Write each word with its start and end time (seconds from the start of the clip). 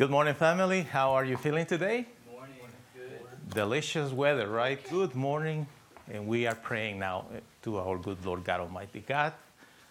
Good 0.00 0.10
morning, 0.10 0.32
family. 0.32 0.80
How 0.80 1.12
are 1.12 1.26
you 1.26 1.36
feeling 1.36 1.66
today? 1.66 2.06
Morning. 2.32 2.54
Good. 2.96 3.54
Delicious 3.54 4.12
weather, 4.12 4.48
right? 4.48 4.82
Good 4.88 5.14
morning. 5.14 5.66
And 6.10 6.26
we 6.26 6.46
are 6.46 6.54
praying 6.54 6.98
now 6.98 7.26
to 7.64 7.76
our 7.76 7.98
good 7.98 8.24
Lord 8.24 8.42
God 8.42 8.60
Almighty. 8.60 9.04
God, 9.06 9.34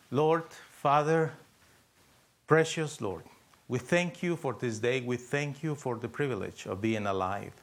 Lord, 0.10 0.46
Father, 0.72 1.32
precious 2.48 3.00
Lord, 3.00 3.22
we 3.68 3.78
thank 3.78 4.24
you 4.24 4.36
for 4.36 4.56
this 4.60 4.80
day. 4.80 5.02
We 5.02 5.16
thank 5.16 5.62
you 5.62 5.76
for 5.76 5.96
the 5.96 6.08
privilege 6.08 6.66
of 6.66 6.82
being 6.82 7.06
alive. 7.06 7.54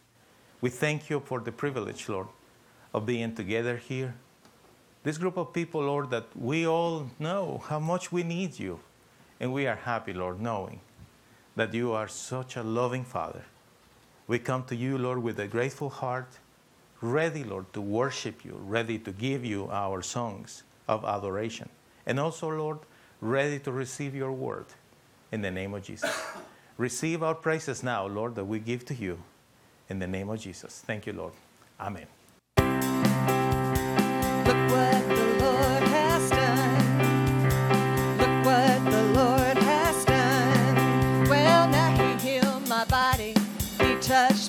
We 0.61 0.71
thank 0.71 1.11
you 1.11 1.19
for 1.19 1.41
the 1.41 1.51
privilege, 1.51 2.09
Lord, 2.09 2.29
of 2.95 3.07
being 3.07 3.35
together 3.35 3.77
here. 3.77 4.15
This 5.03 5.19
group 5.19 5.37
of 5.37 5.53
people, 5.53 5.81
Lord, 5.81 6.11
that 6.11 6.27
we 6.37 6.65
all 6.65 7.11
know 7.19 7.65
how 7.67 7.81
much 7.81 8.13
we 8.13 8.23
need 8.23 8.57
you. 8.57 8.79
And 9.41 9.53
we 9.53 9.67
are 9.67 9.75
happy, 9.75 10.13
Lord, 10.13 10.41
knowing 10.41 10.79
that 11.57 11.75
you 11.75 11.93
are 11.93 12.07
such 12.07 12.57
a 12.57 12.63
loving 12.63 13.05
Father. 13.05 13.45
We 14.29 14.39
come 14.39 14.65
to 14.65 14.77
you, 14.77 14.99
Lord, 14.99 15.23
with 15.23 15.41
a 15.41 15.47
grateful 15.47 15.89
heart, 15.89 16.39
ready, 17.01 17.45
Lord, 17.45 17.73
to 17.73 17.81
worship 17.81 18.45
you, 18.45 18.61
ready 18.63 18.99
to 18.99 19.13
give 19.13 19.45
you 19.45 19.69
our 19.71 20.03
songs 20.03 20.63
of 20.89 21.05
adoration. 21.05 21.69
And 22.07 22.21
also, 22.21 22.49
Lord, 22.49 22.79
ready 23.21 23.59
to 23.61 23.73
receive 23.73 24.15
your 24.15 24.33
word 24.33 24.67
in 25.33 25.43
the 25.43 25.51
name 25.51 25.75
of 25.75 25.83
Jesus. 25.83 26.15
receive 26.79 27.23
our 27.23 27.35
praises 27.35 27.83
now, 27.83 28.07
Lord, 28.07 28.35
that 28.35 28.45
we 28.45 28.59
give 28.59 28.85
to 28.87 28.95
you 28.95 29.23
in 29.89 29.99
the 29.99 30.07
name 30.07 30.29
of 30.29 30.41
Jesus. 30.41 30.83
Thank 30.87 31.07
you, 31.07 31.13
Lord. 31.13 31.33
Amen. 31.81 32.07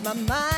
My 0.08 0.14
mind. 0.14 0.57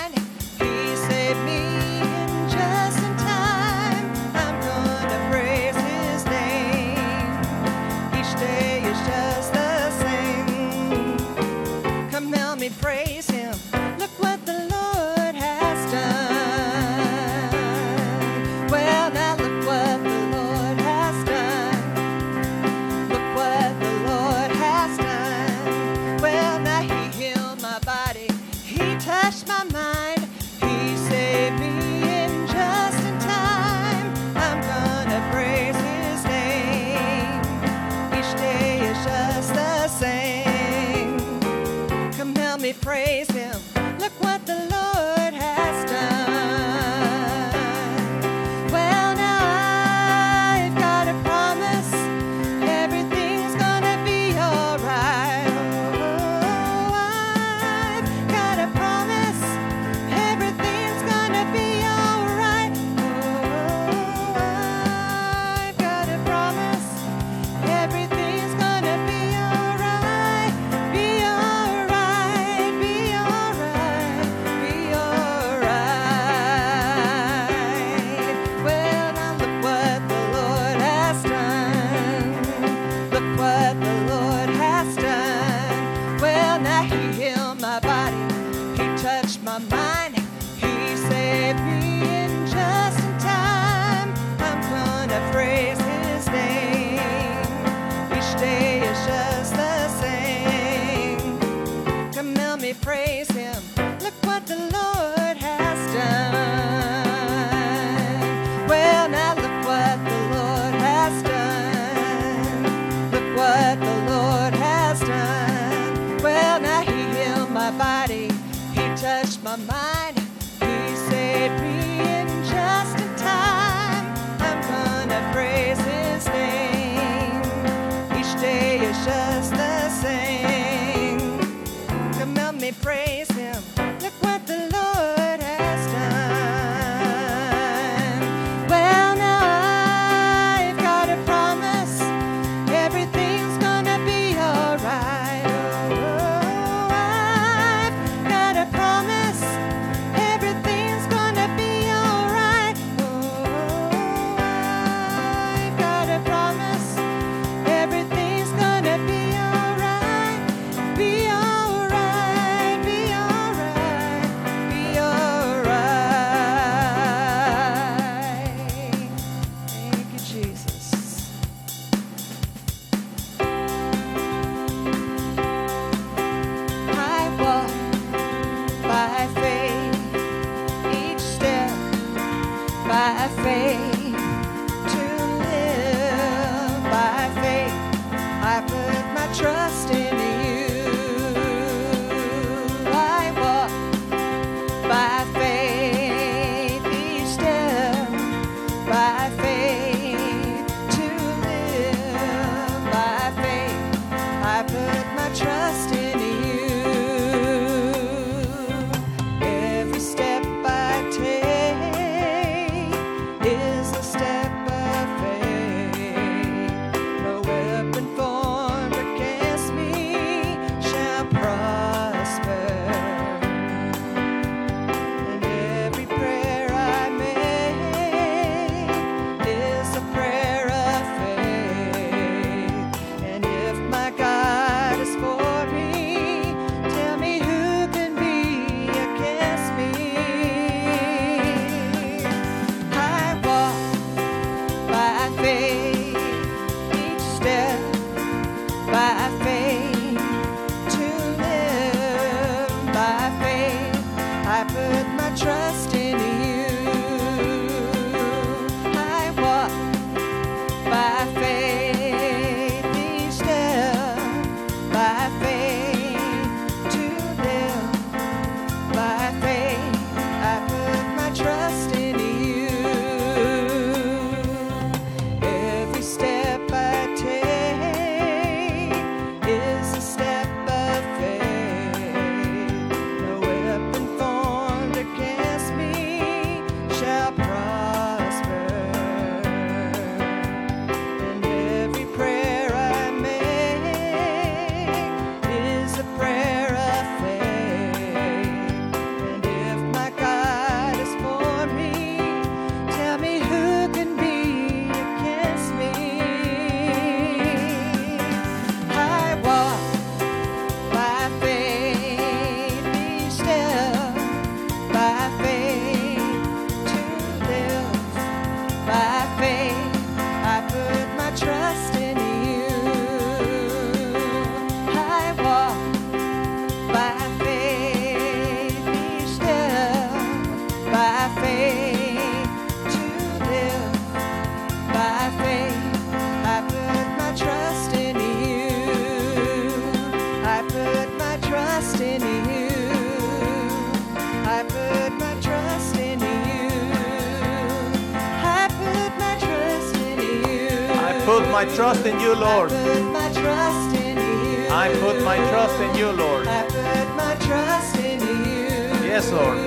Put 351.29 351.47
my 351.51 351.65
trust 351.75 352.05
in 352.07 352.19
you, 352.19 352.33
Lord. 352.33 352.71
I 352.71 352.83
put 352.83 353.03
my 353.11 353.31
trust 353.33 353.95
in 354.01 354.17
you. 354.17 354.67
I 354.83 354.87
put 354.99 355.23
my 355.23 355.37
trust 355.51 355.79
in 355.85 355.95
you, 355.95 356.09
Lord. 356.11 356.47
I 356.47 356.63
put 356.63 357.07
my 357.23 357.35
trust 357.47 357.95
in 357.97 358.19
you. 358.19 359.07
Yes, 359.11 359.31
Lord. 359.31 359.59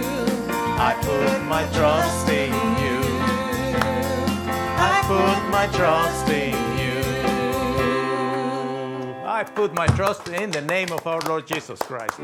I 0.88 0.92
put 1.08 1.40
my 1.54 1.64
trust 1.76 2.28
in 2.28 2.50
you. 2.82 2.98
I 4.90 4.94
put 5.12 5.40
my 5.56 5.66
trust 5.78 6.28
in 6.30 6.54
you. 6.82 6.98
I 9.24 9.44
put 9.44 9.72
my 9.72 9.86
trust 9.98 10.28
in 10.28 10.50
the 10.50 10.62
name 10.62 10.90
of 10.90 11.06
our 11.06 11.20
Lord 11.20 11.46
Jesus 11.46 11.78
Christ. 11.78 12.18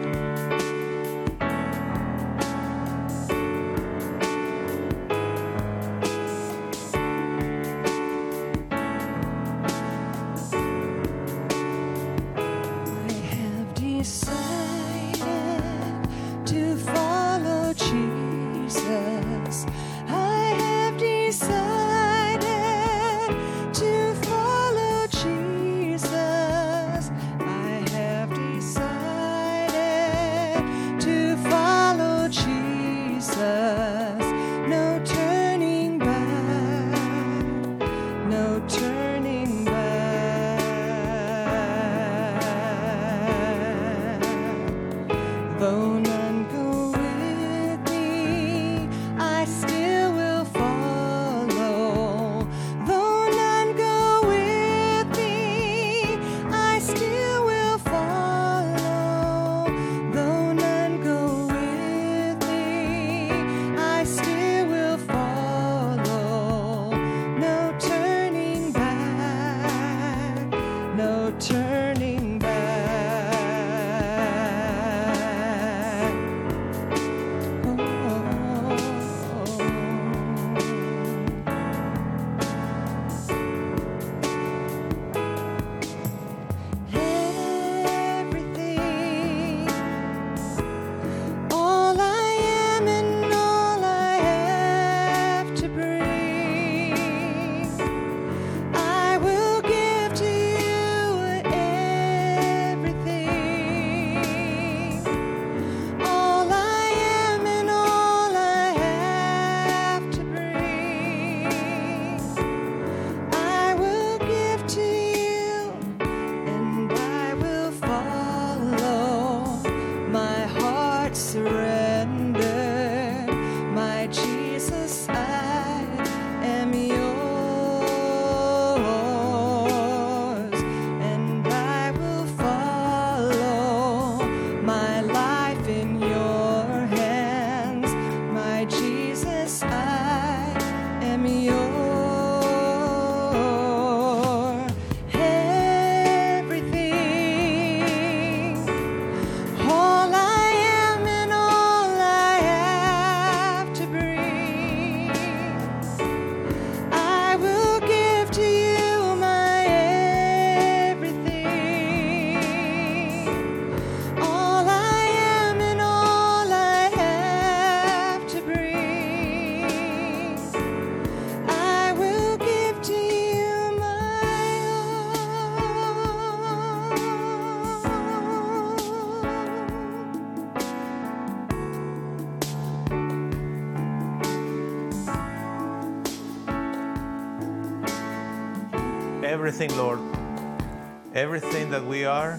Everything 191.18 191.68
that 191.68 191.84
we 191.84 192.04
are, 192.04 192.38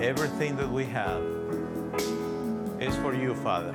everything 0.00 0.56
that 0.56 0.68
we 0.68 0.84
have 0.84 1.22
is 2.80 2.96
for 2.96 3.14
you, 3.14 3.32
Father. 3.32 3.72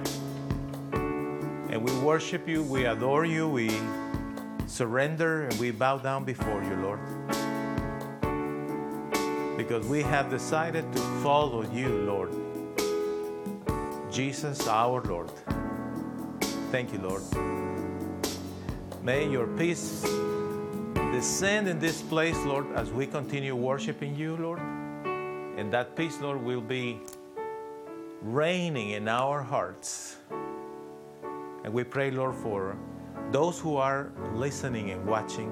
And 1.69 1.81
we 1.81 1.97
worship 1.99 2.45
you, 2.45 2.61
we 2.61 2.87
adore 2.87 3.23
you, 3.23 3.47
we 3.47 3.71
surrender, 4.65 5.43
and 5.43 5.57
we 5.61 5.71
bow 5.71 5.97
down 5.97 6.25
before 6.25 6.61
you, 6.61 6.75
Lord. 6.75 6.99
Because 9.55 9.87
we 9.87 10.01
have 10.01 10.29
decided 10.29 10.91
to 10.91 10.99
follow 11.23 11.63
you, 11.71 11.87
Lord. 11.87 12.33
Jesus, 14.11 14.67
our 14.67 15.01
Lord. 15.03 15.31
Thank 16.69 16.91
you, 16.91 16.99
Lord. 16.99 17.23
May 19.01 19.31
your 19.31 19.47
peace 19.47 20.03
descend 21.17 21.67
in 21.67 21.79
this 21.79 22.03
place, 22.03 22.37
Lord, 22.45 22.67
as 22.75 22.91
we 22.91 23.07
continue 23.07 23.55
worshiping 23.55 24.15
you, 24.15 24.37
Lord. 24.37 24.59
And 25.57 25.73
that 25.73 25.95
peace, 25.95 26.21
Lord, 26.21 26.43
will 26.43 26.61
be 26.61 26.99
reigning 28.21 28.91
in 28.91 29.07
our 29.07 29.41
hearts. 29.41 30.17
And 31.63 31.73
we 31.73 31.83
pray, 31.83 32.11
Lord, 32.11 32.35
for 32.35 32.77
those 33.31 33.59
who 33.59 33.77
are 33.77 34.11
listening 34.35 34.91
and 34.91 35.03
watching, 35.07 35.51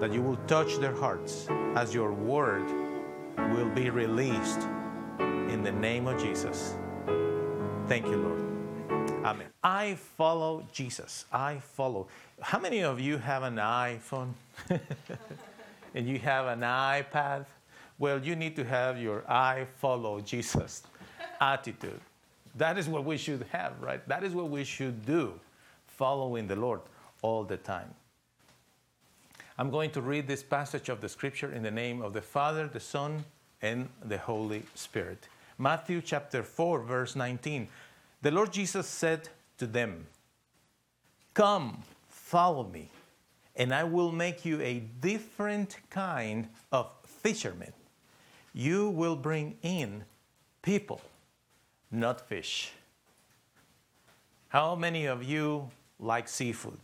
that 0.00 0.14
you 0.14 0.22
will 0.22 0.40
touch 0.46 0.76
their 0.76 0.96
hearts 0.96 1.46
as 1.74 1.92
your 1.92 2.14
word 2.14 2.64
will 3.52 3.68
be 3.68 3.90
released 3.90 4.62
in 5.18 5.62
the 5.62 5.72
name 5.72 6.06
of 6.06 6.18
Jesus. 6.18 6.74
Thank 7.86 8.06
you, 8.06 8.16
Lord. 8.16 8.49
Amen. 9.24 9.48
I 9.62 9.96
follow 10.16 10.66
Jesus. 10.72 11.26
I 11.30 11.58
follow. 11.58 12.08
How 12.40 12.58
many 12.58 12.82
of 12.82 12.98
you 12.98 13.18
have 13.18 13.42
an 13.42 13.56
iPhone 13.56 14.32
and 15.94 16.08
you 16.08 16.18
have 16.20 16.46
an 16.46 16.60
iPad? 16.60 17.44
Well, 17.98 18.18
you 18.24 18.34
need 18.34 18.56
to 18.56 18.64
have 18.64 18.98
your 18.98 19.30
I 19.30 19.66
follow 19.76 20.20
Jesus 20.20 20.84
attitude. 21.40 22.00
That 22.56 22.78
is 22.78 22.88
what 22.88 23.04
we 23.04 23.18
should 23.18 23.44
have, 23.52 23.74
right? 23.82 24.06
That 24.08 24.24
is 24.24 24.34
what 24.34 24.48
we 24.48 24.64
should 24.64 25.04
do, 25.04 25.38
following 25.86 26.46
the 26.46 26.56
Lord 26.56 26.80
all 27.20 27.44
the 27.44 27.58
time. 27.58 27.94
I'm 29.58 29.70
going 29.70 29.90
to 29.90 30.00
read 30.00 30.26
this 30.26 30.42
passage 30.42 30.88
of 30.88 31.02
the 31.02 31.08
scripture 31.10 31.52
in 31.52 31.62
the 31.62 31.70
name 31.70 32.00
of 32.00 32.14
the 32.14 32.22
Father, 32.22 32.66
the 32.66 32.80
Son, 32.80 33.22
and 33.60 33.86
the 34.02 34.16
Holy 34.16 34.62
Spirit. 34.74 35.28
Matthew 35.58 36.00
chapter 36.00 36.42
4, 36.42 36.80
verse 36.80 37.14
19. 37.14 37.68
The 38.22 38.30
Lord 38.30 38.52
Jesus 38.52 38.86
said 38.86 39.28
to 39.58 39.66
them, 39.66 40.06
Come, 41.32 41.82
follow 42.08 42.64
me, 42.64 42.90
and 43.56 43.72
I 43.72 43.84
will 43.84 44.12
make 44.12 44.44
you 44.44 44.60
a 44.60 44.80
different 45.00 45.76
kind 45.88 46.48
of 46.70 46.90
fishermen. 47.06 47.72
You 48.52 48.90
will 48.90 49.16
bring 49.16 49.56
in 49.62 50.04
people, 50.62 51.00
not 51.90 52.20
fish. 52.28 52.72
How 54.48 54.74
many 54.74 55.06
of 55.06 55.22
you 55.22 55.70
like 55.98 56.28
seafood? 56.28 56.80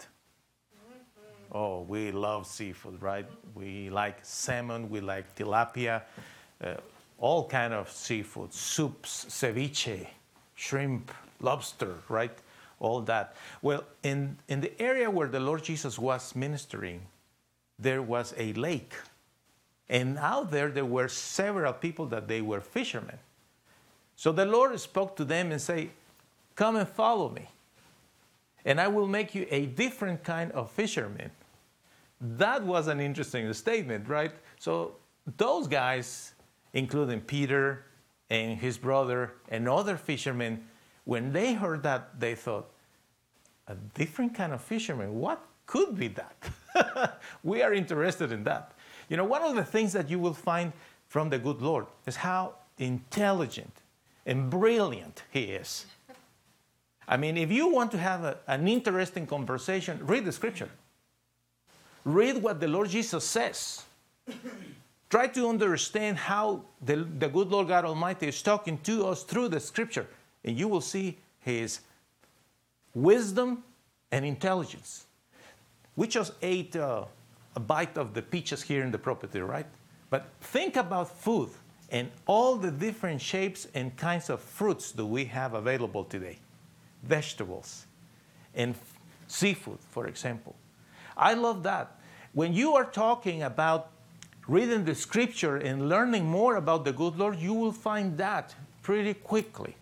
Oh, 1.53 1.83
we 1.83 2.13
love 2.13 2.47
seafood, 2.47 3.01
right? 3.03 3.27
We 3.55 3.91
like 3.91 4.19
salmon, 4.23 4.89
we 4.89 5.01
like 5.01 5.35
tilapia, 5.37 6.03
uh, 6.63 6.75
all 7.19 7.49
kind 7.49 7.73
of 7.73 7.91
seafood, 7.91 8.53
soups, 8.53 9.27
ceviche, 9.29 10.07
shrimp, 10.55 11.13
lobster, 11.41 11.97
right? 12.09 12.37
All 12.79 13.01
that. 13.03 13.35
Well, 13.63 13.85
in, 14.03 14.37
in 14.49 14.61
the 14.61 14.81
area 14.81 15.11
where 15.11 15.29
the 15.29 15.41
Lord 15.41 15.65
Jesus 15.65 15.99
was 15.99 16.35
ministering, 16.37 17.03
there 17.79 18.03
was 18.03 18.35
a 18.37 18.53
lake. 18.55 18.95
And 19.89 20.19
out 20.19 20.51
there, 20.51 20.71
there 20.71 20.85
were 20.85 21.09
several 21.09 21.73
people 21.73 22.07
that 22.07 22.29
they 22.29 22.41
were 22.41 22.61
fishermen. 22.61 23.19
So 24.17 24.33
the 24.33 24.47
Lord 24.47 24.79
spoke 24.81 25.17
to 25.17 25.25
them 25.25 25.53
and 25.53 25.61
said, 25.61 25.91
Come 26.55 26.77
and 26.77 26.89
follow 26.89 27.29
me 27.31 27.49
and 28.67 28.81
I 28.81 28.89
will 28.89 29.07
make 29.07 29.35
you 29.35 29.47
a 29.51 29.67
different 29.67 30.25
kind 30.25 30.51
of 30.53 30.71
fisherman. 30.71 31.31
That 32.21 32.65
was 32.65 32.89
an 32.89 33.01
interesting 33.01 33.51
statement, 33.53 34.09
right? 34.09 34.33
So 34.59 34.97
those 35.37 35.69
guys, 35.69 36.33
including 36.75 37.21
Peter 37.21 37.85
and 38.29 38.59
his 38.59 38.77
brother 38.77 39.35
and 39.49 39.69
other 39.69 39.97
fishermen, 39.97 40.67
when 41.07 41.33
they 41.33 41.55
heard 41.55 41.83
that, 41.85 42.21
they 42.21 42.35
thought, 42.35 42.69
a 43.69 43.75
different 43.95 44.35
kind 44.35 44.53
of 44.53 44.61
fisherman, 44.61 45.19
what 45.19 45.43
could 45.65 45.97
be 45.97 46.09
that? 46.09 47.19
we 47.43 47.63
are 47.63 47.73
interested 47.73 48.33
in 48.33 48.45
that. 48.45 48.73
You 49.09 49.17
know, 49.17 49.25
one 49.25 49.43
of 49.43 49.55
the 49.55 49.65
things 49.65 49.93
that 49.95 50.11
you 50.11 50.19
will 50.19 50.35
find 50.35 50.73
from 51.09 51.31
the 51.31 51.39
good 51.39 51.63
Lord 51.63 51.87
is 52.07 52.17
how 52.17 52.57
intelligent 52.79 53.73
and 54.27 54.51
brilliant 54.51 55.23
he 55.31 55.45
is. 55.45 55.87
I 57.09 57.17
mean, 57.17 57.37
if 57.37 57.53
you 57.53 57.69
want 57.69 57.93
to 57.93 57.99
have 57.99 58.25
a, 58.25 58.39
an 58.49 58.67
interesting 58.67 59.27
conversation, 59.27 60.01
read 60.05 60.25
the 60.25 60.33
scripture. 60.33 60.69
Read 62.05 62.43
what 62.43 62.61
the 62.61 62.69
Lord 62.69 62.89
Jesus 62.89 63.25
says. 63.25 63.85
Try 65.09 65.29
to 65.29 65.49
understand 65.49 66.19
how 66.19 66.63
the, 66.85 66.97
the 66.97 67.29
good 67.29 67.49
Lord 67.49 67.69
God 67.69 67.85
Almighty 67.85 68.27
is 68.27 68.43
talking 68.43 68.79
to 68.79 69.07
us 69.07 69.23
through 69.23 69.49
the 69.49 69.61
scripture, 69.61 70.09
and 70.47 70.57
you 70.59 70.69
will 70.69 70.81
see 70.81 71.19
his 71.41 71.81
wisdom 72.95 73.65
and 74.11 74.25
intelligence. 74.25 75.07
We 75.97 76.07
just 76.07 76.33
ate 76.41 76.77
uh, 76.77 77.05
a 77.57 77.61
bite 77.61 77.99
of 77.99 78.15
the 78.15 78.23
peaches 78.23 78.63
here 78.63 78.83
in 78.83 78.91
the 78.91 78.99
property, 78.99 79.41
right? 79.41 79.67
But 80.09 80.29
think 80.41 80.77
about 80.77 81.11
food 81.11 81.51
and 81.91 82.11
all 82.27 82.57
the 82.57 82.71
different 82.71 83.21
shapes 83.21 83.67
and 83.75 83.97
kinds 83.97 84.31
of 84.31 84.41
fruits 84.41 84.93
that 84.93 85.05
we 85.05 85.25
have 85.27 85.55
available 85.55 86.05
today 86.05 86.39
vegetables 87.03 87.87
and 88.55 88.75
seafood, 89.29 89.79
for 89.91 90.07
example. 90.07 90.57
I 91.17 91.35
love 91.35 91.63
that. 91.63 91.99
When 92.33 92.53
you 92.53 92.75
are 92.75 92.85
talking 92.85 93.43
about 93.43 93.91
reading 94.49 94.85
the 94.85 94.95
scripture 94.95 95.57
and 95.57 95.89
learning 95.89 96.27
more 96.27 96.57
about 96.57 96.85
the 96.85 96.93
good 96.93 97.17
Lord, 97.17 97.39
you 97.39 97.55
will 97.55 97.73
find 97.73 98.19
that 98.19 98.55
pretty 98.83 99.15
quickly. 99.15 99.77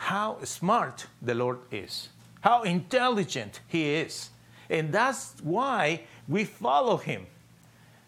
How 0.00 0.38
smart 0.44 1.06
the 1.20 1.34
Lord 1.34 1.58
is, 1.70 2.08
how 2.40 2.62
intelligent 2.62 3.60
He 3.68 3.96
is. 3.96 4.30
And 4.70 4.90
that's 4.90 5.34
why 5.42 6.04
we 6.26 6.44
follow 6.44 6.96
Him. 6.96 7.26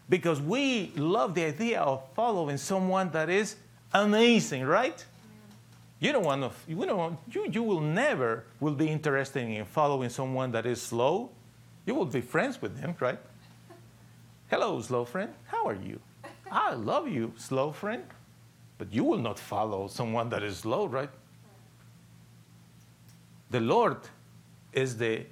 Because 0.09 0.41
we 0.41 0.91
love 0.95 1.35
the 1.35 1.45
idea 1.45 1.81
of 1.81 2.01
following 2.15 2.57
someone 2.57 3.11
that 3.11 3.29
is 3.29 3.57
amazing, 3.93 4.65
right? 4.65 5.05
You 5.99 6.11
don't 6.11 6.25
want 6.25 6.41
to, 6.41 6.51
you, 6.67 6.83
don't 6.83 6.97
want, 6.97 7.19
you, 7.31 7.47
you 7.51 7.61
will 7.61 7.79
never 7.79 8.43
will 8.59 8.73
be 8.73 8.87
interested 8.87 9.47
in 9.47 9.63
following 9.63 10.09
someone 10.09 10.51
that 10.51 10.65
is 10.65 10.81
slow. 10.81 11.29
You 11.85 11.93
will 11.93 12.05
be 12.05 12.21
friends 12.21 12.59
with 12.59 12.75
them, 12.81 12.95
right? 12.99 13.19
Hello, 14.49 14.81
slow 14.81 15.05
friend. 15.05 15.31
How 15.45 15.67
are 15.67 15.75
you? 15.75 15.99
I 16.51 16.73
love 16.73 17.07
you, 17.07 17.33
slow 17.37 17.71
friend. 17.71 18.03
But 18.79 18.91
you 18.91 19.03
will 19.03 19.19
not 19.19 19.37
follow 19.37 19.87
someone 19.87 20.29
that 20.29 20.41
is 20.41 20.57
slow, 20.57 20.87
right? 20.87 21.09
The 23.53 23.59
Lord 23.59 23.97
is 24.71 24.97
the 24.97 25.27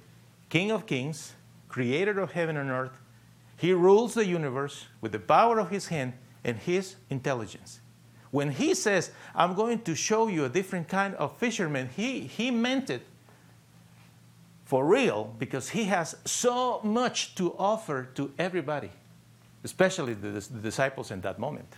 King 0.48 0.70
of 0.70 0.86
kings, 0.86 1.32
creator 1.68 2.20
of 2.20 2.30
heaven 2.30 2.56
and 2.56 2.70
earth. 2.70 2.92
He 3.56 3.72
rules 3.72 4.14
the 4.14 4.24
universe 4.24 4.86
with 5.00 5.10
the 5.10 5.18
power 5.18 5.58
of 5.58 5.70
his 5.70 5.88
hand 5.88 6.12
and 6.44 6.56
his 6.56 6.94
intelligence. 7.10 7.80
When 8.30 8.52
he 8.52 8.74
says, 8.74 9.10
I'm 9.34 9.54
going 9.54 9.80
to 9.80 9.96
show 9.96 10.28
you 10.28 10.44
a 10.44 10.48
different 10.48 10.86
kind 10.86 11.16
of 11.16 11.36
fisherman, 11.36 11.88
he, 11.96 12.20
he 12.20 12.52
meant 12.52 12.90
it 12.90 13.02
for 14.66 14.86
real 14.86 15.34
because 15.40 15.70
he 15.70 15.86
has 15.86 16.14
so 16.24 16.80
much 16.84 17.34
to 17.34 17.56
offer 17.58 18.08
to 18.14 18.32
everybody, 18.38 18.92
especially 19.64 20.14
the, 20.14 20.28
the 20.28 20.60
disciples 20.60 21.10
in 21.10 21.22
that 21.22 21.40
moment. 21.40 21.74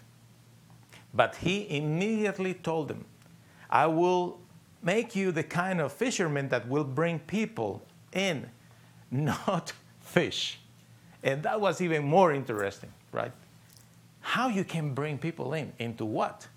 But 1.15 1.37
he 1.37 1.75
immediately 1.75 2.53
told 2.53 2.89
them, 2.89 3.07
I 3.71 3.87
will 3.87 4.44
make 4.85 5.17
you 5.17 5.33
the 5.33 5.43
kind 5.43 5.81
of 5.81 5.93
fisherman 5.93 6.49
that 6.51 6.69
will 6.69 6.85
bring 6.85 7.19
people 7.19 7.83
in, 8.13 8.49
not 9.11 9.73
fish. 10.01 10.61
And 11.23 11.43
that 11.43 11.61
was 11.61 11.81
even 11.81 12.05
more 12.05 12.33
interesting, 12.33 12.93
right? 13.11 13.33
how 14.25 14.49
you 14.49 14.65
can 14.65 14.95
bring 14.95 15.19
people 15.19 15.53
in 15.53 15.71
into 15.79 16.07
what 16.07 16.49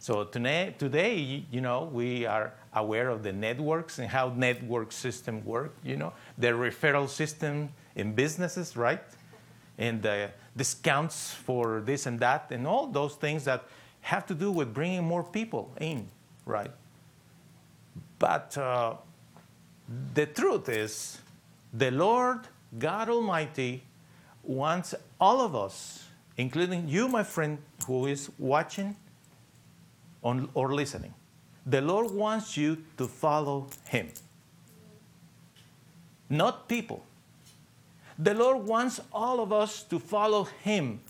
so 0.00 0.24
today, 0.24 0.74
today 0.78 1.44
you 1.50 1.60
know 1.60 1.88
we 1.92 2.26
are 2.26 2.52
aware 2.74 3.08
of 3.08 3.22
the 3.22 3.32
networks 3.32 4.00
and 4.00 4.08
how 4.08 4.30
network 4.30 4.90
systems 4.90 5.44
work 5.46 5.72
you 5.84 5.96
know 5.96 6.12
the 6.38 6.48
referral 6.48 7.08
system 7.08 7.68
in 7.94 8.12
businesses 8.12 8.76
right 8.76 9.00
and 9.78 10.02
the 10.02 10.28
discounts 10.56 11.32
for 11.32 11.82
this 11.86 12.06
and 12.06 12.18
that 12.18 12.50
and 12.50 12.66
all 12.66 12.88
those 12.88 13.14
things 13.14 13.44
that 13.44 13.62
have 14.00 14.26
to 14.26 14.34
do 14.34 14.50
with 14.50 14.74
bringing 14.74 15.04
more 15.04 15.22
people 15.22 15.72
in 15.80 16.08
right 16.46 16.72
but 18.24 18.56
uh, 18.58 18.94
the 20.18 20.26
truth 20.38 20.68
is 20.68 20.94
the 21.84 21.90
lord 21.90 22.40
god 22.86 23.08
almighty 23.16 23.72
wants 24.42 24.94
all 25.20 25.40
of 25.48 25.54
us 25.66 25.78
including 26.36 26.88
you, 26.88 27.08
my 27.08 27.22
friend, 27.22 27.58
who 27.86 28.06
is 28.06 28.30
watching 28.38 28.96
on, 30.22 30.48
or 30.54 30.74
listening. 30.74 31.14
The 31.66 31.80
Lord 31.80 32.10
wants 32.10 32.56
you 32.56 32.78
to 32.98 33.06
follow 33.06 33.68
Him, 33.86 34.08
not 36.28 36.68
people. 36.68 37.04
The 38.18 38.34
Lord 38.34 38.66
wants 38.66 39.00
all 39.12 39.40
of 39.40 39.52
us 39.52 39.82
to 39.84 39.98
follow 39.98 40.44
Him, 40.62 41.00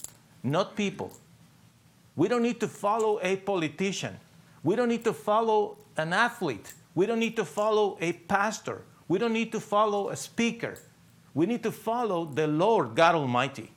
not 0.43 0.77
people. 0.77 1.13
We 2.17 2.29
don't 2.29 2.43
need 2.43 2.61
to 2.61 2.69
follow 2.69 3.19
a 3.23 3.37
politician. 3.37 4.19
We 4.63 4.77
don't 4.77 4.89
need 4.89 5.05
to 5.05 5.13
follow 5.13 5.77
an 5.97 6.13
athlete. 6.13 6.73
We 6.95 7.07
don't 7.07 7.19
need 7.19 7.37
to 7.37 7.45
follow 7.45 7.99
a 8.01 8.13
pastor. 8.13 8.83
We 9.09 9.19
don't 9.19 9.33
need 9.33 9.53
to 9.53 9.61
follow 9.61 10.11
a 10.11 10.17
speaker. 10.17 10.77
We 11.35 11.47
need 11.47 11.63
to 11.65 11.73
follow 11.73 12.25
the 12.25 12.47
Lord 12.47 12.95
God 12.95 13.15
Almighty 13.15 13.73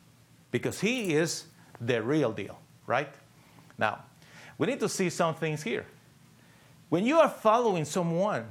because 0.52 0.80
He 0.80 1.14
is 1.14 1.46
the 1.82 2.02
real 2.02 2.32
deal, 2.32 2.58
right? 2.86 3.14
Now, 3.78 4.04
we 4.58 4.68
need 4.68 4.80
to 4.80 4.90
see 4.90 5.10
some 5.10 5.36
things 5.36 5.64
here. 5.64 5.86
When 6.90 7.06
you 7.06 7.20
are 7.20 7.30
following 7.30 7.86
someone, 7.86 8.46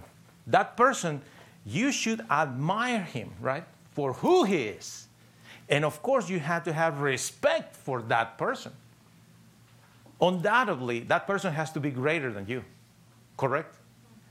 that 0.46 0.76
person, 0.76 1.22
you 1.64 1.90
should 1.90 2.20
admire 2.30 3.02
him, 3.02 3.32
right? 3.40 3.64
For 3.92 4.12
who 4.12 4.44
he 4.44 4.64
is. 4.64 5.08
And 5.68 5.84
of 5.84 6.00
course, 6.02 6.28
you 6.28 6.38
have 6.38 6.62
to 6.64 6.72
have 6.72 7.00
respect 7.00 7.74
for 7.74 8.02
that 8.02 8.38
person. 8.38 8.72
Undoubtedly, 10.20 11.00
that 11.00 11.26
person 11.26 11.52
has 11.52 11.72
to 11.72 11.80
be 11.80 11.90
greater 11.90 12.32
than 12.32 12.46
you, 12.46 12.64
correct? 13.36 13.74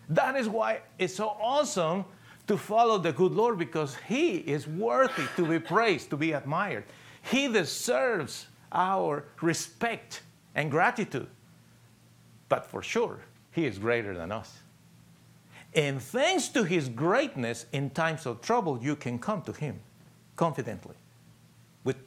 That 0.10 0.36
is 0.36 0.48
why 0.48 0.82
it's 1.00 1.16
so 1.16 1.30
awesome 1.42 2.06
to 2.48 2.58
follow 2.58 2.98
the 2.98 3.12
good 3.12 3.32
Lord 3.32 3.58
because 3.58 3.96
he 4.08 4.38
is 4.38 4.68
worthy 4.68 5.26
to 5.36 5.46
be 5.46 5.60
praised, 5.60 6.10
to 6.12 6.18
be 6.18 6.34
admired. 6.34 6.84
He 7.32 7.48
deserves 7.48 8.48
our 8.72 9.26
respect 9.42 10.22
and 10.54 10.70
gratitude. 10.70 11.28
But 12.50 12.66
for 12.66 12.82
sure, 12.82 13.20
He 13.52 13.66
is 13.66 13.80
greater 13.80 14.16
than 14.16 14.32
us. 14.32 14.60
And 15.74 16.02
thanks 16.02 16.48
to 16.50 16.64
His 16.64 16.88
greatness 16.90 17.66
in 17.72 17.90
times 17.90 18.26
of 18.26 18.42
trouble, 18.42 18.80
you 18.82 18.96
can 18.96 19.18
come 19.18 19.42
to 19.44 19.52
Him 19.52 19.80
confidently 20.36 20.96
with 21.84 21.98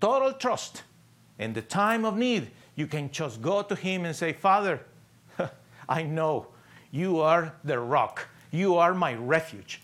total 0.00 0.32
trust. 0.32 0.82
In 1.38 1.52
the 1.52 1.62
time 1.62 2.04
of 2.04 2.16
need, 2.16 2.50
you 2.74 2.86
can 2.86 3.10
just 3.10 3.42
go 3.42 3.62
to 3.62 3.74
Him 3.74 4.04
and 4.04 4.14
say, 4.14 4.32
Father, 4.32 4.80
I 5.88 6.02
know 6.02 6.48
you 6.90 7.20
are 7.20 7.54
the 7.64 7.78
rock, 7.78 8.28
you 8.50 8.76
are 8.76 8.94
my 8.94 9.14
refuge. 9.14 9.80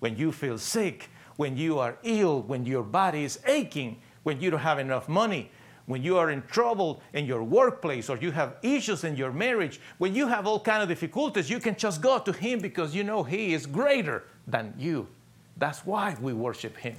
When 0.00 0.16
you 0.16 0.32
feel 0.32 0.58
sick, 0.58 1.08
when 1.36 1.56
you 1.56 1.78
are 1.78 1.96
ill, 2.02 2.42
when 2.42 2.64
your 2.66 2.82
body 2.82 3.24
is 3.24 3.38
aching, 3.46 3.98
when 4.22 4.40
you 4.40 4.50
don't 4.50 4.60
have 4.60 4.78
enough 4.78 5.08
money, 5.08 5.50
when 5.86 6.02
you 6.02 6.18
are 6.18 6.30
in 6.30 6.42
trouble 6.42 7.00
in 7.12 7.26
your 7.26 7.42
workplace 7.42 8.10
or 8.10 8.16
you 8.16 8.32
have 8.32 8.56
issues 8.62 9.04
in 9.04 9.16
your 9.16 9.32
marriage, 9.32 9.80
when 9.98 10.14
you 10.14 10.26
have 10.26 10.46
all 10.46 10.58
kind 10.58 10.82
of 10.82 10.88
difficulties, 10.88 11.48
you 11.48 11.60
can 11.60 11.76
just 11.76 12.00
go 12.02 12.18
to 12.18 12.32
him 12.32 12.58
because 12.58 12.94
you 12.94 13.04
know 13.04 13.22
he 13.22 13.54
is 13.54 13.66
greater 13.66 14.24
than 14.46 14.74
you. 14.76 15.06
That's 15.56 15.86
why 15.86 16.16
we 16.20 16.32
worship 16.32 16.76
him. 16.76 16.96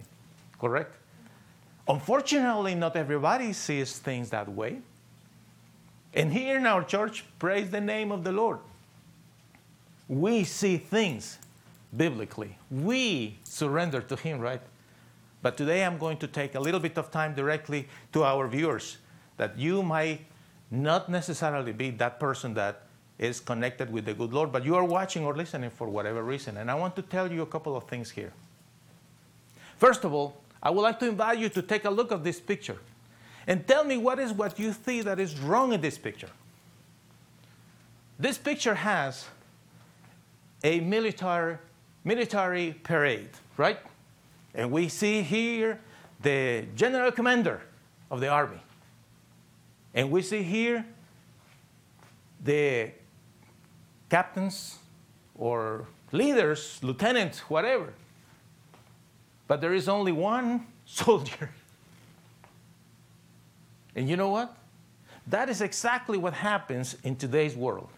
Correct? 0.59 0.95
Unfortunately, 1.87 2.75
not 2.75 2.95
everybody 2.95 3.53
sees 3.53 3.97
things 3.99 4.29
that 4.29 4.49
way. 4.49 4.79
And 6.13 6.31
here 6.31 6.57
in 6.57 6.65
our 6.65 6.83
church, 6.83 7.25
praise 7.39 7.69
the 7.69 7.81
name 7.81 8.11
of 8.11 8.23
the 8.23 8.31
Lord. 8.31 8.59
We 10.07 10.43
see 10.43 10.77
things 10.77 11.37
biblically. 11.95 12.57
We 12.71 13.37
surrender 13.43 14.01
to 14.01 14.15
Him, 14.15 14.39
right? 14.39 14.61
But 15.41 15.57
today 15.57 15.83
I'm 15.83 15.97
going 15.97 16.17
to 16.17 16.27
take 16.27 16.55
a 16.55 16.59
little 16.59 16.79
bit 16.79 16.97
of 16.97 17.11
time 17.11 17.33
directly 17.35 17.87
to 18.13 18.23
our 18.23 18.47
viewers 18.47 18.97
that 19.37 19.57
you 19.57 19.83
might 19.83 20.25
not 20.71 21.09
necessarily 21.09 21.71
be 21.71 21.91
that 21.91 22.19
person 22.19 22.53
that 22.55 22.83
is 23.19 23.39
connected 23.39 23.91
with 23.91 24.05
the 24.05 24.13
good 24.13 24.33
Lord, 24.33 24.51
but 24.51 24.63
you 24.65 24.75
are 24.75 24.83
watching 24.83 25.25
or 25.25 25.35
listening 25.35 25.69
for 25.69 25.87
whatever 25.87 26.23
reason. 26.23 26.57
And 26.57 26.69
I 26.69 26.75
want 26.75 26.95
to 26.97 27.01
tell 27.01 27.31
you 27.31 27.41
a 27.41 27.45
couple 27.45 27.75
of 27.75 27.85
things 27.85 28.11
here. 28.11 28.31
First 29.77 30.03
of 30.03 30.13
all, 30.13 30.41
I 30.61 30.69
would 30.69 30.81
like 30.81 30.99
to 30.99 31.07
invite 31.07 31.37
you 31.37 31.49
to 31.49 31.61
take 31.61 31.85
a 31.85 31.89
look 31.89 32.11
at 32.11 32.23
this 32.23 32.39
picture 32.39 32.77
and 33.45 33.65
tell 33.65 33.83
me 33.83 33.97
what 33.97 34.19
is 34.19 34.33
what 34.33 34.59
you 34.59 34.73
see 34.73 35.01
that 35.01 35.19
is 35.19 35.39
wrong 35.39 35.71
in 35.73 35.81
this 35.81 35.97
picture. 35.97 36.29
This 38.19 38.37
picture 38.37 38.75
has 38.75 39.25
a 40.63 40.79
military, 40.79 41.57
military 42.03 42.73
parade, 42.83 43.29
right? 43.57 43.79
And 44.53 44.71
we 44.71 44.89
see 44.89 45.21
here 45.21 45.79
the 46.21 46.65
general 46.75 47.11
commander 47.11 47.61
of 48.09 48.19
the 48.19 48.27
army. 48.27 48.61
And 49.93 50.11
we 50.11 50.21
see 50.21 50.43
here 50.43 50.85
the 52.43 52.91
captains 54.09 54.77
or 55.35 55.85
leaders, 56.11 56.79
lieutenants, 56.81 57.39
whatever. 57.49 57.93
But 59.47 59.61
there 59.61 59.73
is 59.73 59.87
only 59.87 60.11
one 60.11 60.65
soldier. 60.85 61.49
And 63.95 64.09
you 64.09 64.15
know 64.15 64.29
what? 64.29 64.55
That 65.27 65.49
is 65.49 65.61
exactly 65.61 66.17
what 66.17 66.33
happens 66.33 66.95
in 67.03 67.15
today's 67.15 67.55
world. 67.55 67.89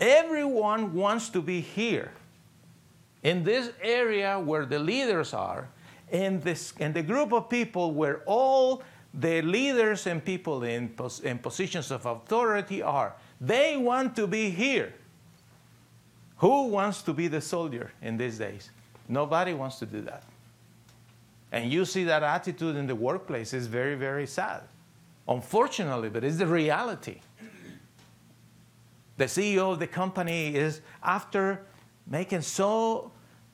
Everyone 0.00 0.94
wants 0.94 1.28
to 1.28 1.42
be 1.42 1.60
here 1.60 2.10
in 3.22 3.44
this 3.44 3.70
area 3.82 4.40
where 4.40 4.64
the 4.64 4.78
leaders 4.78 5.34
are, 5.34 5.68
in, 6.10 6.40
this, 6.40 6.72
the 6.72 7.02
group 7.02 7.32
of 7.32 7.50
people 7.50 7.92
where 7.92 8.22
all 8.26 8.82
the 9.12 9.42
leaders 9.42 10.06
and 10.06 10.24
people 10.24 10.62
in, 10.62 10.88
pos, 10.88 11.20
in 11.20 11.38
positions 11.38 11.90
of 11.90 12.06
authority 12.06 12.82
are. 12.82 13.14
They 13.40 13.76
want 13.76 14.16
to 14.16 14.26
be 14.26 14.50
here. 14.50 14.94
Who 16.38 16.68
wants 16.68 17.02
to 17.02 17.12
be 17.12 17.28
the 17.28 17.40
soldier 17.40 17.92
in 18.00 18.16
these 18.16 18.38
days? 18.38 18.70
Nobody 19.08 19.52
wants 19.52 19.78
to 19.80 19.86
do 19.86 20.00
that. 20.02 20.22
And 21.52 21.70
you 21.70 21.84
see 21.84 22.04
that 22.04 22.22
attitude 22.22 22.76
in 22.76 22.86
the 22.86 22.94
workplace 22.94 23.52
is 23.52 23.66
very, 23.66 23.96
very 23.96 24.26
sad. 24.26 24.62
Unfortunately, 25.28 26.08
but 26.08 26.24
it's 26.24 26.38
the 26.38 26.46
reality. 26.46 27.20
The 29.20 29.26
CEO 29.26 29.70
of 29.70 29.78
the 29.78 29.86
company 29.86 30.54
is, 30.54 30.80
after 31.02 31.60
making 32.06 32.40
so 32.40 33.12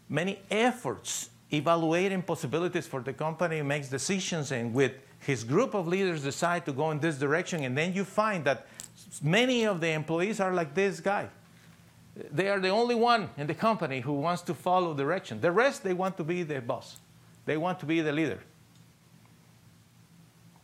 many 0.09 0.38
efforts 0.48 1.31
evaluating 1.52 2.22
possibilities 2.22 2.87
for 2.87 3.00
the 3.00 3.12
company, 3.12 3.61
makes 3.62 3.88
decisions, 3.88 4.52
and 4.52 4.72
with 4.72 4.92
his 5.18 5.42
group 5.42 5.74
of 5.74 5.88
leaders 5.88 6.22
decide 6.22 6.64
to 6.66 6.72
go 6.72 6.92
in 6.92 7.00
this 7.00 7.18
direction, 7.18 7.64
and 7.64 7.76
then 7.76 7.92
you 7.92 8.05
find 8.05 8.44
that 8.44 8.68
many 9.20 9.64
of 9.64 9.81
the 9.81 9.88
employees 9.88 10.38
are 10.38 10.55
like 10.55 10.72
this 10.72 11.00
guy. 11.00 11.29
They 12.31 12.48
are 12.48 12.61
the 12.61 12.68
only 12.68 12.94
one 12.94 13.31
in 13.37 13.48
the 13.48 13.55
company 13.55 13.98
who 13.98 14.12
wants 14.12 14.42
to 14.42 14.55
follow 14.55 14.94
direction. 14.94 15.40
The 15.40 15.50
rest, 15.50 15.83
they 15.83 15.94
want 15.94 16.16
to 16.18 16.22
be 16.22 16.44
the 16.44 16.61
boss. 16.61 16.98
They 17.44 17.57
want 17.57 17.81
to 17.81 17.87
be 17.87 18.00
the 18.02 18.12
leader. 18.12 18.38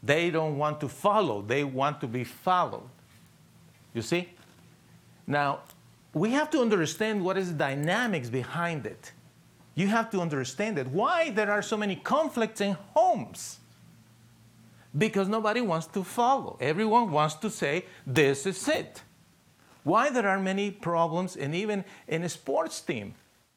They 0.00 0.30
don't 0.30 0.56
want 0.56 0.78
to 0.78 0.88
follow, 0.88 1.42
they 1.42 1.64
want 1.64 2.00
to 2.02 2.06
be 2.06 2.22
followed. 2.22 2.88
You 3.94 4.02
see? 4.02 4.28
Now, 5.26 5.60
we 6.14 6.30
have 6.30 6.50
to 6.50 6.60
understand 6.60 7.24
what 7.24 7.38
is 7.38 7.48
the 7.48 7.58
dynamics 7.58 8.28
behind 8.28 8.86
it. 8.86 9.12
You 9.74 9.86
have 9.88 10.10
to 10.10 10.20
understand 10.20 10.78
it. 10.78 10.88
Why 10.88 11.30
there 11.30 11.50
are 11.50 11.62
so 11.62 11.76
many 11.76 11.96
conflicts 11.96 12.60
in 12.60 12.76
homes? 12.94 13.58
Because 14.96 15.28
nobody 15.28 15.62
wants 15.62 15.86
to 15.88 16.04
follow. 16.04 16.58
Everyone 16.60 17.10
wants 17.10 17.34
to 17.36 17.48
say, 17.48 17.86
this 18.06 18.44
is 18.44 18.68
it. 18.68 19.02
Why 19.84 20.10
there 20.10 20.28
are 20.28 20.38
many 20.38 20.70
problems, 20.70 21.36
and 21.36 21.54
even 21.54 21.84
in 22.06 22.22
a 22.22 22.28
sports 22.28 22.80
team, 22.80 23.14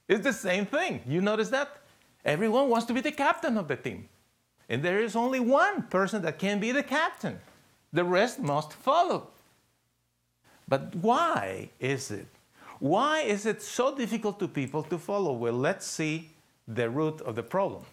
it's 0.08 0.24
the 0.24 0.34
same 0.34 0.66
thing. 0.66 1.02
You 1.06 1.22
notice 1.22 1.50
that? 1.50 1.78
Everyone 2.24 2.70
wants 2.70 2.86
to 2.88 2.94
be 2.94 3.02
the 3.02 3.12
captain 3.12 3.58
of 3.58 3.68
the 3.68 3.76
team. 3.76 4.08
And 4.70 4.82
there 4.82 5.00
is 5.00 5.16
only 5.16 5.40
one 5.40 5.84
person 5.84 6.22
that 6.24 6.40
can 6.40 6.60
be 6.60 6.72
the 6.72 6.84
captain. 6.84 7.40
The 7.94 8.04
rest 8.04 8.40
must 8.40 8.74
follow. 8.74 9.28
But 10.68 10.96
why 10.96 11.70
is 11.80 12.12
it? 12.12 12.28
Why 12.80 13.22
is 13.22 13.46
it 13.46 13.62
so 13.62 13.96
difficult 13.96 14.40
to 14.40 14.48
people 14.48 14.84
to 14.84 14.98
follow? 14.98 15.34
Well, 15.34 15.54
let's 15.54 15.86
see 15.86 16.30
the 16.68 16.90
root 16.90 17.22
of 17.22 17.36
the 17.36 17.44
problem. 17.44 17.84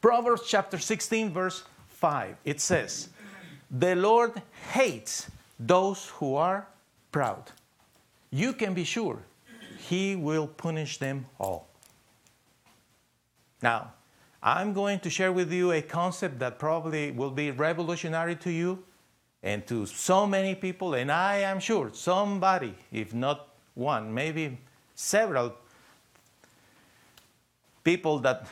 Proverbs 0.00 0.42
chapter 0.46 0.78
16, 0.78 1.30
verse 1.30 1.62
5, 1.88 2.36
it 2.44 2.60
says, 2.60 3.08
The 3.70 3.94
Lord 3.94 4.42
hates 4.72 5.30
those 5.58 6.08
who 6.08 6.34
are 6.34 6.66
proud. 7.12 7.50
You 8.30 8.52
can 8.52 8.74
be 8.74 8.84
sure 8.84 9.18
He 9.78 10.16
will 10.16 10.48
punish 10.48 10.98
them 10.98 11.26
all. 11.38 11.68
Now, 13.62 13.92
I'm 14.42 14.72
going 14.72 14.98
to 15.00 15.10
share 15.10 15.32
with 15.32 15.52
you 15.52 15.70
a 15.70 15.80
concept 15.80 16.40
that 16.40 16.58
probably 16.58 17.12
will 17.12 17.30
be 17.30 17.52
revolutionary 17.52 18.34
to 18.36 18.50
you 18.50 18.82
and 19.42 19.66
to 19.66 19.86
so 19.86 20.26
many 20.26 20.54
people, 20.54 20.94
and 20.94 21.10
I 21.10 21.38
am 21.38 21.58
sure 21.58 21.90
somebody, 21.92 22.74
if 22.92 23.12
not 23.12 23.48
one, 23.74 24.12
maybe 24.14 24.58
several 24.94 25.54
people 27.82 28.18
that 28.20 28.46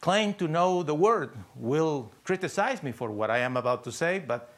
claim 0.00 0.34
to 0.34 0.46
know 0.46 0.82
the 0.82 0.94
word 0.94 1.30
will 1.56 2.12
criticize 2.24 2.82
me 2.82 2.92
for 2.92 3.10
what 3.10 3.30
I 3.30 3.38
am 3.38 3.56
about 3.56 3.84
to 3.84 3.92
say, 3.92 4.18
but 4.18 4.52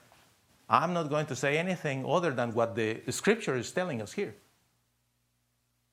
I'm 0.68 0.92
not 0.92 1.08
going 1.08 1.26
to 1.26 1.36
say 1.36 1.56
anything 1.56 2.04
other 2.04 2.32
than 2.32 2.52
what 2.52 2.74
the 2.74 3.00
scripture 3.10 3.56
is 3.56 3.70
telling 3.70 4.02
us 4.02 4.12
here. 4.12 4.34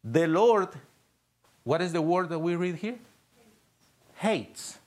The 0.04 0.28
Lord, 0.28 0.70
what 1.64 1.82
is 1.82 1.94
the 1.94 2.02
word 2.02 2.30
that 2.30 2.40
we 2.40 2.56
read 2.56 2.76
here? 2.78 2.98
Hates 4.16 4.80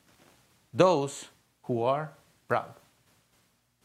those 0.75 1.27
who 1.63 1.83
are 1.83 2.11
proud. 2.49 2.75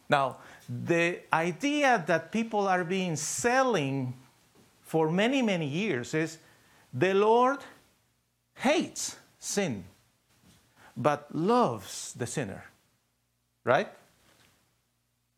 Now, 0.10 0.38
the 0.72 1.20
idea 1.34 2.04
that 2.08 2.32
people 2.32 2.68
are 2.68 2.84
being 2.86 3.18
selling 3.18 4.14
for 4.82 5.12
many, 5.12 5.42
many 5.42 5.68
years 5.68 6.14
is 6.14 6.38
the 6.94 7.14
Lord 7.14 7.60
hates 8.56 9.18
sin, 9.40 9.84
but 10.96 11.28
loves 11.36 12.14
the 12.14 12.26
sinner. 12.26 12.64
Right? 13.64 13.90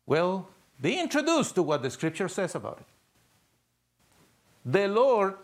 Well, 0.06 0.48
be 0.80 0.98
introduced 1.00 1.56
to 1.56 1.62
what 1.62 1.82
the 1.82 1.90
scripture 1.90 2.28
says 2.28 2.54
about 2.54 2.78
it. 2.78 2.86
The 4.64 4.88
Lord 4.88 5.34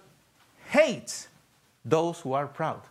hates 0.69 1.29
those 1.85 2.21
who 2.21 2.33
are 2.33 2.47
proud. 2.47 2.83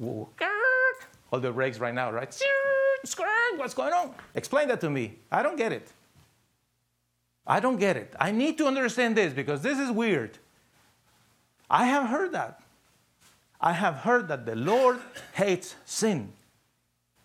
All 0.00 1.40
the 1.40 1.50
brakes 1.52 1.78
right 1.78 1.94
now, 1.94 2.12
right? 2.12 2.38
What's 3.56 3.74
going 3.74 3.92
on? 3.92 4.14
Explain 4.34 4.68
that 4.68 4.80
to 4.82 4.90
me. 4.90 5.14
I 5.30 5.42
don't 5.42 5.56
get 5.56 5.72
it. 5.72 5.88
I 7.46 7.60
don't 7.60 7.78
get 7.78 7.96
it. 7.96 8.14
I 8.20 8.30
need 8.30 8.58
to 8.58 8.66
understand 8.66 9.16
this 9.16 9.32
because 9.32 9.62
this 9.62 9.78
is 9.78 9.90
weird. 9.90 10.38
I 11.68 11.86
have 11.86 12.08
heard 12.08 12.32
that. 12.32 12.60
I 13.60 13.72
have 13.72 13.96
heard 13.96 14.28
that 14.28 14.44
the 14.44 14.56
Lord 14.56 14.98
hates 15.32 15.76
sin, 15.84 16.32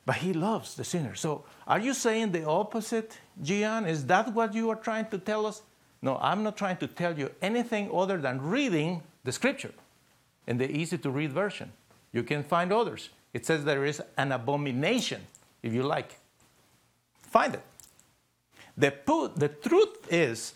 but 0.06 0.18
He 0.18 0.34
loves 0.34 0.76
the 0.76 0.84
sinner. 0.84 1.16
So, 1.16 1.46
are 1.66 1.80
you 1.80 1.94
saying 1.94 2.32
the 2.32 2.48
opposite, 2.48 3.18
Gian? 3.42 3.86
Is 3.86 4.06
that 4.06 4.34
what 4.34 4.54
you 4.54 4.70
are 4.70 4.76
trying 4.76 5.08
to 5.08 5.18
tell 5.18 5.46
us? 5.46 5.64
No, 6.02 6.18
I'm 6.22 6.44
not 6.44 6.56
trying 6.56 6.78
to 6.78 6.88
tell 6.88 7.18
you 7.18 7.32
anything 7.42 7.90
other 7.94 8.18
than 8.18 8.42
reading 8.42 9.02
the 9.24 9.32
scripture 9.32 9.74
in 10.46 10.58
the 10.58 10.70
easy 10.70 10.98
to 11.00 11.10
read 11.10 11.34
version. 11.34 11.72
You 12.14 12.24
can 12.24 12.44
find 12.44 12.72
others. 12.72 13.10
It 13.34 13.46
says 13.46 13.66
there 13.66 13.84
is 13.84 14.02
an 14.18 14.32
abomination, 14.32 15.22
if 15.64 15.74
you 15.74 15.84
like. 15.84 16.20
Find 17.24 17.56
it. 17.56 17.64
The, 18.78 18.94
the 19.36 19.50
truth 19.50 20.12
is, 20.12 20.54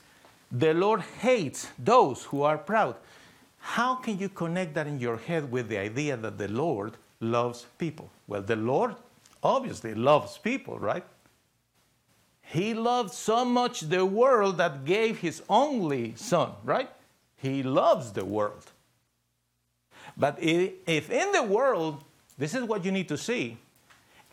the 0.51 0.73
Lord 0.73 1.01
hates 1.19 1.67
those 1.79 2.23
who 2.25 2.43
are 2.43 2.57
proud. 2.57 2.95
How 3.59 3.95
can 3.95 4.17
you 4.17 4.29
connect 4.29 4.73
that 4.75 4.87
in 4.87 4.99
your 4.99 5.17
head 5.17 5.51
with 5.51 5.69
the 5.69 5.77
idea 5.77 6.17
that 6.17 6.37
the 6.37 6.47
Lord 6.47 6.93
loves 7.21 7.67
people. 7.77 8.09
Well, 8.27 8.41
the 8.41 8.55
Lord 8.55 8.95
obviously 9.41 9.93
loves 9.93 10.37
people, 10.37 10.77
right? 10.79 11.05
He 12.41 12.73
loved 12.73 13.13
so 13.13 13.45
much 13.45 13.81
the 13.81 14.05
world 14.05 14.57
that 14.57 14.83
gave 14.83 15.19
his 15.19 15.41
only 15.47 16.15
son, 16.15 16.51
right? 16.65 16.89
He 17.37 17.63
loves 17.63 18.11
the 18.11 18.25
world. 18.25 18.65
But 20.17 20.37
if 20.41 21.09
in 21.09 21.31
the 21.31 21.43
world, 21.43 22.03
this 22.37 22.53
is 22.53 22.63
what 22.63 22.83
you 22.83 22.91
need 22.91 23.07
to 23.07 23.17
see. 23.17 23.57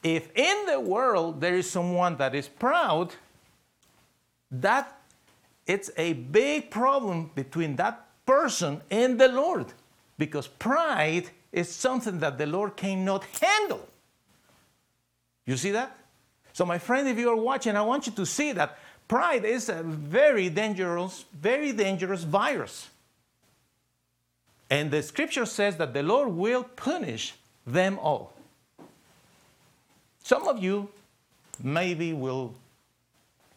If 0.03 0.35
in 0.35 0.67
the 0.67 0.81
world 0.81 1.41
there 1.41 1.57
is 1.57 1.71
someone 1.71 2.17
that 2.17 2.35
is 2.35 2.49
proud, 2.49 3.13
that 4.51 5.01
it's 5.67 5.91
a 5.97 6.15
big 6.15 6.71
problem 6.71 7.31
between 7.35 7.77
that 7.77 8.07
person 8.27 8.81
and 8.91 9.21
the 9.21 9.29
Lord 9.29 9.67
because 10.19 10.47
pride 10.47 11.31
is 11.53 11.71
something 11.71 12.19
that 12.21 12.39
the 12.39 12.47
Lord 12.47 12.77
cannot 12.77 13.25
handle. 13.41 13.87
You 15.47 15.57
see 15.57 15.71
that? 15.71 15.97
So, 16.53 16.67
my 16.67 16.79
friend, 16.79 17.09
if 17.09 17.19
you 17.19 17.31
are 17.31 17.37
watching, 17.37 17.77
I 17.77 17.83
want 17.83 18.07
you 18.07 18.13
to 18.13 18.27
see 18.27 18.53
that 18.53 18.79
pride 19.07 19.45
is 19.45 19.69
a 19.69 19.83
very 19.83 20.51
dangerous, 20.51 21.25
very 21.33 21.73
dangerous 21.73 22.25
virus. 22.25 22.89
And 24.71 24.91
the 24.91 25.03
scripture 25.03 25.47
says 25.47 25.77
that 25.77 25.95
the 25.95 26.03
Lord 26.03 26.29
will 26.31 26.65
punish 26.65 27.35
them 27.67 27.99
all. 27.99 28.35
Some 30.23 30.47
of 30.47 30.63
you 30.63 30.91
maybe 31.63 32.13
will 32.13 32.55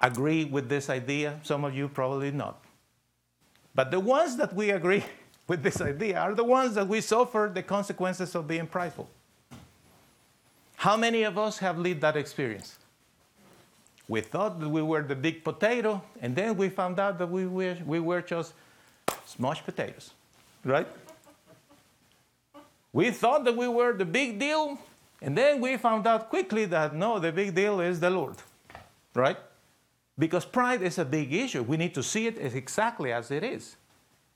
agree 0.02 0.46
with 0.46 0.68
this 0.68 0.90
idea, 0.90 1.40
some 1.44 1.64
of 1.64 1.76
you 1.76 1.88
probably 1.88 2.32
not. 2.32 2.64
But 3.76 3.92
the 3.92 4.00
ones 4.00 4.36
that 4.38 4.54
we 4.54 4.72
agree 4.72 5.04
with 5.48 5.64
this 5.64 5.82
idea 5.82 6.20
are 6.20 6.34
the 6.34 6.44
ones 6.44 6.76
that 6.76 6.88
we 6.88 7.02
suffer 7.02 7.52
the 7.54 7.64
consequences 7.64 8.36
of 8.36 8.48
being 8.48 8.68
prideful. 8.68 9.10
How 10.76 10.98
many 10.98 11.24
of 11.24 11.38
us 11.38 11.60
have 11.60 11.78
lived 11.78 12.02
that 12.02 12.18
experience? 12.18 12.78
We 14.08 14.22
thought 14.22 14.60
that 14.60 14.68
we 14.68 14.82
were 14.82 15.04
the 15.04 15.16
big 15.16 15.44
potato, 15.44 16.02
and 16.22 16.36
then 16.36 16.58
we 16.58 16.70
found 16.70 17.00
out 17.00 17.18
that 17.20 17.30
we 17.30 17.46
were, 17.46 17.78
we 17.86 18.00
were 18.00 18.22
just 18.22 18.54
smashed 19.26 19.64
potatoes, 19.64 20.12
right? 20.66 20.88
We 22.92 23.12
thought 23.12 23.46
that 23.46 23.56
we 23.56 23.68
were 23.68 23.94
the 23.94 24.06
big 24.06 24.40
deal, 24.40 24.80
and 25.22 25.38
then 25.38 25.62
we 25.62 25.78
found 25.78 26.08
out 26.08 26.30
quickly 26.30 26.66
that 26.66 26.96
no, 26.96 27.20
the 27.20 27.32
big 27.32 27.56
deal 27.56 27.80
is 27.80 28.00
the 28.00 28.10
Lord, 28.10 28.36
right? 29.14 29.38
Because 30.17 30.45
pride 30.45 30.82
is 30.82 30.97
a 30.97 31.06
big 31.06 31.34
issue. 31.34 31.63
We 31.63 31.78
need 31.78 31.93
to 31.95 32.04
see 32.04 32.28
it 32.28 32.38
as 32.38 32.54
exactly 32.54 33.12
as 33.12 33.32
it 33.32 33.43
is. 33.43 33.78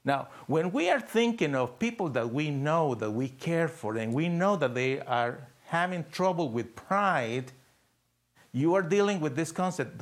Now, 0.03 0.27
when 0.47 0.71
we 0.71 0.89
are 0.89 0.99
thinking 0.99 1.55
of 1.55 1.79
people 1.79 2.09
that 2.09 2.31
we 2.31 2.51
know, 2.51 2.95
that 2.95 3.11
we 3.11 3.29
care 3.29 3.67
for, 3.67 3.97
and 3.97 4.13
we 4.13 4.29
know 4.29 4.55
that 4.55 4.75
they 4.75 4.99
are 5.01 5.47
having 5.65 6.05
trouble 6.11 6.49
with 6.49 6.75
pride, 6.75 7.51
you 8.51 8.75
are 8.75 8.83
dealing 8.83 9.19
with 9.19 9.35
this 9.35 9.51
concept. 9.51 10.01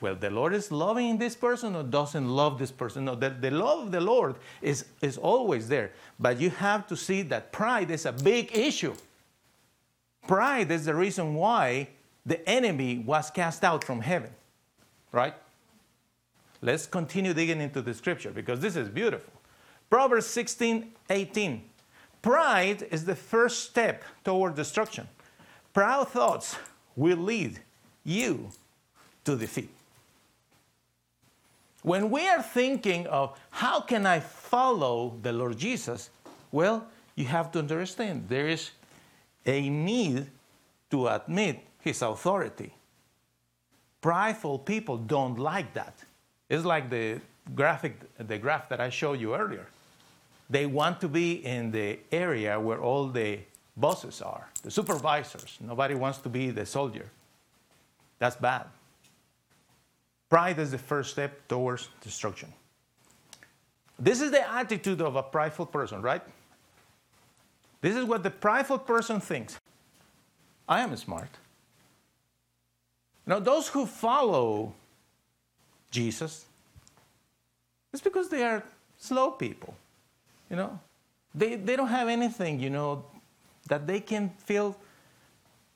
Well, 0.00 0.14
the 0.14 0.30
Lord 0.30 0.54
is 0.54 0.70
loving 0.70 1.18
this 1.18 1.34
person 1.34 1.74
or 1.74 1.82
doesn't 1.82 2.28
love 2.28 2.58
this 2.58 2.70
person. 2.70 3.06
No, 3.06 3.14
the, 3.14 3.30
the 3.30 3.50
love 3.50 3.86
of 3.86 3.92
the 3.92 4.00
Lord 4.00 4.36
is, 4.62 4.84
is 5.00 5.16
always 5.16 5.68
there. 5.68 5.90
But 6.20 6.38
you 6.38 6.50
have 6.50 6.86
to 6.88 6.96
see 6.96 7.22
that 7.22 7.50
pride 7.50 7.90
is 7.90 8.06
a 8.06 8.12
big 8.12 8.56
issue. 8.56 8.94
Pride 10.28 10.70
is 10.70 10.84
the 10.84 10.94
reason 10.94 11.34
why 11.34 11.88
the 12.24 12.48
enemy 12.48 12.98
was 12.98 13.30
cast 13.30 13.64
out 13.64 13.82
from 13.82 14.02
heaven 14.02 14.30
right? 15.12 15.34
Let's 16.62 16.86
continue 16.86 17.32
digging 17.32 17.60
into 17.60 17.82
the 17.82 17.94
scripture 17.94 18.30
because 18.30 18.60
this 18.60 18.76
is 18.76 18.88
beautiful. 18.88 19.32
Proverbs 19.88 20.26
16 20.26 20.92
18. 21.08 21.62
Pride 22.22 22.86
is 22.90 23.04
the 23.04 23.16
first 23.16 23.64
step 23.70 24.04
toward 24.24 24.54
destruction. 24.54 25.08
Proud 25.72 26.08
thoughts 26.08 26.56
will 26.94 27.16
lead 27.16 27.60
you 28.04 28.50
to 29.24 29.36
defeat. 29.36 29.70
When 31.82 32.10
we 32.10 32.28
are 32.28 32.42
thinking 32.42 33.06
of 33.06 33.38
how 33.50 33.80
can 33.80 34.04
I 34.04 34.20
follow 34.20 35.16
the 35.22 35.32
Lord 35.32 35.56
Jesus, 35.56 36.10
well, 36.52 36.86
you 37.14 37.24
have 37.24 37.50
to 37.52 37.58
understand 37.58 38.26
there 38.28 38.48
is 38.48 38.70
a 39.46 39.68
need 39.70 40.26
to 40.90 41.08
admit 41.08 41.64
his 41.80 42.02
authority. 42.02 42.74
Prideful 44.00 44.58
people 44.58 44.96
don't 44.96 45.38
like 45.38 45.74
that. 45.74 45.94
It's 46.48 46.64
like 46.64 46.90
the 46.90 47.20
graphic, 47.54 47.94
the 48.18 48.38
graph 48.38 48.68
that 48.68 48.80
I 48.80 48.90
showed 48.90 49.20
you 49.20 49.34
earlier. 49.34 49.66
They 50.48 50.66
want 50.66 51.00
to 51.00 51.08
be 51.08 51.44
in 51.44 51.70
the 51.70 51.98
area 52.10 52.58
where 52.58 52.80
all 52.80 53.06
the 53.06 53.38
bosses 53.76 54.20
are, 54.20 54.48
the 54.62 54.70
supervisors. 54.70 55.58
Nobody 55.60 55.94
wants 55.94 56.18
to 56.18 56.28
be 56.28 56.50
the 56.50 56.66
soldier. 56.66 57.08
That's 58.18 58.36
bad. 58.36 58.66
Pride 60.28 60.58
is 60.58 60.70
the 60.70 60.78
first 60.78 61.10
step 61.10 61.46
towards 61.48 61.88
destruction. 62.00 62.52
This 63.98 64.20
is 64.20 64.30
the 64.30 64.50
attitude 64.50 65.00
of 65.00 65.16
a 65.16 65.22
prideful 65.22 65.66
person, 65.66 66.02
right? 66.02 66.22
This 67.80 67.96
is 67.96 68.04
what 68.04 68.22
the 68.22 68.30
prideful 68.30 68.78
person 68.78 69.20
thinks. 69.20 69.58
I 70.68 70.80
am 70.80 70.96
smart. 70.96 71.28
Now, 73.26 73.38
those 73.38 73.68
who 73.68 73.86
follow 73.86 74.74
Jesus, 75.90 76.46
it's 77.92 78.02
because 78.02 78.28
they 78.28 78.42
are 78.42 78.64
slow 78.98 79.30
people. 79.30 79.74
You 80.48 80.56
know, 80.56 80.80
they, 81.34 81.56
they 81.56 81.76
don't 81.76 81.88
have 81.88 82.08
anything, 82.08 82.60
you 82.60 82.70
know, 82.70 83.04
that 83.68 83.86
they 83.86 84.00
can 84.00 84.30
feel 84.44 84.76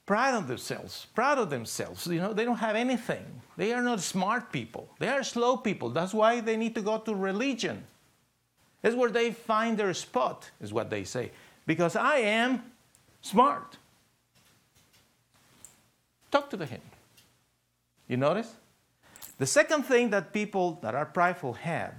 proud 0.06 0.34
of 0.34 0.48
themselves, 0.48 1.06
proud 1.14 1.38
of 1.38 1.50
themselves. 1.50 2.06
You 2.06 2.20
know, 2.20 2.32
they 2.32 2.44
don't 2.44 2.56
have 2.58 2.76
anything. 2.76 3.24
They 3.56 3.72
are 3.72 3.82
not 3.82 4.00
smart 4.00 4.52
people. 4.52 4.88
They 4.98 5.08
are 5.08 5.22
slow 5.22 5.56
people. 5.56 5.90
That's 5.90 6.12
why 6.12 6.40
they 6.40 6.56
need 6.56 6.74
to 6.74 6.82
go 6.82 6.98
to 6.98 7.14
religion. 7.14 7.84
It's 8.82 8.94
where 8.94 9.10
they 9.10 9.30
find 9.30 9.78
their 9.78 9.94
spot, 9.94 10.50
is 10.60 10.72
what 10.72 10.90
they 10.90 11.04
say. 11.04 11.30
Because 11.66 11.96
I 11.96 12.16
am 12.18 12.62
smart. 13.22 13.78
Talk 16.30 16.50
to 16.50 16.56
the 16.56 16.66
him. 16.66 16.80
You 18.08 18.16
notice? 18.16 18.54
The 19.38 19.46
second 19.46 19.84
thing 19.84 20.10
that 20.10 20.32
people 20.32 20.78
that 20.82 20.94
are 20.94 21.06
prideful 21.06 21.54
have, 21.54 21.94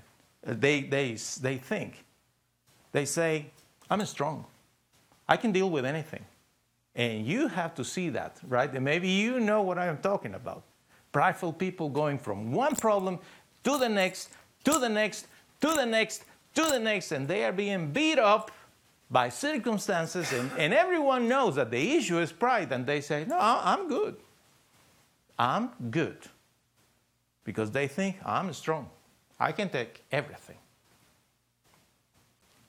uh, 0.46 0.54
they, 0.58 0.82
they, 0.82 1.18
they 1.41 1.58
think, 1.58 2.06
they 2.91 3.06
say, 3.06 3.48
I'm 3.89 4.06
strong. 4.06 4.46
I 5.28 5.38
can 5.38 5.52
deal 5.52 5.70
with 5.70 5.86
anything. 5.86 6.24
And 6.96 7.26
you 7.26 7.50
have 7.50 7.76
to 7.76 7.84
see 7.84 8.10
that, 8.10 8.38
right? 8.48 8.72
And 8.74 8.86
maybe 8.86 9.10
you 9.10 9.39
know 9.39 9.62
what 9.62 9.78
I 9.78 9.88
am 9.88 9.98
talking 9.98 10.34
about. 10.34 10.63
Prideful 11.12 11.52
people 11.52 11.89
going 11.89 12.18
from 12.18 12.54
one 12.54 12.76
problem 12.76 13.20
to 13.63 13.78
the 13.78 13.89
next, 13.89 14.30
to 14.63 14.80
the 14.80 14.88
next, 14.88 15.28
to 15.62 15.68
the 15.68 15.86
next, 15.86 16.24
to 16.54 16.63
the 16.63 16.80
next, 16.80 17.12
and 17.12 17.28
they 17.28 17.44
are 17.44 17.52
being 17.52 17.91
beat 17.91 18.18
up 18.18 18.52
by 19.12 19.30
circumstances, 19.30 20.32
and, 20.32 20.50
and 20.58 20.74
everyone 20.74 21.28
knows 21.28 21.56
that 21.56 21.70
the 21.70 21.96
issue 21.96 22.20
is 22.20 22.32
pride, 22.32 22.72
and 22.72 22.86
they 22.86 23.02
say, 23.02 23.26
No, 23.28 23.38
I'm 23.39 23.88
good. 23.88 24.15
I'm 25.38 25.69
good 25.91 26.17
because 27.43 27.71
they 27.71 27.88
think 27.88 28.17
I'm 28.26 28.52
strong. 28.54 28.89
I 29.39 29.52
can 29.52 29.69
take 29.69 30.04
everything. 30.12 30.58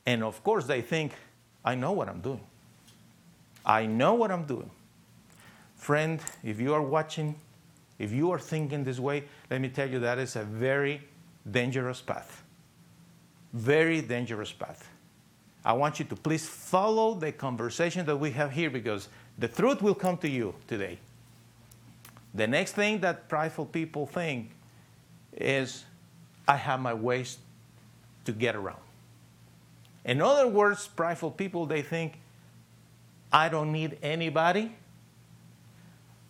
And 0.05 0.23
of 0.23 0.43
course, 0.43 0.67
they 0.67 0.83
think 0.83 1.13
I 1.65 1.75
know 1.75 1.93
what 1.93 2.09
I'm 2.09 2.21
doing. 2.21 2.45
I 3.65 3.87
know 3.87 4.15
what 4.15 4.31
I'm 4.31 4.45
doing. 4.45 4.71
Friend, 5.75 6.21
if 6.45 6.61
you 6.61 6.73
are 6.75 6.83
watching, 6.83 7.35
if 7.99 8.13
you 8.13 8.31
are 8.31 8.39
thinking 8.39 8.85
this 8.85 9.01
way, 9.01 9.25
let 9.51 9.61
me 9.61 9.69
tell 9.69 9.89
you 9.89 9.99
that 10.01 10.19
is 10.19 10.37
a 10.37 10.45
very 10.45 11.03
dangerous 11.51 12.01
path. 12.01 12.43
Very 13.53 14.01
dangerous 14.01 14.53
path. 14.53 14.89
I 15.65 15.73
want 15.73 15.99
you 15.99 16.05
to 16.07 16.17
please 16.17 16.47
follow 16.47 17.15
the 17.15 17.33
conversation 17.33 18.07
that 18.07 18.17
we 18.17 18.31
have 18.33 18.53
here 18.53 18.71
because 18.71 19.09
the 19.39 19.49
truth 19.49 19.83
will 19.83 19.95
come 19.95 20.17
to 20.19 20.29
you 20.29 20.55
today. 20.69 20.99
The 22.37 22.47
next 22.47 22.73
thing 22.73 23.01
that 23.01 23.31
prideful 23.31 23.65
people 23.65 24.07
think 24.07 24.51
is, 25.33 25.85
I 26.47 26.57
have 26.57 26.81
my 26.81 26.93
ways 26.93 27.39
to 28.27 28.33
get 28.33 28.55
around. 28.55 28.81
In 30.05 30.21
other 30.21 30.47
words, 30.47 30.87
prideful 30.87 31.31
people, 31.31 31.65
they 31.65 31.81
think, 31.81 32.19
I 33.33 33.49
don't 33.49 33.73
need 33.73 33.99
anybody. 34.03 34.77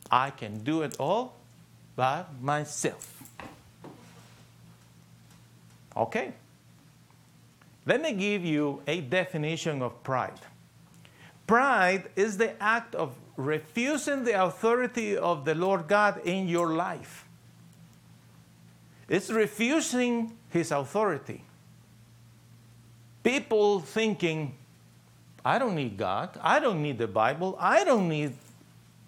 I 0.09 0.31
can 0.31 0.63
do 0.63 0.83
it 0.83 0.97
all 1.01 1.35
by 1.97 2.25
myself. 2.41 3.23
Okay. 5.97 6.33
Let 7.85 8.01
me 8.01 8.13
give 8.13 8.45
you 8.45 8.81
a 8.87 9.01
definition 9.01 9.83
of 9.83 10.03
pride. 10.05 10.41
Pride 11.49 12.11
is 12.15 12.37
the 12.37 12.61
act 12.63 12.95
of 12.95 13.13
refusing 13.37 14.25
the 14.25 14.45
authority 14.45 15.17
of 15.17 15.45
the 15.45 15.55
Lord 15.55 15.89
God 15.89 16.21
in 16.25 16.49
your 16.49 16.75
life. 16.75 17.25
It's 19.09 19.31
refusing 19.31 20.37
His 20.51 20.73
authority. 20.73 21.45
People 23.23 23.81
thinking, 23.81 24.55
I 25.45 25.59
don't 25.59 25.75
need 25.75 25.97
God. 25.97 26.31
I 26.41 26.59
don't 26.59 26.83
need 26.83 26.99
the 26.99 27.07
Bible. 27.07 27.57
I 27.61 27.85
don't 27.85 28.09
need 28.09 28.33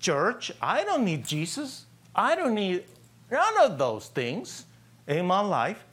church. 0.01 0.53
I 0.63 0.85
don't 0.85 1.05
need 1.05 1.27
Jesus. 1.27 1.87
I 2.15 2.35
don't 2.35 2.55
need 2.55 2.85
none 3.31 3.59
of 3.61 3.79
those 3.79 4.09
things 4.09 4.67
in 5.07 5.27
my 5.27 5.41
life. 5.41 5.85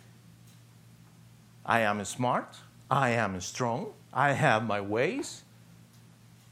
I 1.66 1.82
am 1.82 2.04
smart. 2.06 2.58
I 2.90 3.12
am 3.12 3.40
strong. 3.42 3.94
I 4.14 4.34
have 4.34 4.64
my 4.66 4.82
ways. 4.82 5.44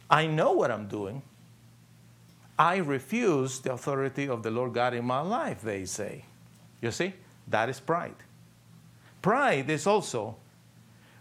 I 0.10 0.28
know 0.28 0.54
what 0.54 0.72
I'm 0.72 0.88
doing. 0.88 1.22
I 2.58 2.78
refuse 2.78 3.60
the 3.60 3.74
authority 3.74 4.28
of 4.28 4.44
the 4.44 4.52
Lord 4.52 4.74
God 4.74 4.94
in 4.94 5.06
my 5.06 5.22
life, 5.22 5.62
they 5.62 5.86
say. 5.86 6.26
You 6.82 6.92
see, 6.92 7.13
that 7.48 7.70
is 7.70 7.80
pride. 7.80 8.16
Pride 9.22 9.70
is 9.70 9.88
also 9.88 10.36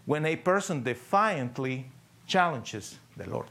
when 0.05 0.25
a 0.25 0.35
person 0.35 0.83
defiantly 0.83 1.85
challenges 2.27 2.97
the 3.17 3.29
Lord. 3.29 3.47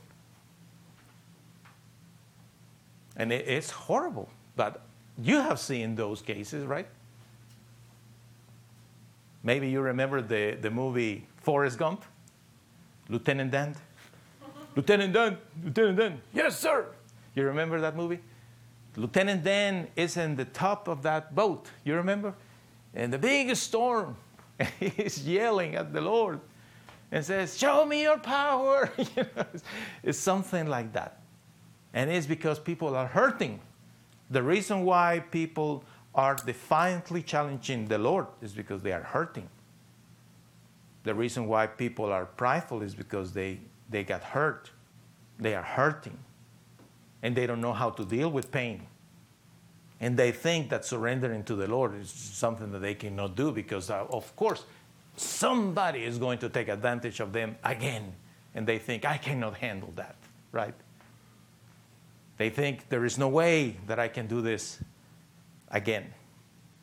And 3.17 3.33
it's 3.33 3.71
horrible, 3.71 4.29
but 4.57 4.83
you 5.19 5.37
have 5.41 5.59
seen 5.59 5.95
those 5.97 6.23
cases, 6.23 6.65
right? 6.65 6.87
Maybe 9.43 9.69
you 9.69 9.81
remember 9.81 10.23
the, 10.23 10.57
the 10.61 10.71
movie 10.71 11.27
Forrest 11.39 11.79
Gump, 11.79 12.05
Lieutenant 13.09 13.51
Dan. 13.51 13.75
Lieutenant 14.77 15.13
Dan, 15.13 15.39
Lieutenant 15.65 15.99
Dan, 15.99 16.21
yes, 16.33 16.59
sir. 16.59 16.87
You 17.35 17.45
remember 17.45 17.81
that 17.81 17.97
movie? 17.97 18.21
Lieutenant 18.97 19.43
Dan 19.43 19.89
is 19.97 20.17
in 20.17 20.37
the 20.37 20.45
top 20.45 20.87
of 20.87 21.03
that 21.03 21.35
boat, 21.35 21.69
you 21.85 21.95
remember? 21.95 22.35
And 22.95 23.13
the 23.13 23.19
biggest 23.19 23.63
storm, 23.63 24.17
he's 24.81 25.27
yelling 25.27 25.75
at 25.77 25.93
the 25.93 26.01
Lord 26.01 26.41
and 27.11 27.25
says, 27.25 27.57
Show 27.57 27.87
me 27.87 28.03
your 28.03 28.19
power. 28.19 28.91
it's 30.03 30.19
something 30.19 30.67
like 30.67 30.93
that. 30.93 31.21
And 31.95 32.11
it's 32.11 32.27
because 32.27 32.59
people 32.59 32.95
are 32.95 33.07
hurting. 33.07 33.61
The 34.31 34.43
reason 34.43 34.85
why 34.85 35.21
people 35.31 35.85
are 36.15 36.35
defiantly 36.35 37.23
challenging 37.23 37.87
the 37.87 37.99
Lord 37.99 38.27
is 38.43 38.53
because 38.53 38.83
they 38.83 38.93
are 38.93 39.03
hurting. 39.03 39.49
The 41.05 41.15
reason 41.15 41.47
why 41.47 41.67
people 41.67 42.13
are 42.13 42.27
prideful 42.27 42.83
is 42.83 42.95
because 42.95 43.33
they, 43.33 43.59
they 43.91 44.05
got 44.05 44.23
hurt. 44.23 44.71
They 45.39 45.55
are 45.55 45.63
hurting. 45.63 46.19
And 47.23 47.37
they 47.37 47.47
don't 47.47 47.61
know 47.61 47.73
how 47.73 47.91
to 47.91 48.05
deal 48.05 48.31
with 48.31 48.51
pain. 48.51 48.87
And 50.01 50.17
they 50.17 50.33
think 50.33 50.69
that 50.71 50.85
surrendering 50.85 51.45
to 51.45 51.55
the 51.55 51.69
Lord 51.69 51.95
is 51.95 52.11
something 52.11 52.73
that 52.73 52.81
they 52.81 52.95
cannot 52.95 53.37
do 53.37 53.53
because, 53.53 53.89
uh, 53.89 54.05
of 54.11 54.35
course, 54.35 54.65
somebody 55.17 56.03
is 56.05 56.19
going 56.19 56.39
to 56.39 56.49
take 56.49 56.69
advantage 56.69 57.21
of 57.21 57.33
them 57.33 57.57
again. 57.63 58.13
And 58.55 58.67
they 58.67 58.79
think, 58.79 59.05
I 59.05 59.17
cannot 59.17 59.57
handle 59.59 59.93
that, 59.95 60.17
right? 60.51 60.75
They 62.37 62.51
think 62.51 62.89
there 62.89 63.05
is 63.05 63.19
no 63.19 63.29
way 63.29 63.77
that 63.87 64.01
I 64.01 64.09
can 64.09 64.27
do 64.27 64.41
this 64.41 64.81
again. 65.71 66.13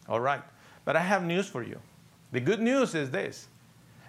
All 0.08 0.22
right. 0.22 0.42
But 0.86 0.96
I 0.96 1.02
have 1.02 1.24
news 1.24 1.48
for 1.48 1.62
you. 1.62 1.80
The 2.32 2.40
good 2.40 2.62
news 2.62 2.96
is 2.96 3.12
this 3.12 3.48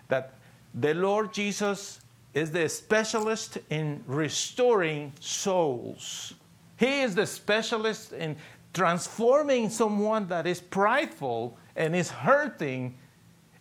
that 0.08 0.34
the 0.74 0.94
Lord 0.94 1.32
Jesus 1.32 2.00
is 2.34 2.50
the 2.50 2.68
specialist 2.68 3.58
in 3.70 4.02
restoring 4.06 5.12
souls. 5.20 6.34
He 6.76 7.00
is 7.02 7.14
the 7.14 7.26
specialist 7.26 8.12
in 8.12 8.36
transforming 8.72 9.68
someone 9.68 10.28
that 10.28 10.46
is 10.46 10.60
prideful 10.60 11.58
and 11.76 11.94
is 11.94 12.10
hurting 12.10 12.96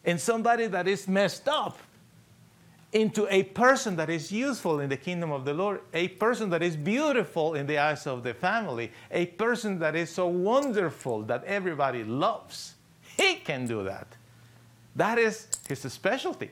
and 0.05 0.19
somebody 0.19 0.67
that 0.67 0.87
is 0.87 1.07
messed 1.07 1.47
up 1.47 1.77
into 2.91 3.27
a 3.29 3.43
person 3.43 3.95
that 3.95 4.09
is 4.09 4.31
useful 4.31 4.79
in 4.79 4.89
the 4.89 4.97
kingdom 4.97 5.31
of 5.31 5.45
the 5.45 5.53
Lord, 5.53 5.81
a 5.93 6.07
person 6.07 6.49
that 6.49 6.63
is 6.63 6.75
beautiful 6.75 7.53
in 7.53 7.67
the 7.67 7.77
eyes 7.77 8.07
of 8.07 8.23
the 8.23 8.33
family, 8.33 8.91
a 9.11 9.27
person 9.27 9.77
that 9.79 9.95
is 9.95 10.09
so 10.09 10.27
wonderful 10.27 11.21
that 11.23 11.43
everybody 11.43 12.03
loves. 12.03 12.75
He 13.17 13.35
can 13.35 13.67
do 13.67 13.83
that. 13.83 14.07
That 14.95 15.19
is 15.19 15.47
his 15.67 15.81
specialty. 15.91 16.49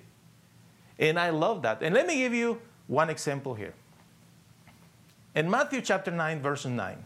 And 1.00 1.20
I 1.20 1.30
love 1.30 1.62
that. 1.62 1.82
And 1.82 1.94
let 1.94 2.08
me 2.08 2.18
give 2.18 2.34
you 2.34 2.60
one 2.88 3.10
example 3.10 3.54
here. 3.54 3.74
In 5.36 5.50
Matthew 5.50 5.82
chapter 5.82 6.10
9, 6.10 6.42
verse 6.42 6.66
9, 6.66 7.06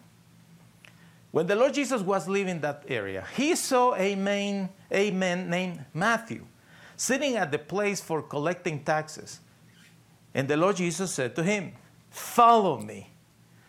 when 1.32 1.47
the 1.47 1.56
Lord 1.56 1.73
Jesus 1.73 2.01
was 2.01 2.27
leaving 2.27 2.62
that 2.62 2.84
area, 2.88 3.25
he 3.36 3.56
saw 3.56 3.95
a 3.95 4.15
man, 4.15 4.69
a 4.89 5.12
man 5.12 5.49
named 5.49 5.86
Matthew 5.93 6.45
sitting 6.97 7.36
at 7.36 7.51
the 7.51 7.58
place 7.58 8.01
for 8.01 8.21
collecting 8.21 8.84
taxes. 8.84 9.39
And 10.34 10.47
the 10.47 10.58
Lord 10.58 10.75
Jesus 10.75 11.12
said 11.12 11.36
to 11.36 11.43
him, 11.43 11.73
Follow 12.10 12.80
me. 12.80 13.10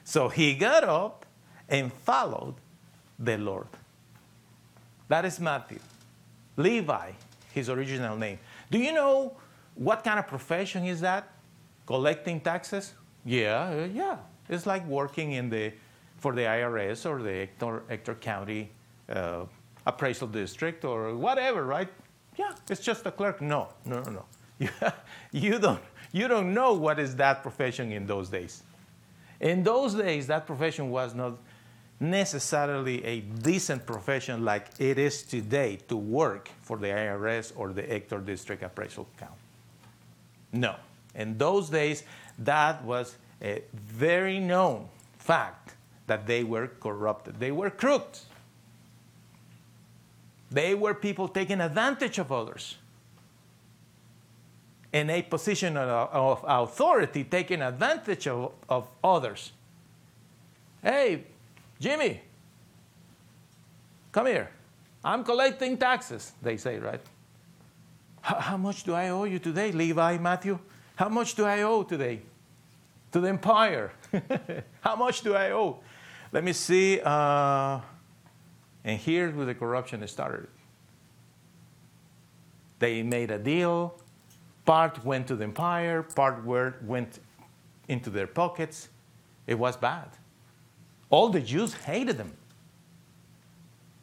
So 0.05 0.29
he 0.29 0.55
got 0.55 0.85
up 0.85 1.25
and 1.69 1.93
followed 1.93 2.57
the 3.19 3.39
Lord. 3.39 3.69
That 5.09 5.25
is 5.25 5.39
Matthew. 5.39 5.79
Levi, 6.57 7.13
his 7.55 7.69
original 7.69 8.17
name. 8.17 8.39
Do 8.71 8.79
you 8.79 8.93
know 8.93 9.37
what 9.75 10.05
kind 10.05 10.19
of 10.19 10.27
profession 10.27 10.85
is 10.85 11.01
that? 11.01 11.31
Collecting 11.87 12.41
taxes? 12.41 12.95
Yeah, 13.25 13.87
yeah. 13.87 14.19
It's 14.49 14.67
like 14.67 14.87
working 14.87 15.33
in 15.33 15.49
the 15.51 15.73
for 16.19 16.35
the 16.35 16.43
IRS 16.43 17.05
or 17.05 17.21
the 17.21 17.33
Hector, 17.33 17.83
Ector 17.91 18.15
County 18.15 18.71
uh, 19.09 19.45
appraisal 19.87 20.29
district 20.29 20.85
or 20.85 21.17
whatever, 21.17 21.65
right? 21.65 21.89
Yeah, 22.37 22.53
it's 22.71 22.81
just 22.81 23.05
a 23.07 23.11
clerk. 23.11 23.43
No, 23.43 23.69
no, 23.85 24.01
no, 24.03 24.11
no. 24.11 24.25
You, 24.59 24.69
you, 25.33 25.59
don't, 25.59 25.83
you 26.13 26.29
don't 26.29 26.55
know 26.55 26.75
what 26.75 27.01
is 27.01 27.17
that 27.17 27.43
profession 27.43 27.91
in 27.91 28.07
those 28.07 28.29
days. 28.29 28.63
In 29.41 29.65
those 29.65 29.95
days, 29.95 30.29
that 30.29 30.47
profession 30.47 30.91
was 30.91 31.15
not 31.15 31.39
necessarily 31.99 33.05
a 33.05 33.21
decent 33.21 33.85
profession 33.85 34.45
like 34.45 34.69
it 34.79 34.99
is 34.99 35.23
today 35.23 35.79
to 35.89 35.97
work 35.97 36.51
for 36.61 36.77
the 36.77 36.87
IRS 36.87 37.53
or 37.57 37.73
the 37.73 37.83
Hector 37.83 38.19
District 38.19 38.63
Appraisal 38.63 39.09
Count. 39.19 39.42
No. 40.53 40.77
In 41.15 41.39
those 41.39 41.71
days, 41.71 42.05
that 42.39 42.85
was 42.85 43.17
a 43.43 43.63
very 43.73 44.39
known 44.39 44.89
fact 45.19 45.75
that 46.07 46.27
they 46.27 46.45
were 46.45 46.69
corrupted. 46.81 47.41
They 47.41 47.53
were 47.53 47.71
crooks. 47.71 48.27
They 50.51 50.75
were 50.75 50.95
people 50.95 51.29
taking 51.29 51.61
advantage 51.61 52.19
of 52.19 52.31
others. 52.31 52.77
In 54.93 55.09
a 55.09 55.23
position 55.23 55.79
of, 55.79 56.45
authority, 56.47 57.25
taking 57.25 57.63
advantage 57.63 58.29
of, 58.29 58.53
of 58.69 58.87
others. 59.03 59.53
Hey, 60.83 61.25
Jimmy, 61.81 62.21
come 64.13 64.27
here. 64.27 64.51
I'm 65.03 65.25
collecting 65.25 65.79
taxes, 65.79 66.33
they 66.43 66.59
say, 66.59 66.79
right? 66.79 67.01
How 68.23 68.57
much 68.57 68.85
do 68.85 68.95
I 68.95 69.09
owe 69.09 69.25
you 69.25 69.41
today, 69.41 69.73
Levi, 69.73 70.19
Matthew? 70.19 70.59
How 70.95 71.09
much 71.09 71.35
do 71.35 71.45
I 71.45 71.63
owe 71.63 71.83
today? 71.83 72.23
To 73.11 73.21
the 73.21 73.29
empire. 73.29 73.93
How 74.81 74.95
much 74.95 75.23
do 75.23 75.35
I 75.35 75.51
owe? 75.51 75.81
Let 76.31 76.45
me 76.45 76.53
see. 76.53 77.01
Uh, 77.05 77.81
and 78.85 78.99
here's 79.01 79.35
where 79.35 79.45
the 79.45 79.55
corruption 79.55 80.07
started. 80.07 80.49
They 82.79 83.03
made 83.03 83.33
a 83.33 83.39
deal. 83.39 83.99
Part 84.65 85.05
went 85.05 85.27
to 85.27 85.37
the 85.37 85.45
empire, 85.45 86.05
part 86.05 86.45
went 86.45 87.19
into 87.89 88.09
their 88.09 88.29
pockets. 88.29 88.89
It 89.49 89.59
was 89.59 89.77
bad. 89.77 90.09
All 91.11 91.29
the 91.29 91.41
Jews 91.41 91.75
hated 91.75 92.19
them. 92.19 92.33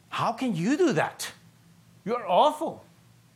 How 0.10 0.34
can 0.34 0.56
you 0.56 0.76
do 0.78 0.92
that? 0.94 1.32
You're 2.04 2.28
awful. 2.28 2.84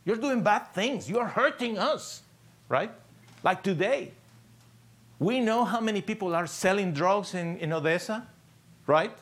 You're 0.04 0.16
doing 0.16 0.42
bad 0.42 0.72
things. 0.74 1.08
You're 1.08 1.26
hurting 1.26 1.78
us, 1.78 2.22
right? 2.68 2.90
Like 3.42 3.62
today. 3.62 4.12
We 5.18 5.40
know 5.40 5.64
how 5.64 5.80
many 5.80 6.02
people 6.02 6.34
are 6.34 6.46
selling 6.46 6.92
drugs 6.92 7.34
in, 7.34 7.56
in 7.58 7.72
Odessa 7.72 8.26
right? 8.86 9.16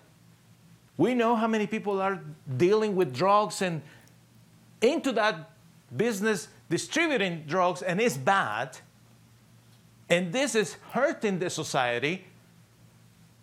We 0.97 1.15
know 1.15 1.37
how 1.37 1.47
many 1.47 1.67
people 1.67 2.01
are 2.01 2.21
dealing 2.57 2.97
with 2.97 3.15
drugs 3.15 3.63
and 3.63 3.83
into 4.81 5.13
that 5.13 5.51
business 5.97 6.49
distributing 6.69 7.45
drugs, 7.47 7.83
and 7.83 8.01
it's 8.01 8.17
bad. 8.17 8.79
And 10.09 10.33
this 10.33 10.55
is 10.55 10.77
hurting 10.91 11.39
the 11.39 11.51
society. 11.51 12.25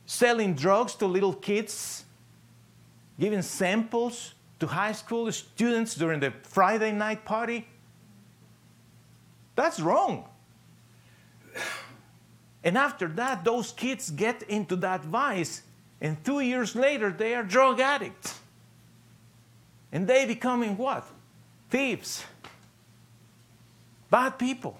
Selling 0.05 0.55
drugs 0.55 0.95
to 0.95 1.05
little 1.05 1.33
kids, 1.33 2.03
giving 3.19 3.41
samples 3.41 4.33
to 4.59 4.67
high 4.67 4.91
school 4.91 5.31
students 5.31 5.95
during 5.95 6.19
the 6.19 6.33
Friday 6.43 6.91
night 6.91 7.25
party. 7.25 7.67
That's 9.55 9.79
wrong. 9.79 10.25
And 12.63 12.77
after 12.77 13.07
that, 13.07 13.43
those 13.43 13.71
kids 13.71 14.11
get 14.11 14.43
into 14.43 14.75
that 14.77 15.03
vice 15.05 15.63
and 16.01 16.23
two 16.23 16.39
years 16.39 16.75
later, 16.75 17.11
they 17.11 17.35
are 17.35 17.43
drug 17.43 17.79
addicts. 17.79 18.39
And 19.91 20.07
they 20.07 20.25
becoming 20.25 20.77
what? 20.77 21.05
Thieves. 21.69 22.23
Bad 24.09 24.39
people. 24.39 24.79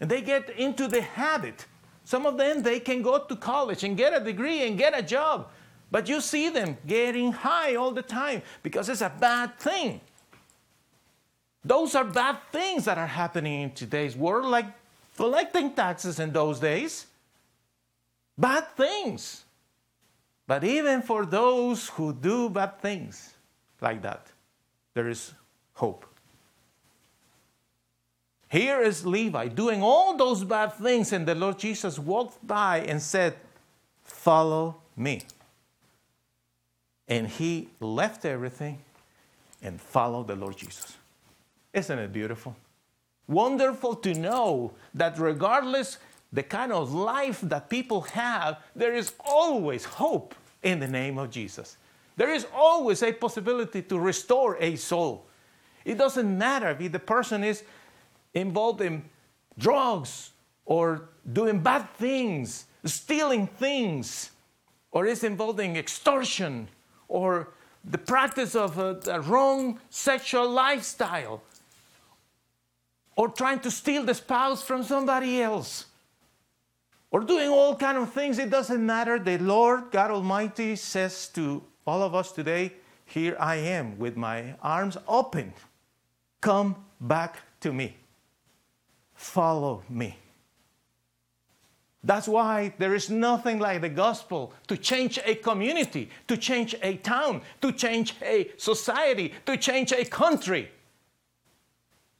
And 0.00 0.10
they 0.10 0.22
get 0.22 0.50
into 0.50 0.88
the 0.88 1.02
habit. 1.02 1.66
Some 2.04 2.26
of 2.26 2.36
them, 2.36 2.62
they 2.62 2.80
can 2.80 3.02
go 3.02 3.18
to 3.18 3.36
college 3.36 3.84
and 3.84 3.96
get 3.96 4.14
a 4.14 4.24
degree 4.24 4.66
and 4.66 4.78
get 4.78 4.98
a 4.98 5.02
job. 5.02 5.50
But 5.90 6.08
you 6.08 6.20
see 6.20 6.50
them 6.50 6.76
getting 6.86 7.32
high 7.32 7.74
all 7.74 7.92
the 7.92 8.02
time 8.02 8.42
because 8.62 8.88
it's 8.88 9.00
a 9.00 9.12
bad 9.20 9.58
thing. 9.58 10.00
Those 11.64 11.94
are 11.94 12.04
bad 12.04 12.38
things 12.52 12.84
that 12.84 12.98
are 12.98 13.06
happening 13.06 13.62
in 13.62 13.70
today's 13.72 14.16
world, 14.16 14.46
like 14.46 14.66
collecting 15.16 15.72
taxes 15.72 16.20
in 16.20 16.32
those 16.32 16.60
days. 16.60 17.06
Bad 18.36 18.68
things. 18.76 19.44
But 20.46 20.64
even 20.64 21.02
for 21.02 21.26
those 21.26 21.88
who 21.90 22.12
do 22.12 22.48
bad 22.48 22.80
things 22.80 23.34
like 23.80 24.02
that, 24.02 24.28
there 24.94 25.08
is 25.08 25.32
hope. 25.74 26.06
Here 28.48 28.80
is 28.80 29.04
Levi 29.04 29.48
doing 29.48 29.82
all 29.82 30.16
those 30.16 30.42
bad 30.44 30.74
things, 30.74 31.12
and 31.12 31.26
the 31.26 31.34
Lord 31.34 31.58
Jesus 31.58 31.98
walked 31.98 32.46
by 32.46 32.78
and 32.80 33.00
said, 33.02 33.34
Follow 34.04 34.76
me. 34.96 35.20
And 37.08 37.26
he 37.26 37.68
left 37.80 38.24
everything 38.24 38.78
and 39.62 39.80
followed 39.80 40.28
the 40.28 40.36
Lord 40.36 40.56
Jesus. 40.56 40.96
Isn't 41.72 41.98
it 41.98 42.12
beautiful? 42.12 42.54
Wonderful 43.26 43.94
to 43.96 44.14
know 44.14 44.72
that 44.94 45.18
regardless 45.18 45.98
the 46.32 46.42
kind 46.42 46.72
of 46.72 46.92
life 46.92 47.40
that 47.42 47.68
people 47.68 48.02
have, 48.02 48.58
there 48.76 48.94
is 48.94 49.14
always 49.24 49.84
hope 49.84 50.34
in 50.62 50.80
the 50.80 50.88
name 50.88 51.18
of 51.18 51.30
Jesus. 51.30 51.76
There 52.16 52.32
is 52.32 52.46
always 52.54 53.02
a 53.02 53.12
possibility 53.12 53.82
to 53.82 53.98
restore 53.98 54.56
a 54.60 54.76
soul. 54.76 55.26
It 55.84 55.96
doesn't 55.96 56.36
matter 56.36 56.76
if 56.78 56.92
the 56.92 56.98
person 56.98 57.44
is 57.44 57.62
involved 58.34 58.80
in 58.80 59.04
drugs 59.56 60.32
or 60.66 61.08
doing 61.32 61.60
bad 61.60 61.88
things, 61.94 62.66
stealing 62.84 63.46
things, 63.46 64.30
or 64.90 65.06
is 65.06 65.24
involved 65.24 65.60
in 65.60 65.76
extortion 65.76 66.68
or 67.08 67.48
the 67.84 67.98
practice 67.98 68.54
of 68.54 68.78
a, 68.78 68.98
a 69.10 69.20
wrong 69.20 69.78
sexual 69.90 70.48
lifestyle 70.48 71.42
or 73.16 73.28
trying 73.28 73.60
to 73.60 73.70
steal 73.70 74.04
the 74.04 74.14
spouse 74.14 74.62
from 74.62 74.82
somebody 74.82 75.42
else 75.42 75.86
or 77.10 77.20
doing 77.20 77.48
all 77.48 77.74
kind 77.74 77.98
of 77.98 78.12
things 78.12 78.38
it 78.38 78.50
doesn't 78.50 78.84
matter. 78.84 79.18
The 79.18 79.38
lord 79.38 79.90
god 79.90 80.10
almighty 80.10 80.76
says 80.76 81.28
to 81.28 81.62
all 81.86 82.02
of 82.02 82.14
us 82.14 82.32
today 82.32 82.72
here 83.06 83.36
i 83.40 83.56
am 83.56 83.98
with 83.98 84.16
my 84.16 84.54
arms 84.62 84.96
open. 85.08 85.54
Come 86.40 86.76
back 87.00 87.38
to 87.60 87.72
me. 87.72 87.96
Follow 89.14 89.82
me 89.88 90.16
that's 92.04 92.28
why 92.28 92.72
there 92.78 92.94
is 92.94 93.10
nothing 93.10 93.58
like 93.58 93.80
the 93.80 93.88
gospel 93.88 94.52
to 94.68 94.76
change 94.76 95.18
a 95.24 95.34
community, 95.34 96.10
to 96.28 96.36
change 96.36 96.74
a 96.82 96.96
town, 96.96 97.42
to 97.60 97.72
change 97.72 98.14
a 98.22 98.50
society, 98.56 99.34
to 99.46 99.56
change 99.56 99.92
a 99.92 100.04
country. 100.04 100.70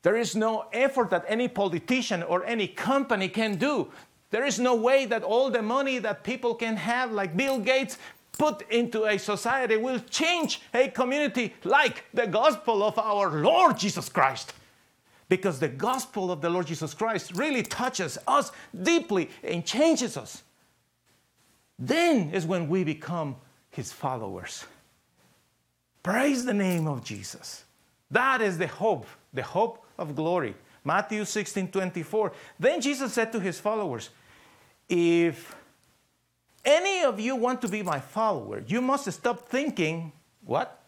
There 0.03 0.17
is 0.17 0.35
no 0.35 0.67
effort 0.73 1.11
that 1.11 1.25
any 1.29 1.49
politician 1.49 2.23
or 2.23 2.45
any 2.45 2.67
company 2.67 3.29
can 3.29 3.57
do. 3.57 3.91
There 4.31 4.45
is 4.45 4.59
no 4.59 4.75
way 4.75 5.07
that 5.07 5.23
all 5.23 5.49
the 5.51 5.63
money 5.63 5.99
that 5.99 6.25
people 6.25 6.55
can 6.55 6.77
have, 6.77 7.13
like 7.13 7.37
Bill 7.37 7.59
Gates, 7.59 7.99
put 8.33 8.63
into 8.71 9.07
a 9.07 9.19
society 9.19 9.77
will 9.77 9.99
change 10.11 10.61
a 10.75 10.89
community 10.89 11.55
like 11.65 12.05
the 12.15 12.27
gospel 12.27 12.83
of 12.83 12.99
our 12.99 13.31
Lord 13.31 13.79
Jesus 13.79 14.09
Christ 14.09 14.53
because 15.29 15.59
the 15.59 15.69
gospel 15.69 16.31
of 16.33 16.41
the 16.41 16.49
Lord 16.49 16.67
Jesus 16.67 16.95
Christ 16.95 17.33
really 17.35 17.63
touches 17.63 18.19
us 18.27 18.51
deeply 18.83 19.31
and 19.43 19.65
changes 19.65 20.17
us. 20.17 20.43
Then 21.79 22.31
is 22.31 22.47
when 22.47 22.69
we 22.69 22.83
become 22.83 23.37
his 23.71 23.93
followers. 23.93 24.65
Praise 26.03 26.45
the 26.45 26.55
name 26.55 26.89
of 26.89 27.05
Jesus. 27.05 27.65
That 28.11 28.41
is 28.41 28.59
the 28.59 28.67
hope, 28.67 29.07
the 29.33 29.43
hope 29.43 29.85
of 29.99 30.17
glory. 30.17 30.55
Matthew 30.85 31.25
16 31.25 31.71
24. 31.71 32.33
Then 32.59 32.81
Jesus 32.81 33.13
said 33.13 33.31
to 33.33 33.41
his 33.41 33.61
followers, 33.61 34.09
If 34.89 35.55
any 36.65 37.05
of 37.05 37.21
you 37.21 37.37
want 37.37 37.61
to 37.63 37.69
be 37.69 37.83
my 37.83 38.01
follower, 38.01 38.63
you 38.67 38.81
must 38.81 39.11
stop 39.13 39.49
thinking, 39.49 40.13
what? 40.45 40.83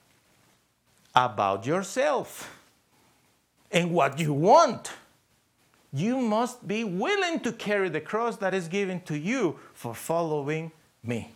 About 1.15 1.67
yourself 1.67 2.60
and 3.71 3.93
what 3.93 4.19
you 4.19 4.33
want. 4.33 4.93
You 5.93 6.19
must 6.19 6.67
be 6.67 6.85
willing 6.85 7.41
to 7.41 7.53
carry 7.53 7.89
the 7.89 8.01
cross 8.01 8.37
that 8.37 8.55
is 8.55 8.69
given 8.69 9.01
to 9.03 9.19
you 9.19 9.59
for 9.75 9.95
following 9.95 10.71
me. 11.03 11.33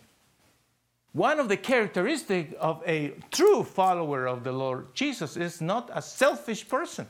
One 1.11 1.39
of 1.39 1.47
the 1.47 1.57
characteristics 1.57 2.53
of 2.59 2.83
a 2.85 3.13
true 3.31 3.63
follower 3.63 4.27
of 4.27 4.43
the 4.43 4.51
Lord 4.51 4.93
Jesus 4.93 5.37
is 5.37 5.61
not 5.61 5.89
a 5.93 6.01
selfish 6.01 6.67
person. 6.67 7.07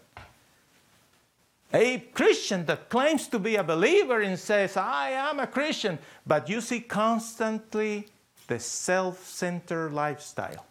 A 1.73 1.99
Christian 2.13 2.65
that 2.67 2.89
claims 2.89 3.27
to 3.27 3.39
be 3.39 3.55
a 3.55 3.63
believer 3.63 4.21
and 4.21 4.37
says, 4.39 4.77
I 4.77 5.09
am 5.09 5.39
a 5.39 5.47
Christian, 5.47 5.97
but 6.25 6.47
you 6.47 6.61
see 6.61 6.79
constantly 6.79 8.07
the 8.47 8.59
self 8.59 9.25
centered 9.25 9.91
lifestyle. 9.91 10.65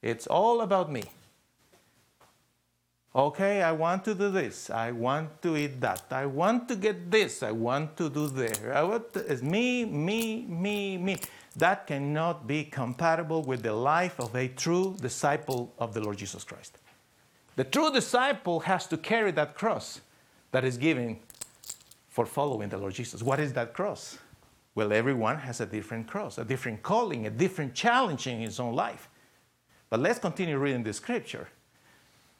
It's 0.00 0.26
all 0.26 0.60
about 0.60 0.90
me. 0.90 1.02
Okay, 3.12 3.60
I 3.60 3.72
want 3.72 4.04
to 4.04 4.14
do 4.14 4.30
this. 4.30 4.70
I 4.70 4.92
want 4.92 5.42
to 5.42 5.56
eat 5.56 5.80
that. 5.80 6.04
I 6.10 6.26
want 6.26 6.68
to 6.68 6.76
get 6.76 7.10
this. 7.10 7.42
I 7.42 7.50
want 7.50 7.96
to 7.96 8.08
do 8.08 8.28
there. 8.28 8.72
I 8.72 8.84
want 8.84 9.12
to, 9.14 9.32
it's 9.32 9.42
me, 9.42 9.84
me, 9.84 10.46
me, 10.48 10.96
me. 10.96 11.18
That 11.56 11.88
cannot 11.88 12.46
be 12.46 12.62
compatible 12.62 13.42
with 13.42 13.64
the 13.64 13.72
life 13.72 14.20
of 14.20 14.36
a 14.36 14.46
true 14.46 14.96
disciple 15.00 15.74
of 15.80 15.92
the 15.92 16.00
Lord 16.00 16.18
Jesus 16.18 16.44
Christ. 16.44 16.78
The 17.56 17.64
true 17.64 17.90
disciple 17.92 18.60
has 18.60 18.86
to 18.86 18.96
carry 18.96 19.32
that 19.32 19.56
cross 19.56 20.00
that 20.52 20.64
is 20.64 20.76
given 20.76 21.18
for 22.08 22.24
following 22.24 22.68
the 22.68 22.78
Lord 22.78 22.94
Jesus. 22.94 23.24
What 23.24 23.40
is 23.40 23.52
that 23.54 23.74
cross? 23.74 24.18
Well, 24.76 24.92
everyone 24.92 25.36
has 25.38 25.60
a 25.60 25.66
different 25.66 26.06
cross, 26.06 26.38
a 26.38 26.44
different 26.44 26.84
calling, 26.84 27.26
a 27.26 27.30
different 27.30 27.74
challenge 27.74 28.28
in 28.28 28.38
his 28.38 28.60
own 28.60 28.76
life. 28.76 29.08
But 29.88 29.98
let's 29.98 30.20
continue 30.20 30.58
reading 30.58 30.84
the 30.84 30.92
scripture. 30.92 31.48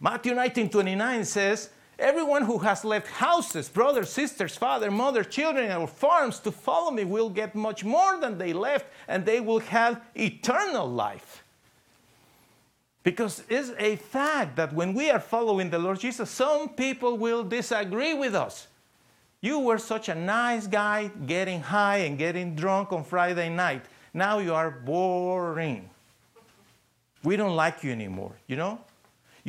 Matthew 0.00 0.34
19 0.34 0.70
29 0.70 1.24
says, 1.24 1.70
Everyone 1.98 2.42
who 2.42 2.56
has 2.58 2.82
left 2.82 3.08
houses, 3.08 3.68
brothers, 3.68 4.08
sisters, 4.08 4.56
father, 4.56 4.90
mother, 4.90 5.22
children, 5.22 5.70
or 5.70 5.86
farms 5.86 6.38
to 6.40 6.50
follow 6.50 6.90
me 6.90 7.04
will 7.04 7.28
get 7.28 7.54
much 7.54 7.84
more 7.84 8.18
than 8.18 8.38
they 8.38 8.54
left, 8.54 8.86
and 9.06 9.26
they 9.26 9.38
will 9.38 9.58
have 9.58 10.00
eternal 10.14 10.90
life. 10.90 11.44
Because 13.02 13.44
it's 13.50 13.72
a 13.78 13.96
fact 13.96 14.56
that 14.56 14.72
when 14.72 14.94
we 14.94 15.10
are 15.10 15.20
following 15.20 15.68
the 15.68 15.78
Lord 15.78 16.00
Jesus, 16.00 16.30
some 16.30 16.70
people 16.70 17.18
will 17.18 17.44
disagree 17.44 18.14
with 18.14 18.34
us. 18.34 18.66
You 19.42 19.58
were 19.58 19.78
such 19.78 20.08
a 20.08 20.14
nice 20.14 20.66
guy 20.66 21.10
getting 21.26 21.60
high 21.60 21.98
and 21.98 22.16
getting 22.16 22.54
drunk 22.54 22.92
on 22.92 23.04
Friday 23.04 23.50
night. 23.50 23.84
Now 24.14 24.38
you 24.38 24.54
are 24.54 24.70
boring. 24.70 25.88
We 27.22 27.36
don't 27.36 27.56
like 27.56 27.84
you 27.84 27.92
anymore, 27.92 28.32
you 28.46 28.56
know? 28.56 28.80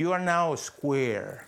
You 0.01 0.13
are 0.13 0.19
now 0.19 0.55
square. 0.55 1.45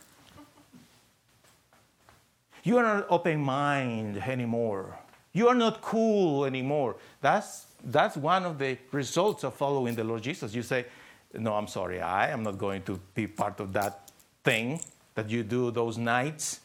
You 2.63 2.77
are 2.77 2.83
not 2.83 3.07
open 3.09 3.39
mind 3.39 4.17
anymore. 4.17 4.95
You 5.31 5.47
are 5.47 5.55
not 5.55 5.81
cool 5.81 6.45
anymore. 6.45 6.97
That's, 7.19 7.65
that's 7.83 8.15
one 8.15 8.45
of 8.45 8.59
the 8.59 8.77
results 8.91 9.43
of 9.43 9.55
following 9.55 9.95
the 9.95 10.03
Lord 10.03 10.21
Jesus. 10.21 10.53
You 10.53 10.61
say, 10.61 10.85
No, 11.33 11.55
I'm 11.55 11.65
sorry, 11.65 11.99
I 11.99 12.29
am 12.29 12.43
not 12.43 12.59
going 12.59 12.83
to 12.83 12.99
be 13.15 13.25
part 13.25 13.59
of 13.59 13.73
that 13.73 14.11
thing 14.43 14.81
that 15.15 15.31
you 15.31 15.41
do 15.41 15.71
those 15.71 15.97
nights. 15.97 16.59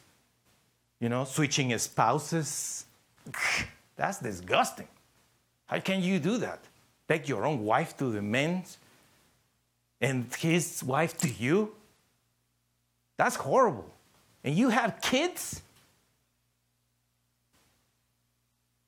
You 1.01 1.09
know, 1.09 1.25
switching 1.25 1.77
spouses. 1.79 2.85
That's 3.97 4.19
disgusting. 4.19 4.89
How 5.65 5.81
can 5.81 6.03
you 6.03 6.19
do 6.19 6.37
that? 6.37 6.61
Take 7.09 7.31
your 7.31 7.47
own 7.47 7.65
wife 7.65 7.97
to 7.97 8.13
the 8.13 8.21
men's 8.21 8.77
and 10.03 10.27
his 10.35 10.85
wife 10.85 11.17
to 11.19 11.31
you? 11.31 11.73
That's 13.19 13.37
horrible. 13.37 13.93
And 14.43 14.57
you 14.57 14.71
have 14.71 15.03
kids? 15.03 15.61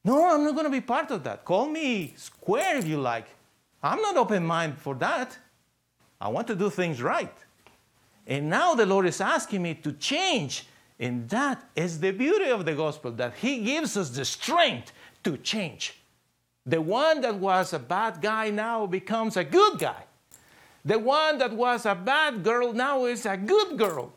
No, 0.03 0.33
I'm 0.33 0.45
not 0.45 0.53
going 0.55 0.64
to 0.64 0.70
be 0.70 0.81
part 0.81 1.11
of 1.11 1.22
that. 1.24 1.45
Call 1.45 1.68
me 1.68 2.14
square 2.16 2.78
if 2.78 2.87
you 2.87 2.99
like. 2.99 3.26
I'm 3.83 4.01
not 4.01 4.16
open 4.16 4.47
minded 4.47 4.78
for 4.78 4.95
that. 4.95 5.37
I 6.20 6.28
want 6.28 6.47
to 6.47 6.55
do 6.55 6.70
things 6.70 7.03
right. 7.03 7.35
And 8.26 8.49
now 8.49 8.74
the 8.74 8.87
Lord 8.87 9.07
is 9.07 9.20
asking 9.20 9.62
me 9.62 9.74
to 9.74 9.93
change. 9.93 10.66
And 10.99 11.28
that 11.31 11.68
is 11.74 11.99
the 11.99 12.12
beauty 12.12 12.51
of 12.51 12.64
the 12.64 12.74
gospel 12.74 13.11
that 13.12 13.35
He 13.35 13.59
gives 13.64 13.97
us 13.97 14.11
the 14.11 14.24
strength 14.24 14.93
to 15.24 15.37
change. 15.39 15.95
The 16.64 16.81
one 16.81 17.20
that 17.22 17.35
was 17.35 17.72
a 17.72 17.78
bad 17.78 18.20
guy 18.22 18.51
now 18.51 18.87
becomes 18.87 19.37
a 19.37 19.45
good 19.45 19.78
guy. 19.78 20.05
The 20.85 20.99
one 20.99 21.39
that 21.39 21.53
was 21.53 21.85
a 21.85 21.95
bad 21.95 22.45
girl 22.45 22.72
now 22.72 23.07
is 23.07 23.26
a 23.26 23.37
good 23.37 23.76
girl. 23.76 24.12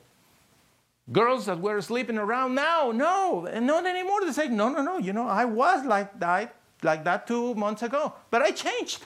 Girls 1.12 1.46
that 1.48 1.60
were 1.60 1.82
sleeping 1.82 2.18
around 2.18 2.56
now, 2.56 2.92
no, 2.92 3.42
not 3.42 3.86
anymore. 3.86 4.22
They 4.26 4.32
say, 4.32 4.48
no, 4.48 4.70
no, 4.70 4.82
no, 4.82 4.98
you 4.98 5.12
know, 5.12 5.28
I 5.28 5.44
was 5.44 5.86
like 5.86 6.18
that, 6.20 6.56
like 6.82 7.04
that 7.04 7.28
two 7.28 7.54
months 7.56 7.84
ago, 7.84 8.14
but 8.30 8.42
I 8.42 8.52
changed. 8.52 9.06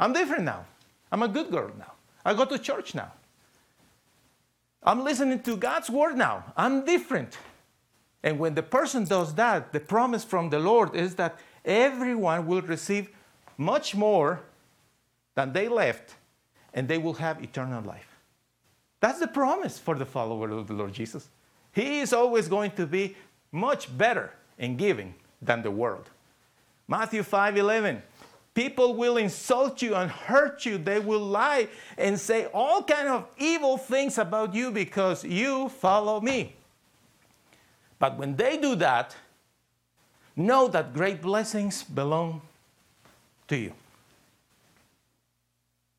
I'm 0.00 0.12
different 0.12 0.44
now. 0.44 0.64
I'm 1.12 1.22
a 1.22 1.28
good 1.28 1.50
girl 1.50 1.70
now. 1.78 1.92
I 2.24 2.34
go 2.34 2.44
to 2.46 2.58
church 2.58 2.94
now. 2.94 3.12
I'm 4.82 5.04
listening 5.04 5.40
to 5.42 5.56
God's 5.56 5.90
word 5.90 6.16
now. 6.16 6.52
I'm 6.56 6.84
different. 6.84 7.36
And 8.22 8.38
when 8.38 8.54
the 8.54 8.62
person 8.62 9.04
does 9.04 9.34
that, 9.34 9.72
the 9.72 9.80
promise 9.80 10.24
from 10.24 10.50
the 10.50 10.58
Lord 10.58 10.94
is 10.94 11.16
that 11.16 11.38
everyone 11.64 12.46
will 12.46 12.62
receive 12.62 13.10
much 13.58 13.94
more 13.94 14.40
than 15.34 15.52
they 15.52 15.68
left, 15.68 16.14
and 16.72 16.88
they 16.88 16.98
will 16.98 17.14
have 17.14 17.42
eternal 17.42 17.82
life. 17.82 18.15
That's 19.00 19.20
the 19.20 19.28
promise 19.28 19.78
for 19.78 19.94
the 19.94 20.06
follower 20.06 20.50
of 20.50 20.66
the 20.66 20.74
Lord 20.74 20.92
Jesus. 20.92 21.28
He 21.72 22.00
is 22.00 22.12
always 22.12 22.48
going 22.48 22.70
to 22.72 22.86
be 22.86 23.16
much 23.52 23.96
better 23.96 24.32
in 24.58 24.76
giving 24.76 25.14
than 25.42 25.62
the 25.62 25.70
world. 25.70 26.08
Matthew 26.88 27.22
5 27.22 27.56
11. 27.56 28.02
People 28.54 28.94
will 28.94 29.18
insult 29.18 29.82
you 29.82 29.94
and 29.94 30.10
hurt 30.10 30.64
you. 30.64 30.78
They 30.78 30.98
will 30.98 31.20
lie 31.20 31.68
and 31.98 32.18
say 32.18 32.46
all 32.54 32.82
kind 32.82 33.08
of 33.08 33.26
evil 33.36 33.76
things 33.76 34.16
about 34.16 34.54
you 34.54 34.70
because 34.70 35.24
you 35.24 35.68
follow 35.68 36.22
me. 36.22 36.54
But 37.98 38.16
when 38.16 38.34
they 38.36 38.56
do 38.56 38.74
that, 38.76 39.14
know 40.34 40.68
that 40.68 40.94
great 40.94 41.20
blessings 41.20 41.82
belong 41.84 42.40
to 43.48 43.56
you. 43.56 43.72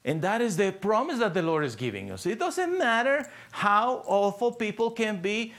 And 0.06 0.22
that 0.22 0.42
is 0.42 0.56
the 0.56 0.72
promise 0.72 1.20
that 1.20 1.34
the 1.34 1.42
Lord 1.42 1.66
is 1.66 1.76
giving 1.76 2.12
us. 2.12 2.26
It 2.26 2.40
doesn't 2.40 2.78
matter 2.78 3.30
how 3.52 4.04
awful 4.06 4.52
people 4.52 4.92
can 4.92 5.22
be 5.22 5.54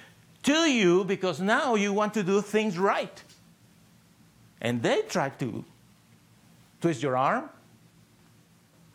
to 0.44 0.70
you 0.70 1.04
because 1.04 1.40
now 1.40 1.74
you 1.74 1.92
want 1.92 2.14
to 2.14 2.22
do 2.22 2.40
things 2.40 2.78
right. 2.78 3.22
And 4.60 4.82
they 4.82 5.02
try 5.02 5.28
to 5.30 5.64
twist 6.80 7.02
your 7.02 7.16
arm. 7.16 7.50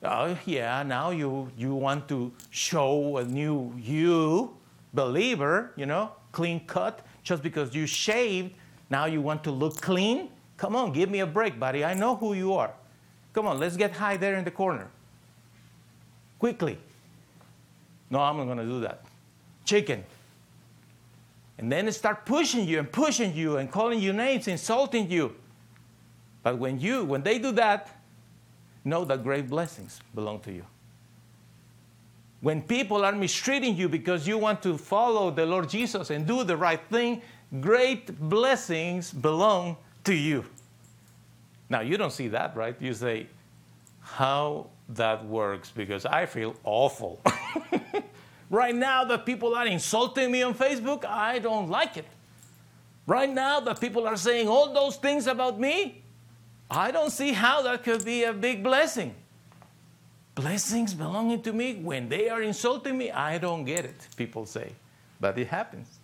Oh, 0.02 0.38
yeah, 0.46 0.84
now 0.84 1.12
you, 1.12 1.50
you 1.58 1.74
want 1.76 2.10
to 2.10 2.32
show 2.50 3.18
a 3.18 3.24
new 3.24 3.74
you, 3.78 4.58
believer, 4.94 5.72
you 5.78 5.86
know, 5.86 6.12
clean 6.32 6.66
cut, 6.66 7.06
just 7.24 7.42
because 7.42 7.74
you 7.74 7.86
shaved. 7.86 8.54
Now 8.90 9.06
you 9.06 9.22
want 9.22 9.44
to 9.46 9.52
look 9.52 9.80
clean? 9.80 10.30
Come 10.58 10.76
on, 10.76 10.92
give 10.92 11.10
me 11.10 11.20
a 11.20 11.28
break, 11.28 11.60
buddy. 11.60 11.86
I 11.86 11.94
know 11.94 12.16
who 12.16 12.34
you 12.34 12.54
are. 12.54 12.74
Come 13.32 13.48
on, 13.48 13.60
let's 13.60 13.78
get 13.78 13.92
high 13.92 14.18
there 14.18 14.36
in 14.36 14.44
the 14.44 14.52
corner 14.52 14.90
quickly. 16.44 16.78
No, 18.10 18.20
I'm 18.20 18.36
not 18.36 18.44
going 18.44 18.58
to 18.58 18.66
do 18.66 18.82
that. 18.82 19.06
Chicken. 19.64 20.04
And 21.58 21.72
then 21.72 21.86
they 21.86 21.92
start 21.92 22.26
pushing 22.26 22.68
you 22.68 22.80
and 22.80 22.92
pushing 22.92 23.34
you 23.34 23.56
and 23.56 23.72
calling 23.72 24.02
you 24.02 24.12
names, 24.12 24.50
insulting 24.50 25.10
you. 25.10 25.36
But 26.42 26.58
when 26.58 26.82
you, 26.82 27.06
when 27.06 27.24
they 27.24 27.40
do 27.40 27.54
that, 27.54 27.98
know 28.84 29.06
that 29.06 29.24
great 29.24 29.50
blessings 29.50 30.02
belong 30.14 30.42
to 30.42 30.52
you. 30.52 30.66
When 32.42 32.62
people 32.62 33.06
are 33.06 33.14
mistreating 33.14 33.78
you 33.78 33.88
because 33.88 34.28
you 34.28 34.38
want 34.38 34.62
to 34.64 34.78
follow 34.78 35.32
the 35.32 35.46
Lord 35.46 35.70
Jesus 35.70 36.10
and 36.10 36.28
do 36.28 36.44
the 36.44 36.58
right 36.58 36.82
thing, 36.92 37.22
great 37.62 38.20
blessings 38.20 39.14
belong 39.14 39.78
to 40.04 40.14
you. 40.14 40.44
Now, 41.70 41.80
you 41.80 41.96
don't 41.96 42.12
see 42.12 42.28
that, 42.28 42.54
right? 42.58 42.76
You 42.82 42.94
say, 42.94 43.28
How 44.02 44.68
that 44.90 45.26
works 45.26 45.72
because 45.72 46.06
I 46.06 46.26
feel 46.26 46.56
awful. 46.64 47.22
right 48.50 48.76
now, 48.76 49.04
that 49.06 49.26
people 49.26 49.56
are 49.56 49.68
insulting 49.68 50.32
me 50.32 50.44
on 50.44 50.54
Facebook, 50.54 51.06
I 51.06 51.40
don't 51.40 51.70
like 51.70 51.98
it. 51.98 52.08
Right 53.06 53.30
now, 53.30 53.60
that 53.62 53.82
people 53.82 54.08
are 54.08 54.18
saying 54.18 54.48
all 54.48 54.74
those 54.74 54.98
things 54.98 55.28
about 55.28 55.60
me, 55.60 56.04
I 56.70 56.92
don't 56.92 57.12
see 57.12 57.34
how 57.34 57.62
that 57.64 57.84
could 57.84 58.06
be 58.06 58.24
a 58.24 58.34
big 58.34 58.64
blessing. 58.64 59.16
Blessings 60.36 60.94
belonging 60.94 61.42
to 61.44 61.54
me 61.54 61.76
when 61.76 62.10
they 62.10 62.30
are 62.30 62.42
insulting 62.42 62.98
me, 62.98 63.12
I 63.12 63.38
don't 63.38 63.66
get 63.66 63.86
it, 63.86 64.08
people 64.16 64.46
say. 64.46 64.72
But 65.20 65.38
it 65.38 65.48
happens 65.48 66.00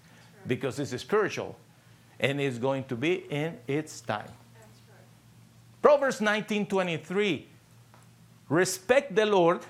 because 0.45 0.79
it's 0.79 0.95
spiritual 1.01 1.55
and 2.19 2.39
it's 2.39 2.57
going 2.57 2.83
to 2.85 2.95
be 2.95 3.25
in 3.29 3.57
its 3.67 4.01
time. 4.01 4.25
Right. 4.25 5.07
Proverbs 5.81 6.21
19 6.21 6.67
23 6.67 7.48
Respect 8.49 9.15
the 9.15 9.25
Lord, 9.25 9.61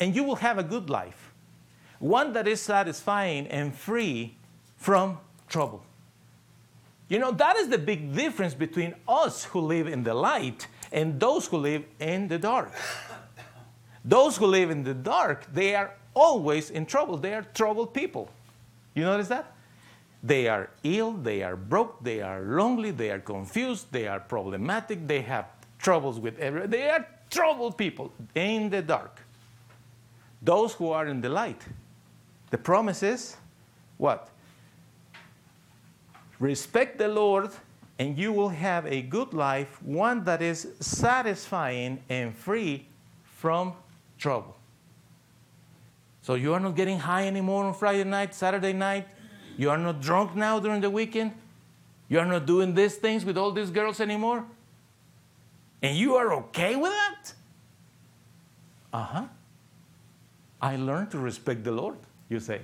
and 0.00 0.14
you 0.14 0.24
will 0.24 0.36
have 0.36 0.58
a 0.58 0.62
good 0.62 0.88
life, 0.88 1.32
one 1.98 2.32
that 2.32 2.48
is 2.48 2.60
satisfying 2.60 3.46
and 3.48 3.74
free 3.74 4.36
from 4.76 5.18
trouble. 5.48 5.82
You 7.08 7.18
know, 7.18 7.32
that 7.32 7.56
is 7.56 7.68
the 7.68 7.78
big 7.78 8.14
difference 8.14 8.54
between 8.54 8.94
us 9.06 9.44
who 9.44 9.60
live 9.60 9.88
in 9.88 10.02
the 10.04 10.14
light 10.14 10.66
and 10.92 11.20
those 11.20 11.46
who 11.46 11.58
live 11.58 11.84
in 12.00 12.28
the 12.28 12.38
dark. 12.38 12.72
Those 14.04 14.36
who 14.36 14.46
live 14.46 14.70
in 14.70 14.84
the 14.84 14.94
dark, 14.94 15.46
they 15.52 15.74
are 15.74 15.94
always 16.14 16.70
in 16.70 16.86
trouble. 16.86 17.16
They 17.16 17.34
are 17.34 17.42
troubled 17.54 17.94
people. 17.94 18.30
You 18.94 19.04
notice 19.04 19.28
that? 19.28 19.52
They 20.22 20.48
are 20.48 20.70
ill, 20.82 21.12
they 21.12 21.42
are 21.42 21.56
broke, 21.56 22.02
they 22.02 22.22
are 22.22 22.40
lonely, 22.40 22.90
they 22.90 23.10
are 23.10 23.18
confused, 23.18 23.92
they 23.92 24.08
are 24.08 24.20
problematic, 24.20 25.06
they 25.06 25.20
have 25.22 25.46
troubles 25.78 26.18
with 26.18 26.38
everyone. 26.38 26.70
They 26.70 26.88
are 26.88 27.06
troubled 27.34 27.76
people 27.76 28.12
in 28.34 28.70
the 28.70 28.80
dark. 28.80 29.20
Those 30.40 30.72
who 30.74 30.90
are 30.90 31.06
in 31.06 31.20
the 31.20 31.28
light. 31.28 31.62
The 32.50 32.58
promise 32.58 33.02
is 33.02 33.36
what? 33.98 34.28
Respect 36.38 36.98
the 36.98 37.08
Lord, 37.08 37.50
and 37.98 38.18
you 38.18 38.32
will 38.32 38.50
have 38.50 38.86
a 38.86 39.02
good 39.02 39.32
life, 39.32 39.82
one 39.82 40.24
that 40.24 40.42
is 40.42 40.68
satisfying 40.80 42.02
and 42.08 42.36
free 42.36 42.86
from 43.24 43.72
trouble. 44.18 44.56
So 46.22 46.34
you 46.34 46.54
are 46.54 46.60
not 46.60 46.76
getting 46.76 46.98
high 46.98 47.26
anymore 47.26 47.64
on 47.64 47.74
Friday 47.74 48.04
night, 48.04 48.34
Saturday 48.34 48.72
night. 48.72 49.06
You 49.56 49.70
are 49.70 49.78
not 49.78 50.00
drunk 50.00 50.34
now 50.34 50.58
during 50.58 50.80
the 50.80 50.90
weekend. 50.90 51.32
You 52.08 52.18
are 52.18 52.26
not 52.26 52.46
doing 52.46 52.74
these 52.74 52.96
things 52.96 53.24
with 53.24 53.36
all 53.36 53.52
these 53.52 53.70
girls 53.70 54.00
anymore. 54.00 54.44
And 55.84 55.98
you 55.98 56.14
are 56.14 56.32
okay 56.32 56.76
with 56.76 56.92
that? 56.92 57.34
Uh 58.90 59.02
huh. 59.02 59.24
I 60.62 60.76
learned 60.76 61.10
to 61.10 61.18
respect 61.18 61.62
the 61.62 61.72
Lord, 61.72 61.98
you 62.30 62.40
say. 62.40 62.62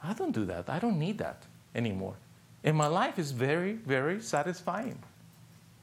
I 0.00 0.12
don't 0.12 0.30
do 0.30 0.44
that. 0.44 0.70
I 0.70 0.78
don't 0.78 0.96
need 0.96 1.18
that 1.18 1.42
anymore. 1.74 2.14
And 2.62 2.76
my 2.76 2.86
life 2.86 3.18
is 3.18 3.32
very, 3.32 3.72
very 3.72 4.20
satisfying. 4.20 4.96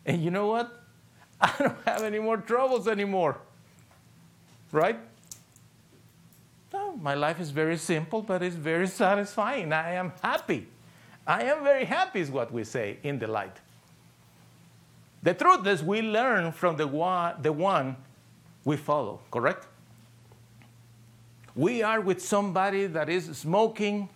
And 0.05 0.23
you 0.23 0.31
know 0.31 0.47
what? 0.47 0.71
I 1.41 1.53
don't 1.59 1.77
have 1.83 2.01
any 2.01 2.19
more 2.19 2.37
troubles 2.37 2.87
anymore. 2.87 3.37
Right? 4.71 4.99
No, 6.71 6.95
my 6.95 7.13
life 7.13 7.41
is 7.41 7.49
very 7.49 7.75
simple, 7.75 8.21
but 8.21 8.41
it's 8.41 8.55
very 8.55 8.87
satisfying. 9.03 9.73
I 9.73 9.95
am 9.95 10.13
happy. 10.21 10.69
I 11.27 11.43
am 11.43 11.65
very 11.65 11.83
happy, 11.83 12.21
is 12.21 12.31
what 12.31 12.53
we 12.53 12.63
say 12.63 12.99
in 13.03 13.19
the 13.19 13.27
light. 13.27 13.57
The 15.23 15.33
truth 15.33 15.67
is, 15.67 15.83
we 15.83 16.01
learn 16.01 16.51
from 16.51 16.77
the 16.77 16.87
one, 16.87 17.41
the 17.41 17.53
one 17.53 17.95
we 18.65 18.77
follow, 18.77 19.19
correct? 19.29 19.67
We 21.55 21.83
are 21.83 22.01
with 22.01 22.21
somebody 22.21 22.87
that 22.87 23.09
is 23.09 23.25
smoking. 23.37 24.09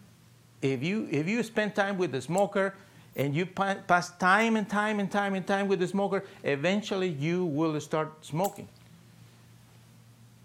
If 0.61 0.81
you, 0.81 1.07
if 1.11 1.27
you 1.27 1.43
spend 1.43 1.75
time 1.75 1.97
with 1.97 2.11
the 2.11 2.21
smoker 2.21 2.73
and 3.15 3.35
you 3.35 3.45
pass 3.45 4.11
time 4.17 4.55
and 4.55 4.67
time 4.67 4.99
and 4.99 5.11
time 5.11 5.35
and 5.35 5.45
time 5.45 5.67
with 5.67 5.79
the 5.79 5.87
smoker, 5.87 6.23
eventually 6.43 7.09
you 7.09 7.45
will 7.45 7.79
start 7.79 8.25
smoking. 8.25 8.67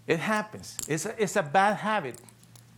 It 0.05 0.19
happens. 0.19 0.77
It's 0.87 1.05
a, 1.05 1.21
it's 1.21 1.35
a 1.37 1.43
bad 1.43 1.77
habit. 1.77 2.19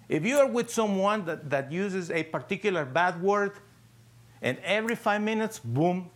If 0.08 0.26
you 0.26 0.38
are 0.38 0.48
with 0.48 0.70
someone 0.70 1.26
that, 1.26 1.50
that 1.50 1.72
uses 1.72 2.12
a 2.12 2.24
particular 2.24 2.86
bad 2.86 3.22
word, 3.22 3.54
and 4.42 4.58
every 4.60 4.96
five 4.96 5.22
minutes, 5.22 5.60
boom, 5.60 6.10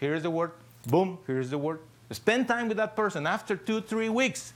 here's 0.00 0.22
the 0.22 0.30
word, 0.30 0.52
Boom, 0.88 1.18
here's 1.26 1.50
the 1.50 1.58
word. 1.58 1.80
Spend 2.10 2.48
time 2.48 2.68
with 2.68 2.78
that 2.78 2.96
person 2.96 3.26
after 3.26 3.56
two, 3.56 3.82
three 3.82 4.08
weeks. 4.08 4.54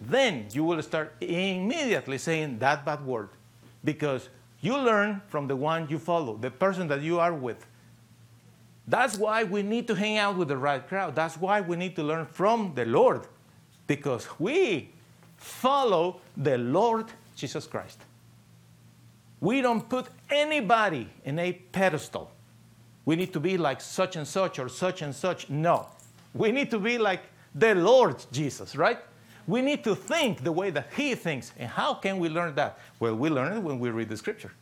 Then 0.00 0.46
you 0.52 0.64
will 0.64 0.82
start 0.82 1.14
immediately 1.20 2.16
saying 2.16 2.58
that 2.60 2.86
bad 2.86 3.04
word 3.04 3.28
because 3.84 4.30
you 4.62 4.78
learn 4.78 5.20
from 5.28 5.46
the 5.46 5.56
one 5.56 5.86
you 5.90 5.98
follow, 5.98 6.36
the 6.38 6.50
person 6.50 6.88
that 6.88 7.02
you 7.02 7.20
are 7.20 7.34
with. 7.34 7.66
That's 8.88 9.18
why 9.18 9.44
we 9.44 9.62
need 9.62 9.86
to 9.88 9.94
hang 9.94 10.16
out 10.16 10.36
with 10.36 10.48
the 10.48 10.56
right 10.56 10.86
crowd. 10.86 11.14
That's 11.14 11.36
why 11.36 11.60
we 11.60 11.76
need 11.76 11.94
to 11.96 12.02
learn 12.02 12.24
from 12.24 12.72
the 12.74 12.86
Lord 12.86 13.26
because 13.86 14.26
we 14.38 14.90
follow 15.36 16.20
the 16.36 16.56
Lord 16.56 17.06
Jesus 17.36 17.66
Christ. 17.66 18.00
We 19.40 19.60
don't 19.60 19.86
put 19.86 20.06
anybody 20.30 21.08
in 21.24 21.38
a 21.38 21.52
pedestal 21.52 22.32
we 23.04 23.16
need 23.16 23.32
to 23.32 23.40
be 23.40 23.56
like 23.56 23.80
such 23.80 24.16
and 24.16 24.26
such 24.26 24.58
or 24.58 24.68
such 24.68 25.02
and 25.02 25.14
such. 25.14 25.48
No. 25.48 25.86
We 26.34 26.52
need 26.52 26.70
to 26.70 26.78
be 26.78 26.98
like 26.98 27.22
the 27.54 27.74
Lord 27.74 28.24
Jesus, 28.30 28.76
right? 28.76 28.98
We 29.46 29.62
need 29.62 29.82
to 29.84 29.96
think 29.96 30.44
the 30.44 30.52
way 30.52 30.70
that 30.70 30.88
He 30.96 31.14
thinks. 31.14 31.52
And 31.58 31.68
how 31.68 31.94
can 31.94 32.18
we 32.18 32.28
learn 32.28 32.54
that? 32.54 32.78
Well, 33.00 33.16
we 33.16 33.30
learn 33.30 33.56
it 33.56 33.60
when 33.60 33.78
we 33.78 33.90
read 33.90 34.08
the 34.08 34.16
scripture. 34.16 34.52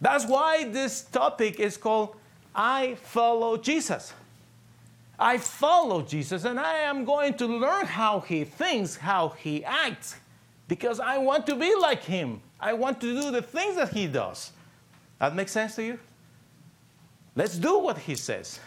That's 0.00 0.26
why 0.26 0.64
this 0.64 1.02
topic 1.02 1.58
is 1.60 1.76
called 1.76 2.16
I 2.54 2.96
Follow 2.96 3.56
Jesus. 3.56 4.12
I 5.18 5.38
follow 5.38 6.02
Jesus 6.02 6.44
and 6.44 6.58
I 6.58 6.78
am 6.78 7.04
going 7.04 7.34
to 7.34 7.46
learn 7.46 7.86
how 7.86 8.20
he 8.20 8.42
thinks, 8.42 8.96
how 8.96 9.28
he 9.28 9.64
acts, 9.64 10.16
because 10.66 10.98
I 10.98 11.18
want 11.18 11.46
to 11.46 11.54
be 11.54 11.72
like 11.76 12.02
him. 12.02 12.40
I 12.58 12.72
want 12.72 13.00
to 13.02 13.20
do 13.20 13.30
the 13.30 13.42
things 13.42 13.76
that 13.76 13.90
he 13.90 14.08
does. 14.08 14.50
That 15.20 15.36
makes 15.36 15.52
sense 15.52 15.76
to 15.76 15.84
you? 15.84 15.98
Let's 17.34 17.56
do 17.56 17.78
what 17.78 17.98
he 17.98 18.14
says. 18.14 18.60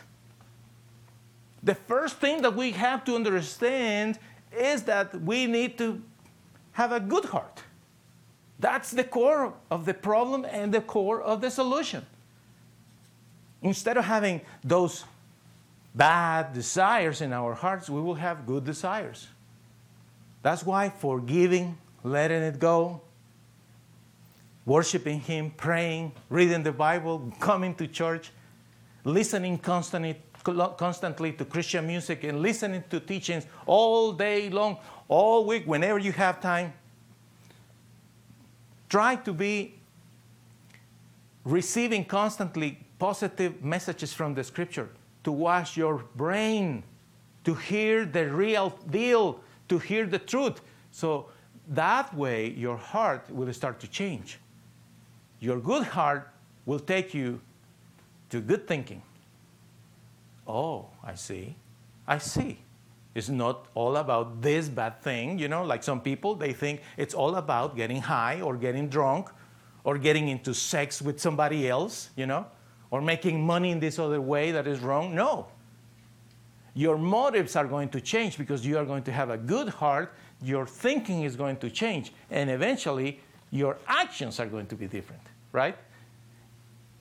The 1.62 1.76
first 1.76 2.18
thing 2.18 2.42
that 2.44 2.56
we 2.56 2.72
have 2.72 3.04
to 3.06 3.16
understand 3.16 4.20
is 4.56 4.84
that 4.84 5.20
we 5.22 5.46
need 5.46 5.78
to 5.78 6.02
have 6.74 6.92
a 6.92 7.00
good 7.00 7.26
heart. 7.26 7.64
That's 8.60 8.92
the 8.92 9.04
core 9.04 9.54
of 9.70 9.86
the 9.86 9.94
problem 9.94 10.46
and 10.46 10.74
the 10.74 10.82
core 10.82 11.22
of 11.22 11.42
the 11.42 11.50
solution. 11.50 12.06
Instead 13.62 13.98
of 13.98 14.06
having 14.06 14.42
those 14.64 15.04
bad 15.94 16.54
desires 16.54 17.22
in 17.22 17.34
our 17.34 17.54
hearts, 17.54 17.90
we 17.90 18.02
will 18.02 18.16
have 18.16 18.46
good 18.46 18.64
desires. 18.64 19.28
That's 20.42 20.64
why 20.64 20.90
forgiving, 20.90 21.78
letting 22.04 22.44
it 22.44 22.60
go, 22.60 23.02
worshiping 24.66 25.22
Him, 25.22 25.52
praying, 25.52 26.12
reading 26.30 26.64
the 26.64 26.72
Bible, 26.72 27.34
coming 27.40 27.74
to 27.76 27.88
church, 27.88 28.32
listening 29.06 29.58
constantly, 29.60 30.22
constantly 30.44 31.32
to 31.34 31.46
Christian 31.46 31.88
music, 31.88 32.24
and 32.24 32.42
listening 32.42 32.84
to 32.90 33.00
teachings 33.00 33.46
all 33.66 34.12
day 34.12 34.50
long, 34.50 34.78
all 35.08 35.46
week, 35.46 35.66
whenever 35.66 36.00
you 36.00 36.12
have 36.12 36.42
time. 36.42 36.74
Try 38.90 39.16
to 39.18 39.32
be 39.34 39.76
receiving 41.44 42.04
constantly 42.04 42.80
positive 43.00 43.64
messages 43.64 44.14
from 44.14 44.34
the 44.34 44.44
scripture 44.44 44.90
to 45.24 45.32
wash 45.32 45.78
your 45.78 46.04
brain, 46.16 46.84
to 47.44 47.54
hear 47.54 48.06
the 48.06 48.28
real 48.30 48.78
deal, 48.90 49.40
to 49.70 49.78
hear 49.80 50.06
the 50.06 50.20
truth. 50.20 50.62
So 50.92 51.30
that 51.68 52.14
way, 52.14 52.50
your 52.52 52.78
heart 52.78 53.30
will 53.30 53.52
start 53.54 53.80
to 53.82 53.88
change. 53.88 54.40
Your 55.40 55.60
good 55.60 55.84
heart 55.84 56.32
will 56.66 56.80
take 56.80 57.14
you 57.14 57.42
to 58.30 58.42
good 58.42 58.68
thinking. 58.68 59.02
Oh, 60.48 60.88
I 61.04 61.16
see. 61.16 61.56
I 62.08 62.18
see. 62.18 62.60
It's 63.16 63.30
not 63.30 63.68
all 63.76 63.96
about 63.96 64.42
this 64.42 64.68
bad 64.68 65.02
thing, 65.02 65.40
you 65.40 65.48
know, 65.48 65.64
like 65.64 65.84
some 65.84 66.02
people, 66.02 66.36
they 66.36 66.52
think 66.52 66.82
it's 66.98 67.14
all 67.14 67.36
about 67.36 67.78
getting 67.78 68.02
high 68.02 68.42
or 68.42 68.58
getting 68.58 68.90
drunk 68.90 69.30
or 69.86 69.98
getting 69.98 70.28
into 70.28 70.54
sex 70.54 71.02
with 71.02 71.20
somebody 71.20 71.70
else, 71.70 72.10
you 72.18 72.26
know, 72.26 72.46
or 72.92 73.02
making 73.02 73.42
money 73.42 73.72
in 73.72 73.80
this 73.80 74.00
other 74.00 74.20
way 74.20 74.52
that 74.52 74.68
is 74.68 74.80
wrong. 74.82 75.16
No. 75.16 75.48
Your 76.74 76.98
motives 76.98 77.56
are 77.56 77.66
going 77.66 77.88
to 77.90 78.02
change 78.02 78.38
because 78.38 78.66
you 78.66 78.78
are 78.78 78.84
going 78.84 79.04
to 79.04 79.12
have 79.14 79.30
a 79.30 79.38
good 79.38 79.70
heart, 79.70 80.14
your 80.44 80.68
thinking 80.68 81.24
is 81.24 81.38
going 81.38 81.56
to 81.58 81.70
change, 81.70 82.12
and 82.30 82.50
eventually 82.50 83.22
your 83.50 83.78
actions 83.88 84.42
are 84.42 84.46
going 84.46 84.68
to 84.68 84.76
be 84.76 84.88
different, 84.88 85.22
right? 85.54 85.78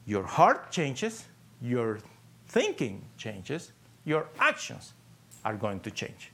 Your 0.07 0.24
heart 0.24 0.70
changes, 0.70 1.24
your 1.62 1.98
thinking 2.46 3.05
changes, 3.16 3.72
your 4.05 4.28
actions 4.38 4.92
are 5.44 5.55
going 5.55 5.80
to 5.80 5.90
change 5.90 6.30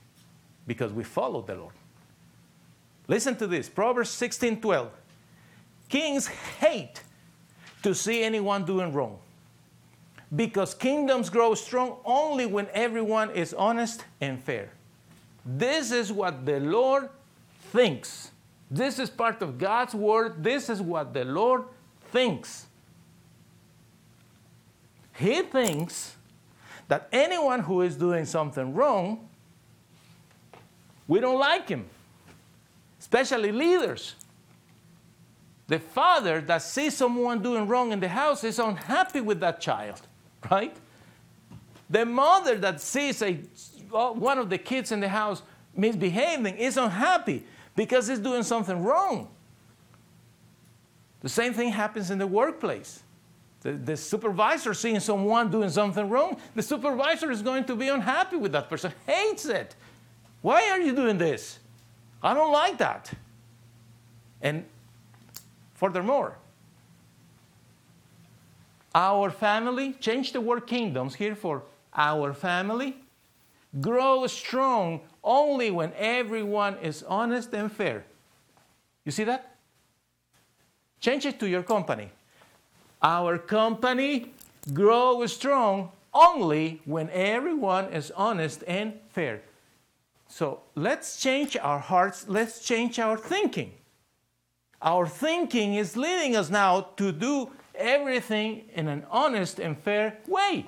because 0.67 0.91
we 0.91 1.03
follow 1.03 1.41
the 1.41 1.55
Lord. 1.55 1.73
Listen 3.07 3.35
to 3.37 3.47
this 3.47 3.69
Proverbs 3.69 4.09
16 4.09 4.61
12. 4.61 4.89
Kings 5.89 6.27
hate 6.27 7.01
to 7.83 7.93
see 7.93 8.23
anyone 8.23 8.63
doing 8.63 8.93
wrong 8.93 9.19
because 10.35 10.73
kingdoms 10.73 11.29
grow 11.29 11.53
strong 11.55 11.97
only 12.05 12.45
when 12.45 12.67
everyone 12.73 13.31
is 13.31 13.53
honest 13.53 14.05
and 14.21 14.41
fair. 14.41 14.69
This 15.45 15.91
is 15.91 16.11
what 16.11 16.45
the 16.45 16.59
Lord 16.59 17.09
thinks. 17.71 18.31
This 18.69 18.99
is 18.99 19.09
part 19.09 19.41
of 19.41 19.57
God's 19.57 19.93
word. 19.93 20.41
This 20.41 20.69
is 20.69 20.81
what 20.81 21.13
the 21.13 21.25
Lord 21.25 21.63
thinks. 22.11 22.67
He 25.21 25.43
thinks 25.43 26.15
that 26.87 27.07
anyone 27.11 27.59
who 27.59 27.81
is 27.81 27.95
doing 27.95 28.25
something 28.25 28.73
wrong, 28.73 29.29
we 31.07 31.19
don't 31.19 31.39
like 31.39 31.69
him, 31.69 31.85
especially 32.99 33.51
leaders. 33.51 34.15
The 35.67 35.77
father 35.77 36.41
that 36.41 36.63
sees 36.63 36.97
someone 36.97 37.43
doing 37.43 37.67
wrong 37.67 37.91
in 37.91 37.99
the 37.99 38.09
house 38.09 38.43
is 38.43 38.57
unhappy 38.57 39.21
with 39.21 39.39
that 39.41 39.61
child, 39.61 40.01
right? 40.49 40.75
The 41.87 42.03
mother 42.03 42.57
that 42.57 42.81
sees 42.81 43.21
a, 43.21 43.39
uh, 43.93 44.13
one 44.13 44.39
of 44.39 44.49
the 44.49 44.57
kids 44.57 44.91
in 44.91 45.01
the 45.01 45.09
house 45.09 45.43
misbehaving 45.75 46.57
is 46.57 46.77
unhappy 46.77 47.45
because 47.75 48.07
he's 48.07 48.19
doing 48.19 48.41
something 48.41 48.83
wrong. 48.83 49.29
The 51.19 51.29
same 51.29 51.53
thing 51.53 51.69
happens 51.69 52.09
in 52.09 52.17
the 52.17 52.25
workplace. 52.25 53.03
The, 53.61 53.73
the 53.73 53.95
supervisor 53.97 54.73
seeing 54.73 54.99
someone 54.99 55.51
doing 55.51 55.69
something 55.69 56.09
wrong, 56.09 56.37
the 56.55 56.63
supervisor 56.63 57.31
is 57.31 57.41
going 57.41 57.65
to 57.65 57.75
be 57.75 57.89
unhappy 57.89 58.35
with 58.35 58.51
that 58.53 58.69
person, 58.69 58.91
hates 59.05 59.45
it. 59.45 59.75
Why 60.41 60.69
are 60.71 60.79
you 60.79 60.95
doing 60.95 61.17
this? 61.17 61.59
I 62.23 62.33
don't 62.33 62.51
like 62.51 62.77
that. 62.79 63.11
And 64.41 64.65
furthermore, 65.75 66.37
our 68.95 69.29
family, 69.29 69.93
change 69.93 70.33
the 70.33 70.41
word 70.41 70.65
kingdoms 70.65 71.15
here 71.15 71.35
for 71.35 71.63
our 71.95 72.33
family, 72.33 72.97
grow 73.79 74.25
strong 74.27 75.01
only 75.23 75.69
when 75.69 75.93
everyone 75.97 76.77
is 76.81 77.03
honest 77.03 77.53
and 77.53 77.71
fair. 77.71 78.05
You 79.05 79.11
see 79.11 79.23
that? 79.25 79.55
Change 80.99 81.25
it 81.25 81.39
to 81.39 81.47
your 81.47 81.63
company. 81.63 82.09
Our 83.01 83.37
company 83.37 84.33
grows 84.73 85.33
strong 85.33 85.91
only 86.13 86.81
when 86.85 87.09
everyone 87.09 87.85
is 87.93 88.11
honest 88.11 88.63
and 88.67 88.93
fair. 89.09 89.41
So 90.27 90.61
let's 90.75 91.19
change 91.19 91.57
our 91.57 91.79
hearts, 91.79 92.25
let's 92.27 92.63
change 92.63 92.99
our 92.99 93.17
thinking. 93.17 93.73
Our 94.81 95.07
thinking 95.07 95.75
is 95.75 95.97
leading 95.97 96.35
us 96.35 96.49
now 96.49 96.81
to 96.97 97.11
do 97.11 97.51
everything 97.75 98.63
in 98.73 98.87
an 98.87 99.05
honest 99.09 99.59
and 99.59 99.77
fair 99.77 100.17
way. 100.27 100.65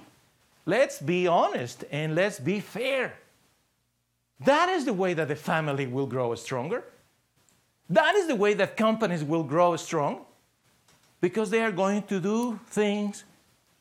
Let's 0.65 0.99
be 0.99 1.27
honest 1.27 1.85
and 1.91 2.15
let's 2.15 2.39
be 2.39 2.59
fair. 2.59 3.13
That 4.39 4.69
is 4.69 4.85
the 4.85 4.93
way 4.93 5.13
that 5.13 5.27
the 5.27 5.35
family 5.35 5.87
will 5.87 6.07
grow 6.07 6.33
stronger. 6.35 6.83
That 7.89 8.15
is 8.15 8.27
the 8.27 8.35
way 8.35 8.53
that 8.55 8.75
companies 8.75 9.23
will 9.23 9.43
grow 9.43 9.75
strong 9.75 10.25
because 11.23 11.49
they 11.49 11.61
are 11.61 11.71
going 11.71 12.03
to 12.03 12.19
do 12.19 12.59
things 12.67 13.23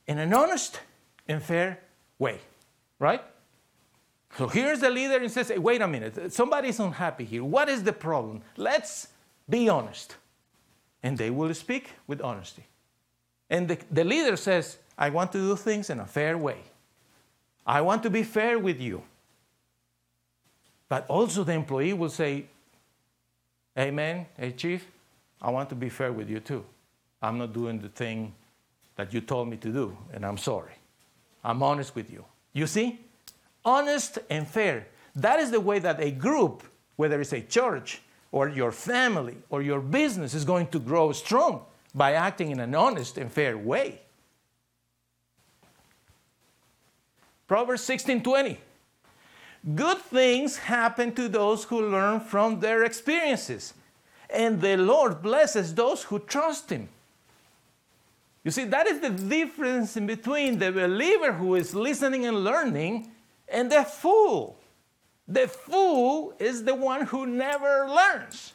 in 0.07 0.17
an 0.19 0.33
honest 0.33 0.79
and 1.27 1.43
fair 1.43 1.81
way, 2.17 2.39
right? 3.01 3.21
So 4.39 4.47
here's 4.47 4.79
the 4.79 4.91
leader 4.91 5.17
and 5.17 5.29
says, 5.29 5.49
hey, 5.49 5.59
wait 5.59 5.83
a 5.83 5.89
minute, 5.89 6.33
somebody's 6.33 6.79
unhappy 6.79 7.25
here. 7.25 7.43
What 7.43 7.69
is 7.69 7.83
the 7.83 7.93
problem? 7.93 8.43
Let's 8.57 9.09
be 9.51 9.69
honest. 9.69 10.15
And 11.03 11.19
they 11.19 11.31
will 11.31 11.53
speak 11.53 11.91
with 12.07 12.21
honesty. 12.21 12.65
And 13.51 13.67
the, 13.67 13.79
the 13.91 14.05
leader 14.05 14.37
says, 14.37 14.79
I 14.97 15.11
want 15.11 15.33
to 15.33 15.39
do 15.39 15.57
things 15.57 15.91
in 15.91 15.99
a 15.99 16.07
fair 16.07 16.39
way. 16.39 16.59
I 17.67 17.81
want 17.81 18.05
to 18.05 18.11
be 18.11 18.23
fair 18.23 18.57
with 18.57 18.81
you. 18.81 19.03
But 20.89 21.09
also 21.09 21.43
the 21.43 21.55
employee 21.55 21.93
will 21.93 22.09
say, 22.09 22.47
Amen, 23.77 24.27
hey, 24.39 24.53
chief, 24.53 24.87
I 25.41 25.51
want 25.51 25.71
to 25.71 25.75
be 25.75 25.89
fair 25.89 26.13
with 26.13 26.31
you 26.31 26.39
too. 26.39 26.65
I'm 27.23 27.39
not 27.39 27.53
doing 27.53 27.79
the 27.79 27.89
thing 27.89 28.35
that 28.97 29.15
you 29.15 29.21
told 29.21 29.49
me 29.49 29.57
to 29.59 29.69
do, 29.69 29.97
and 30.13 30.27
I'm 30.27 30.37
sorry. 30.37 30.73
I'm 31.45 31.63
honest 31.63 31.95
with 31.95 32.11
you. 32.11 32.25
You 32.53 32.67
see? 32.67 33.01
Honest 33.65 34.19
and 34.29 34.47
fair. 34.47 34.89
That 35.15 35.39
is 35.39 35.51
the 35.51 35.61
way 35.61 35.79
that 35.79 36.01
a 36.01 36.11
group, 36.11 36.65
whether 36.97 37.21
it's 37.21 37.33
a 37.33 37.41
church 37.41 38.03
or 38.33 38.49
your 38.49 38.73
family 38.73 39.37
or 39.51 39.63
your 39.63 39.81
business, 39.81 40.35
is 40.35 40.45
going 40.45 40.67
to 40.69 40.81
grow 40.81 41.13
strong 41.13 41.65
by 41.95 42.13
acting 42.13 42.51
in 42.51 42.61
an 42.61 42.75
honest 42.75 43.19
and 43.19 43.31
fair 43.31 43.57
way. 43.57 44.01
Proverbs 47.47 47.83
16:20. 47.83 48.57
Good 49.75 49.99
things 49.99 50.57
happen 50.57 51.15
to 51.15 51.29
those 51.29 51.65
who 51.65 51.89
learn 51.89 52.21
from 52.21 52.61
their 52.61 52.83
experiences, 52.83 53.75
and 54.29 54.61
the 54.61 54.77
Lord 54.77 55.23
blesses 55.23 55.75
those 55.75 56.05
who 56.05 56.19
trust 56.19 56.71
him. 56.71 56.89
You 58.45 58.51
see, 58.51 58.65
that 58.65 58.87
is 58.87 59.01
the 59.01 59.11
difference 59.11 59.97
in 59.97 60.07
between 60.07 60.59
the 60.59 60.73
believer 60.73 61.33
who 61.33 61.55
is 61.55 61.75
listening 61.75 62.27
and 62.27 62.43
learning 62.43 63.11
and 63.49 63.71
the 63.71 63.85
fool. 63.85 64.59
The 65.29 65.47
fool 65.47 66.35
is 66.39 66.65
the 66.65 66.75
one 66.75 67.07
who 67.07 67.27
never 67.27 67.89
learns. 67.89 68.55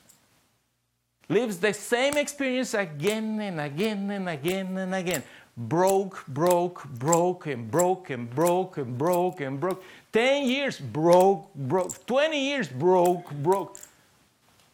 lives 1.29 1.57
the 1.57 1.73
same 1.73 2.15
experience 2.17 2.73
again 2.73 3.39
and 3.41 3.59
again 3.59 4.09
and 4.11 4.29
again 4.29 4.77
and 4.77 4.95
again. 4.95 5.23
Broke, 5.57 6.23
broke, 6.27 6.87
broke, 6.99 7.47
and 7.47 7.69
broke, 7.71 8.09
and 8.11 8.29
broke, 8.29 8.77
and 8.77 8.97
broke, 8.97 9.41
and 9.41 9.59
broke. 9.59 9.83
10 10.13 10.47
years, 10.47 10.79
broke, 10.79 11.53
broke. 11.55 12.05
20 12.05 12.39
years, 12.39 12.67
broke, 12.67 13.31
broke. 13.31 13.77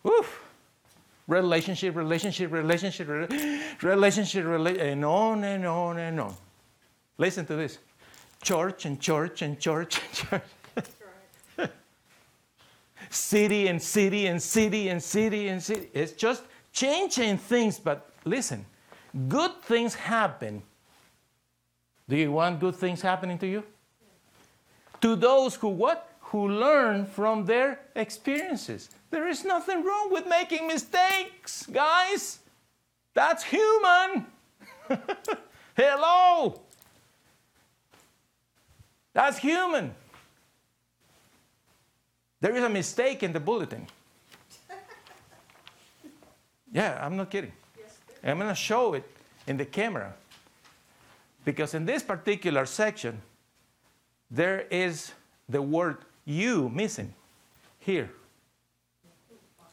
Oof. 0.06 0.44
Relationship, 1.28 1.96
relationship, 1.96 2.52
relationship, 2.52 3.08
relationship, 3.82 4.46
rela- 4.46 4.80
and 4.80 5.06
on 5.06 5.44
and 5.44 5.66
on 5.66 5.98
and 5.98 6.20
on. 6.20 6.36
Listen 7.18 7.46
to 7.46 7.56
this 7.56 7.78
church 8.42 8.86
and 8.86 9.00
church 9.00 9.42
and 9.42 9.60
church 9.60 10.02
and 10.02 10.14
church. 10.14 10.44
city 13.10 13.68
and 13.68 13.82
city 13.82 14.28
and 14.28 14.42
city 14.42 14.90
and 14.90 15.02
city 15.02 15.48
and 15.48 15.64
city. 15.64 15.88
It's 15.94 16.12
just 16.12 16.44
changing 16.74 17.38
things, 17.38 17.80
but 17.80 18.10
listen, 18.26 18.66
good 19.30 19.62
things 19.62 19.96
happen. 19.96 20.62
Do 22.10 22.18
you 22.18 22.32
want 22.32 22.60
good 22.60 22.76
things 22.76 23.02
happening 23.02 23.38
to 23.40 23.48
you? 23.48 23.64
To 25.02 25.16
those 25.16 25.56
who 25.56 25.70
what? 25.70 26.10
Who 26.34 26.50
learn 26.50 27.06
from 27.06 27.46
their 27.46 27.80
experiences. 27.96 28.90
There 29.12 29.28
is 29.28 29.46
nothing 29.46 29.84
wrong 29.84 30.12
with 30.12 30.26
making 30.28 30.66
mistakes, 30.66 31.68
guys. 31.68 32.40
That's 33.14 33.44
human. 33.44 34.26
Hello. 35.78 36.60
That's 39.14 39.38
human. 39.38 39.94
There 42.42 42.56
is 42.56 42.64
a 42.64 42.70
mistake 42.70 43.22
in 43.22 43.32
the 43.32 43.40
bulletin. 43.40 43.86
Yeah, 46.74 46.98
I'm 47.00 47.16
not 47.16 47.30
kidding. 47.30 47.52
I'm 48.24 48.40
going 48.40 48.50
to 48.50 48.56
show 48.56 48.96
it 48.96 49.08
in 49.46 49.58
the 49.58 49.66
camera. 49.66 50.16
Because 51.46 51.76
in 51.76 51.86
this 51.86 52.02
particular 52.02 52.66
section, 52.66 53.22
there 54.32 54.62
is 54.72 55.12
the 55.48 55.62
word 55.62 55.98
you 56.26 56.70
missing 56.70 57.14
here. 57.80 58.10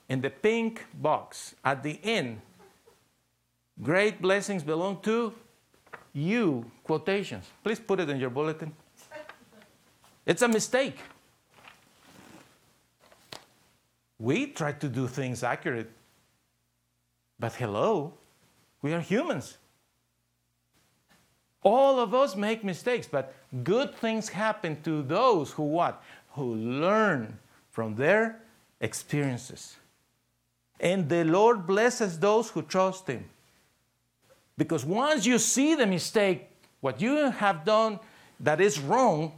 In 0.08 0.20
the 0.20 0.30
pink 0.30 0.86
box 0.94 1.54
at 1.64 1.82
the 1.82 2.00
end, 2.02 2.40
great 3.82 4.20
blessings 4.20 4.62
belong 4.62 5.00
to 5.02 5.32
you, 6.12 6.70
quotations. 6.82 7.46
Please 7.62 7.78
put 7.78 8.00
it 8.00 8.10
in 8.10 8.18
your 8.18 8.30
bulletin. 8.30 8.74
It's 10.26 10.42
a 10.42 10.48
mistake. 10.48 10.98
We 14.18 14.48
try 14.48 14.72
to 14.72 14.88
do 14.88 15.06
things 15.06 15.42
accurate, 15.42 15.90
but 17.38 17.54
hello, 17.54 18.12
we 18.82 18.92
are 18.92 19.00
humans. 19.00 19.56
All 21.62 22.00
of 22.00 22.14
us 22.14 22.36
make 22.36 22.64
mistakes, 22.64 23.06
but 23.06 23.34
good 23.64 23.94
things 23.94 24.28
happen 24.28 24.82
to 24.82 25.02
those 25.02 25.52
who 25.52 25.62
what? 25.62 26.02
Who 26.40 26.54
learn 26.54 27.38
from 27.68 27.96
their 27.96 28.40
experiences. 28.80 29.76
And 30.80 31.06
the 31.06 31.22
Lord 31.22 31.66
blesses 31.66 32.18
those 32.18 32.48
who 32.48 32.62
trust 32.62 33.06
Him. 33.08 33.26
Because 34.56 34.82
once 34.82 35.26
you 35.26 35.38
see 35.38 35.74
the 35.74 35.86
mistake, 35.86 36.48
what 36.80 36.98
you 36.98 37.30
have 37.30 37.66
done 37.66 37.98
that 38.40 38.58
is 38.58 38.80
wrong, 38.80 39.32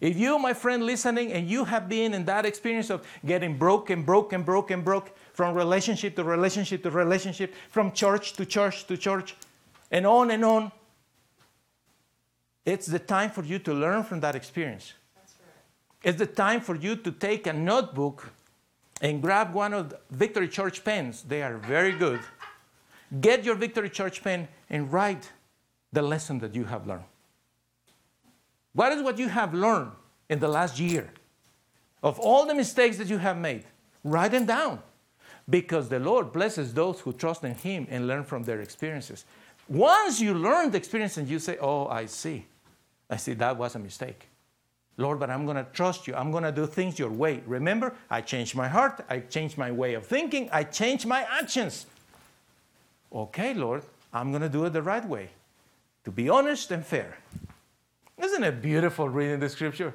if 0.00 0.16
you, 0.16 0.38
my 0.38 0.54
friend, 0.54 0.86
listening, 0.86 1.30
and 1.30 1.46
you 1.46 1.66
have 1.66 1.90
been 1.90 2.14
in 2.14 2.24
that 2.24 2.46
experience 2.46 2.88
of 2.88 3.06
getting 3.26 3.58
broken, 3.58 4.02
broken, 4.02 4.42
broken, 4.42 4.80
broke, 4.80 5.14
from 5.34 5.54
relationship 5.54 6.16
to 6.16 6.24
relationship 6.24 6.82
to 6.84 6.90
relationship, 6.90 7.54
from 7.68 7.92
church 7.92 8.32
to 8.32 8.46
church 8.46 8.86
to 8.86 8.96
church, 8.96 9.36
and 9.90 10.06
on 10.06 10.30
and 10.30 10.42
on, 10.42 10.72
it's 12.64 12.86
the 12.86 12.98
time 12.98 13.28
for 13.28 13.44
you 13.44 13.58
to 13.58 13.74
learn 13.74 14.04
from 14.04 14.20
that 14.20 14.34
experience. 14.34 14.94
It's 16.02 16.18
the 16.18 16.26
time 16.26 16.60
for 16.60 16.76
you 16.76 16.96
to 16.96 17.12
take 17.12 17.46
a 17.46 17.52
notebook 17.52 18.32
and 19.02 19.20
grab 19.20 19.52
one 19.52 19.72
of 19.74 19.94
Victory 20.10 20.48
Church 20.48 20.82
pens. 20.84 21.22
They 21.22 21.42
are 21.42 21.56
very 21.58 21.92
good. 21.92 22.20
Get 23.20 23.44
your 23.44 23.54
Victory 23.54 23.90
Church 23.90 24.22
pen 24.22 24.48
and 24.68 24.92
write 24.92 25.30
the 25.92 26.02
lesson 26.02 26.38
that 26.38 26.54
you 26.54 26.64
have 26.64 26.86
learned. 26.86 27.04
What 28.72 28.92
is 28.92 29.02
what 29.02 29.18
you 29.18 29.28
have 29.28 29.52
learned 29.52 29.92
in 30.28 30.38
the 30.38 30.48
last 30.48 30.78
year? 30.78 31.10
Of 32.02 32.18
all 32.18 32.46
the 32.46 32.54
mistakes 32.54 32.96
that 32.98 33.08
you 33.08 33.18
have 33.18 33.36
made, 33.36 33.64
write 34.04 34.30
them 34.30 34.46
down. 34.46 34.80
Because 35.48 35.88
the 35.88 35.98
Lord 35.98 36.32
blesses 36.32 36.72
those 36.72 37.00
who 37.00 37.12
trust 37.12 37.42
in 37.42 37.54
Him 37.54 37.86
and 37.90 38.06
learn 38.06 38.24
from 38.24 38.44
their 38.44 38.60
experiences. 38.60 39.24
Once 39.68 40.20
you 40.20 40.32
learn 40.32 40.70
the 40.70 40.78
experience 40.78 41.16
and 41.16 41.28
you 41.28 41.38
say, 41.38 41.58
Oh, 41.60 41.88
I 41.88 42.06
see. 42.06 42.46
I 43.10 43.16
see 43.16 43.34
that 43.34 43.56
was 43.56 43.74
a 43.74 43.78
mistake. 43.78 44.29
Lord, 44.96 45.18
but 45.18 45.30
I'm 45.30 45.44
going 45.44 45.56
to 45.56 45.66
trust 45.72 46.06
you. 46.06 46.14
I'm 46.14 46.30
going 46.30 46.44
to 46.44 46.52
do 46.52 46.66
things 46.66 46.98
your 46.98 47.10
way. 47.10 47.42
Remember, 47.46 47.94
I 48.10 48.20
changed 48.20 48.54
my 48.54 48.68
heart. 48.68 49.04
I 49.08 49.20
changed 49.20 49.56
my 49.56 49.70
way 49.70 49.94
of 49.94 50.06
thinking. 50.06 50.48
I 50.52 50.64
changed 50.64 51.06
my 51.06 51.26
actions. 51.30 51.86
Okay, 53.12 53.54
Lord, 53.54 53.82
I'm 54.12 54.30
going 54.30 54.42
to 54.42 54.48
do 54.48 54.64
it 54.64 54.70
the 54.70 54.82
right 54.82 55.04
way. 55.04 55.30
To 56.04 56.10
be 56.10 56.28
honest 56.28 56.70
and 56.70 56.84
fair. 56.84 57.18
Isn't 58.18 58.44
it 58.44 58.60
beautiful 58.60 59.08
reading 59.08 59.40
the 59.40 59.48
scripture? 59.48 59.94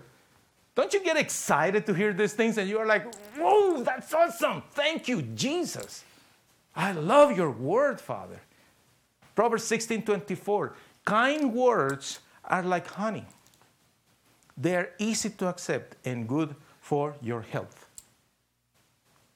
Don't 0.76 0.94
you 0.94 1.02
get 1.04 1.16
excited 1.16 1.86
to 1.86 1.94
hear 1.94 2.12
these 2.12 2.34
things 2.34 2.58
and 2.58 2.68
you 2.68 2.78
are 2.80 2.86
like, 2.86 3.14
whoa, 3.38 3.82
that's 3.84 4.14
awesome. 4.14 4.64
Thank 4.72 5.08
you, 5.08 5.22
Jesus. 5.22 6.04
I 6.76 6.92
love 6.92 7.38
your 7.38 7.50
word, 7.50 8.02
Father. 8.02 8.42
Proverbs 9.36 9.64
16 9.64 10.04
24. 10.04 10.74
Kind 11.06 11.54
words 11.54 12.20
are 12.44 12.64
like 12.64 12.88
honey, 12.88 13.26
they 14.58 14.76
are 14.76 14.90
easy 14.98 15.30
to 15.30 15.48
accept 15.48 15.96
and 16.06 16.28
good 16.28 16.56
for 16.80 17.16
your 17.22 17.42
health. 17.42 17.90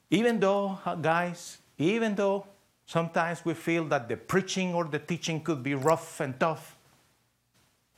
Even 0.10 0.40
though, 0.40 0.80
uh, 0.86 0.96
guys, 0.96 1.60
even 1.78 2.16
though 2.16 2.46
sometimes 2.86 3.44
we 3.46 3.54
feel 3.54 3.86
that 3.86 4.08
the 4.08 4.18
preaching 4.18 4.74
or 4.74 4.86
the 4.86 5.00
teaching 5.00 5.42
could 5.42 5.62
be 5.62 5.76
rough 5.76 6.20
and 6.20 6.40
tough, 6.40 6.76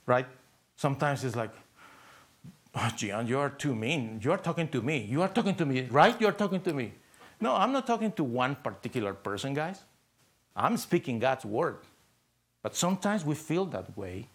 right? 0.06 0.28
Sometimes 0.76 1.24
it's 1.24 1.36
like, 1.36 1.52
oh, 2.76 2.90
Gian, 2.96 3.28
you 3.28 3.40
are 3.40 3.50
too 3.50 3.76
mean. 3.76 4.20
You 4.22 4.32
are 4.32 4.38
talking 4.38 4.68
to 4.70 4.82
me. 4.82 5.00
You 5.00 5.22
are 5.22 5.30
talking 5.30 5.56
to 5.56 5.66
me, 5.66 5.88
right? 5.92 6.20
You 6.20 6.28
are 6.28 6.34
talking 6.34 6.62
to 6.62 6.74
me. 6.74 6.94
No, 7.40 7.56
I'm 7.56 7.72
not 7.72 7.88
talking 7.88 8.12
to 8.14 8.24
one 8.24 8.56
particular 8.56 9.14
person, 9.14 9.54
guys. 9.54 9.82
I'm 10.56 10.78
speaking 10.78 11.20
God's 11.20 11.46
word. 11.46 11.78
But 12.62 12.76
sometimes 12.76 13.26
we 13.26 13.36
feel 13.36 13.66
that 13.68 13.98
way. 13.98 14.28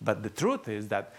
But 0.00 0.22
the 0.22 0.30
truth 0.30 0.68
is 0.68 0.88
that 0.88 1.14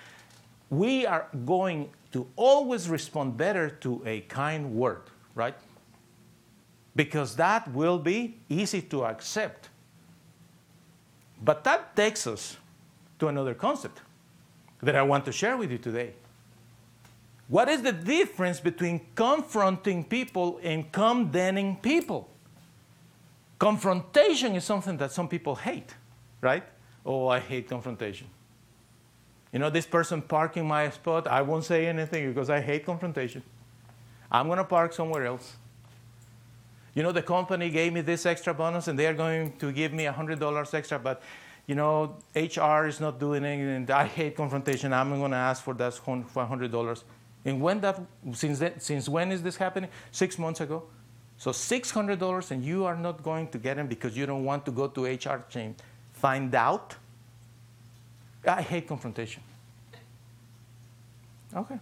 we 0.70 1.06
are 1.06 1.28
going 1.46 1.90
to 2.12 2.28
always 2.36 2.90
respond 2.90 3.38
better 3.38 3.70
to 3.70 4.02
a 4.06 4.22
kind 4.22 4.74
word, 4.74 5.02
right? 5.36 5.56
Because 6.96 7.36
that 7.36 7.72
will 7.74 8.00
be 8.00 8.38
easy 8.50 8.82
to 8.84 9.06
accept. 9.06 9.70
But 11.44 11.64
that 11.64 11.96
takes 11.96 12.26
us 12.26 12.58
to 13.20 13.28
another 13.28 13.54
concept 13.54 14.02
that 14.82 14.96
I 14.96 15.04
want 15.04 15.26
to 15.26 15.32
share 15.32 15.58
with 15.58 15.72
you 15.72 15.78
today. 15.78 16.14
What 17.48 17.70
is 17.70 17.82
the 17.82 17.94
difference 17.94 18.60
between 18.60 19.02
confronting 19.16 20.04
people 20.04 20.60
and 20.64 20.92
condemning 20.92 21.78
people? 21.78 22.30
Confrontation 23.58 24.56
is 24.56 24.64
something 24.64 24.98
that 24.98 25.12
some 25.12 25.28
people 25.28 25.56
hate, 25.56 25.96
right? 26.42 26.64
Oh, 27.06 27.28
I 27.28 27.40
hate 27.40 27.70
confrontation. 27.70 28.28
You 29.52 29.60
know, 29.60 29.70
this 29.70 29.86
person 29.86 30.22
parking 30.22 30.68
my 30.68 30.90
spot, 30.90 31.28
I 31.28 31.42
won't 31.42 31.64
say 31.64 31.88
anything 31.88 32.34
because 32.34 32.50
I 32.50 32.62
hate 32.62 32.86
confrontation. 32.86 33.44
I'm 34.32 34.48
going 34.48 34.58
to 34.58 34.64
park 34.64 34.94
somewhere 34.94 35.26
else. 35.26 35.56
You 36.94 37.04
know, 37.04 37.12
the 37.12 37.22
company 37.22 37.70
gave 37.70 37.94
me 37.94 38.02
this 38.02 38.26
extra 38.26 38.54
bonus 38.54 38.88
and 38.88 38.98
they 38.98 39.08
are 39.08 39.14
going 39.14 39.56
to 39.58 39.72
give 39.72 39.94
me 39.94 40.06
$100 40.06 40.74
extra, 40.74 41.00
but 41.00 41.22
you 41.68 41.76
know, 41.76 42.16
HR 42.34 42.88
is 42.88 43.00
not 43.00 43.20
doing 43.20 43.44
anything, 43.44 43.76
and 43.76 43.92
I 43.92 44.06
hate 44.08 44.38
confrontation. 44.38 44.94
I'm 44.94 45.10
going 45.10 45.32
to 45.32 45.38
ask 45.38 45.62
for 45.62 45.74
that 45.74 45.94
$100. 45.94 47.04
And 47.44 47.62
when 47.62 47.82
that, 47.82 48.02
since, 48.32 48.60
that, 48.60 48.82
since 48.82 49.10
when 49.10 49.32
is 49.32 49.44
this 49.44 49.58
happening? 49.58 49.90
Six 50.12 50.40
months 50.40 50.62
ago. 50.62 50.84
So 51.38 51.52
$600 51.52 52.52
and 52.52 52.64
you 52.66 52.86
are 52.86 52.96
not 52.96 53.22
going 53.22 53.50
to 53.50 53.58
get 53.58 53.76
them 53.76 53.88
because 53.88 54.18
you 54.18 54.26
don't 54.26 54.44
want 54.44 54.66
to 54.66 54.72
go 54.72 54.88
to 54.88 55.06
HR 55.06 55.46
chain. 55.50 55.76
Find 56.14 56.54
out. 56.56 56.96
I 58.46 58.62
hate 58.62 58.88
confrontation. 58.88 59.44
Okay. 61.56 61.80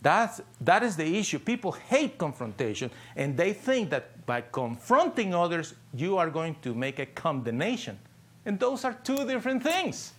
That's, 0.00 0.40
that 0.60 0.82
is 0.82 0.96
the 0.96 1.18
issue. 1.18 1.38
People 1.38 1.72
hate 1.72 2.18
confrontation, 2.18 2.90
and 3.16 3.36
they 3.36 3.52
think 3.52 3.90
that 3.90 4.24
by 4.26 4.42
confronting 4.42 5.34
others, 5.34 5.74
you 5.92 6.16
are 6.16 6.30
going 6.30 6.56
to 6.62 6.74
make 6.74 6.98
a 6.98 7.06
condemnation. 7.06 7.98
And 8.46 8.58
those 8.58 8.84
are 8.84 8.94
two 9.04 9.26
different 9.26 9.62
things. 9.62 10.12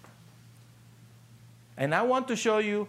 And 1.78 1.96
I 1.96 2.02
want 2.02 2.28
to 2.28 2.36
show 2.36 2.58
you 2.58 2.88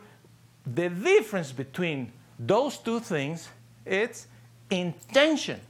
the 0.67 0.89
difference 0.89 1.53
between 1.53 2.13
those 2.39 2.77
two 2.79 3.01
things 3.01 3.49
it's 3.87 4.27
intention. 4.71 5.61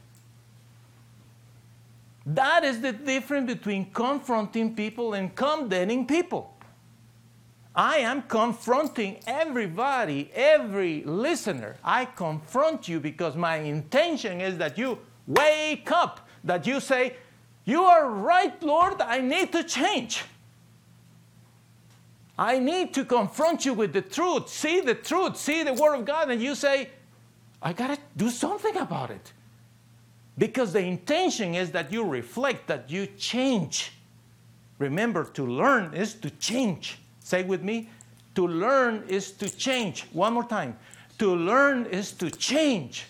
That 2.26 2.64
is 2.64 2.80
the 2.80 2.92
difference 2.92 3.52
between 3.52 3.90
confronting 3.90 4.74
people 4.74 5.14
and 5.14 5.34
condemning 5.34 6.06
people. 6.06 6.54
I 7.74 7.98
am 7.98 8.22
confronting 8.22 9.20
everybody, 9.26 10.30
every 10.34 11.02
listener. 11.04 11.76
I 11.84 12.04
confront 12.04 12.88
you 12.88 13.00
because 13.00 13.36
my 13.36 13.56
intention 13.56 14.40
is 14.40 14.58
that 14.58 14.76
you 14.76 14.98
wake 15.26 15.90
up, 15.90 16.28
that 16.44 16.66
you 16.66 16.80
say, 16.80 17.14
You 17.64 17.84
are 17.84 18.10
right, 18.10 18.60
Lord, 18.62 19.00
I 19.00 19.20
need 19.20 19.52
to 19.52 19.62
change. 19.62 20.24
I 22.36 22.58
need 22.58 22.94
to 22.94 23.04
confront 23.04 23.66
you 23.66 23.74
with 23.74 23.92
the 23.92 24.02
truth, 24.02 24.48
see 24.48 24.80
the 24.80 24.94
truth, 24.94 25.36
see 25.36 25.62
the 25.62 25.74
Word 25.74 25.96
of 25.96 26.04
God, 26.06 26.30
and 26.30 26.42
you 26.42 26.54
say, 26.54 26.88
I 27.62 27.74
got 27.74 27.88
to 27.88 27.98
do 28.16 28.30
something 28.30 28.76
about 28.78 29.10
it. 29.10 29.32
Because 30.40 30.72
the 30.72 30.80
intention 30.80 31.54
is 31.54 31.70
that 31.72 31.92
you 31.92 32.02
reflect, 32.02 32.66
that 32.68 32.90
you 32.90 33.06
change. 33.18 33.92
Remember, 34.78 35.24
to 35.24 35.46
learn 35.46 35.92
is 35.92 36.14
to 36.14 36.30
change. 36.30 36.98
Say 37.22 37.42
with 37.42 37.62
me, 37.62 37.90
to 38.36 38.48
learn 38.48 39.04
is 39.06 39.32
to 39.32 39.54
change. 39.54 40.06
One 40.14 40.32
more 40.32 40.44
time. 40.44 40.78
To 41.18 41.36
learn 41.36 41.84
is 41.84 42.12
to 42.12 42.30
change. 42.30 43.04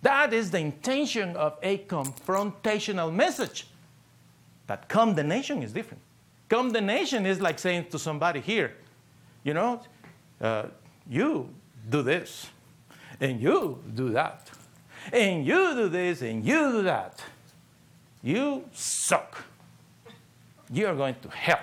That 0.00 0.32
is 0.32 0.50
the 0.50 0.58
intention 0.58 1.36
of 1.36 1.58
a 1.62 1.76
confrontational 1.76 3.12
message. 3.12 3.66
But 4.66 4.88
condemnation 4.88 5.62
is 5.62 5.74
different. 5.74 6.02
Condemnation 6.48 7.26
is 7.26 7.38
like 7.38 7.58
saying 7.58 7.88
to 7.90 7.98
somebody 7.98 8.40
here, 8.40 8.72
you 9.44 9.52
know, 9.52 9.82
uh, 10.40 10.68
you 11.06 11.50
do 11.90 12.00
this, 12.00 12.46
and 13.20 13.42
you 13.42 13.78
do 13.94 14.08
that, 14.10 14.45
and 15.12 15.46
you 15.46 15.74
do 15.74 15.88
this, 15.88 16.22
and 16.22 16.44
you 16.44 16.72
do 16.72 16.82
that. 16.82 17.22
You 18.22 18.64
suck. 18.72 19.44
You 20.72 20.86
are 20.88 20.94
going 20.94 21.16
to 21.22 21.28
hell. 21.28 21.60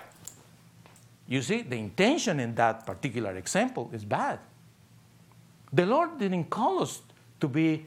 You 1.27 1.41
see, 1.41 1.61
the 1.61 1.75
intention 1.75 2.39
in 2.39 2.55
that 2.55 2.85
particular 2.85 3.35
example 3.35 3.89
is 3.93 4.05
bad. 4.05 4.39
The 5.71 5.85
Lord 5.85 6.19
didn't 6.19 6.49
call 6.49 6.81
us 6.81 7.01
to 7.39 7.47
be 7.47 7.85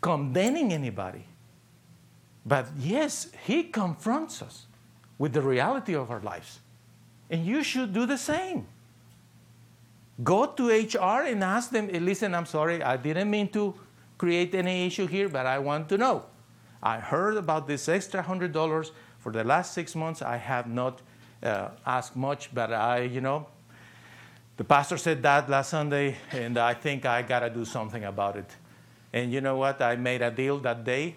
condemning 0.00 0.72
anybody. 0.72 1.24
But 2.46 2.68
yes, 2.78 3.28
He 3.44 3.64
confronts 3.64 4.40
us 4.40 4.66
with 5.18 5.32
the 5.32 5.42
reality 5.42 5.94
of 5.94 6.10
our 6.10 6.20
lives. 6.20 6.60
And 7.28 7.44
you 7.44 7.62
should 7.62 7.92
do 7.92 8.06
the 8.06 8.16
same. 8.16 8.66
Go 10.22 10.46
to 10.46 10.68
HR 10.68 11.26
and 11.26 11.44
ask 11.44 11.70
them, 11.70 11.88
listen, 11.88 12.34
I'm 12.34 12.46
sorry, 12.46 12.82
I 12.82 12.96
didn't 12.96 13.30
mean 13.30 13.48
to 13.48 13.74
create 14.18 14.54
any 14.54 14.86
issue 14.86 15.06
here, 15.06 15.28
but 15.28 15.46
I 15.46 15.58
want 15.58 15.88
to 15.88 15.98
know. 15.98 16.24
I 16.82 16.98
heard 16.98 17.36
about 17.36 17.66
this 17.66 17.88
extra 17.88 18.22
$100 18.22 18.90
for 19.18 19.32
the 19.32 19.44
last 19.44 19.72
six 19.72 19.94
months. 19.94 20.20
I 20.22 20.36
have 20.36 20.68
not 20.68 21.00
uh, 21.42 21.70
asked 21.86 22.16
much, 22.16 22.52
but 22.54 22.72
I, 22.72 23.02
you 23.02 23.20
know, 23.20 23.46
the 24.56 24.64
pastor 24.64 24.98
said 24.98 25.22
that 25.22 25.48
last 25.48 25.70
Sunday, 25.70 26.16
and 26.32 26.58
I 26.58 26.74
think 26.74 27.06
I 27.06 27.22
got 27.22 27.40
to 27.40 27.50
do 27.50 27.64
something 27.64 28.04
about 28.04 28.36
it. 28.36 28.50
And 29.12 29.32
you 29.32 29.40
know 29.40 29.56
what? 29.56 29.80
I 29.80 29.96
made 29.96 30.20
a 30.20 30.30
deal 30.30 30.58
that 30.58 30.84
day 30.84 31.16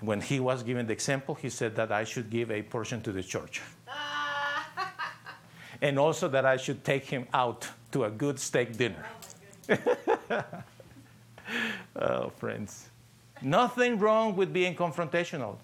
when 0.00 0.20
he 0.20 0.40
was 0.40 0.62
giving 0.62 0.86
the 0.86 0.92
example, 0.92 1.34
he 1.34 1.48
said 1.48 1.74
that 1.76 1.90
I 1.90 2.04
should 2.04 2.30
give 2.30 2.50
a 2.50 2.62
portion 2.62 3.00
to 3.02 3.12
the 3.12 3.22
church. 3.22 3.62
and 5.80 5.98
also 5.98 6.28
that 6.28 6.44
I 6.44 6.56
should 6.56 6.84
take 6.84 7.06
him 7.06 7.26
out 7.32 7.68
to 7.92 8.04
a 8.04 8.10
good 8.10 8.38
steak 8.38 8.76
dinner. 8.76 9.04
oh, 9.70 10.44
Uh, 11.96 12.28
friends. 12.28 12.90
Nothing 13.40 13.98
wrong 13.98 14.36
with 14.36 14.52
being 14.52 14.74
confrontational. 14.74 15.56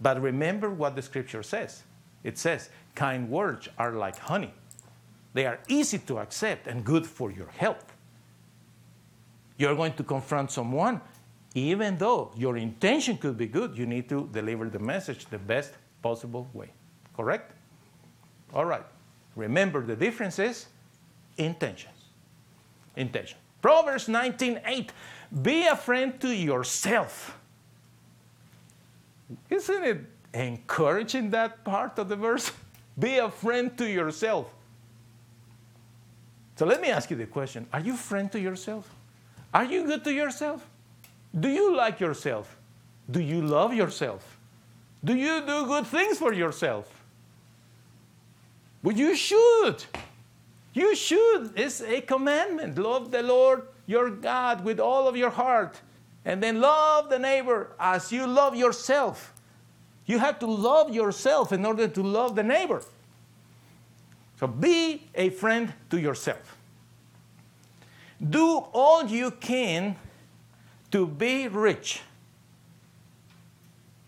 But 0.00 0.20
remember 0.20 0.70
what 0.70 0.94
the 0.96 1.02
scripture 1.02 1.42
says 1.42 1.84
it 2.24 2.38
says, 2.38 2.70
kind 2.94 3.30
words 3.30 3.68
are 3.78 3.92
like 3.92 4.18
honey, 4.18 4.52
they 5.32 5.46
are 5.46 5.60
easy 5.68 5.98
to 5.98 6.18
accept 6.18 6.66
and 6.66 6.84
good 6.84 7.06
for 7.06 7.30
your 7.30 7.46
health. 7.48 7.92
You're 9.58 9.76
going 9.76 9.92
to 9.94 10.02
confront 10.02 10.50
someone, 10.50 11.00
even 11.54 11.96
though 11.96 12.32
your 12.36 12.56
intention 12.56 13.16
could 13.16 13.38
be 13.38 13.46
good, 13.46 13.78
you 13.78 13.86
need 13.86 14.08
to 14.08 14.28
deliver 14.32 14.68
the 14.68 14.78
message 14.78 15.26
the 15.26 15.38
best 15.38 15.72
possible 16.02 16.48
way. 16.52 16.70
Correct? 17.16 17.52
All 18.52 18.64
right. 18.64 18.84
Remember 19.36 19.84
the 19.84 19.96
difference 19.96 20.38
is 20.38 20.66
intentions. 21.36 21.94
Intention. 22.96 23.38
Proverbs 23.62 24.06
19:8. 24.08 24.90
Be 25.42 25.66
a 25.66 25.76
friend 25.76 26.20
to 26.20 26.28
yourself. 26.28 27.38
Isn't 29.50 29.84
it 29.84 30.00
encouraging 30.32 31.30
that 31.30 31.64
part 31.64 31.98
of 31.98 32.08
the 32.08 32.16
verse? 32.16 32.52
Be 32.98 33.18
a 33.18 33.30
friend 33.30 33.76
to 33.78 33.88
yourself. 33.88 34.52
So 36.56 36.64
let 36.64 36.80
me 36.80 36.88
ask 36.88 37.10
you 37.10 37.16
the 37.16 37.26
question 37.26 37.66
Are 37.72 37.80
you 37.80 37.94
a 37.94 37.98
friend 37.98 38.30
to 38.32 38.40
yourself? 38.40 38.88
Are 39.52 39.64
you 39.64 39.84
good 39.84 40.04
to 40.04 40.12
yourself? 40.12 40.66
Do 41.38 41.48
you 41.48 41.76
like 41.76 42.00
yourself? 42.00 42.56
Do 43.10 43.20
you 43.20 43.42
love 43.42 43.74
yourself? 43.74 44.38
Do 45.04 45.14
you 45.14 45.40
do 45.40 45.66
good 45.66 45.86
things 45.86 46.18
for 46.18 46.32
yourself? 46.32 46.90
Well, 48.82 48.96
you 48.96 49.14
should. 49.14 49.84
You 50.72 50.94
should. 50.94 51.52
It's 51.56 51.80
a 51.80 52.00
commandment. 52.00 52.78
Love 52.78 53.10
the 53.10 53.22
Lord 53.22 53.62
your 53.86 54.10
God 54.10 54.64
with 54.64 54.80
all 54.80 55.08
of 55.08 55.16
your 55.16 55.30
heart. 55.30 55.80
And 56.24 56.42
then 56.42 56.60
love 56.60 57.08
the 57.08 57.18
neighbor 57.18 57.70
as 57.78 58.10
you 58.10 58.26
love 58.26 58.56
yourself. 58.56 59.32
You 60.06 60.18
have 60.18 60.38
to 60.40 60.46
love 60.46 60.92
yourself 60.92 61.52
in 61.52 61.64
order 61.64 61.88
to 61.88 62.02
love 62.02 62.34
the 62.34 62.42
neighbor. 62.42 62.82
So 64.38 64.46
be 64.46 65.08
a 65.14 65.30
friend 65.30 65.72
to 65.90 65.98
yourself. 65.98 66.56
Do 68.28 68.58
all 68.72 69.06
you 69.06 69.30
can 69.30 69.96
to 70.90 71.06
be 71.06 71.48
rich. 71.48 72.00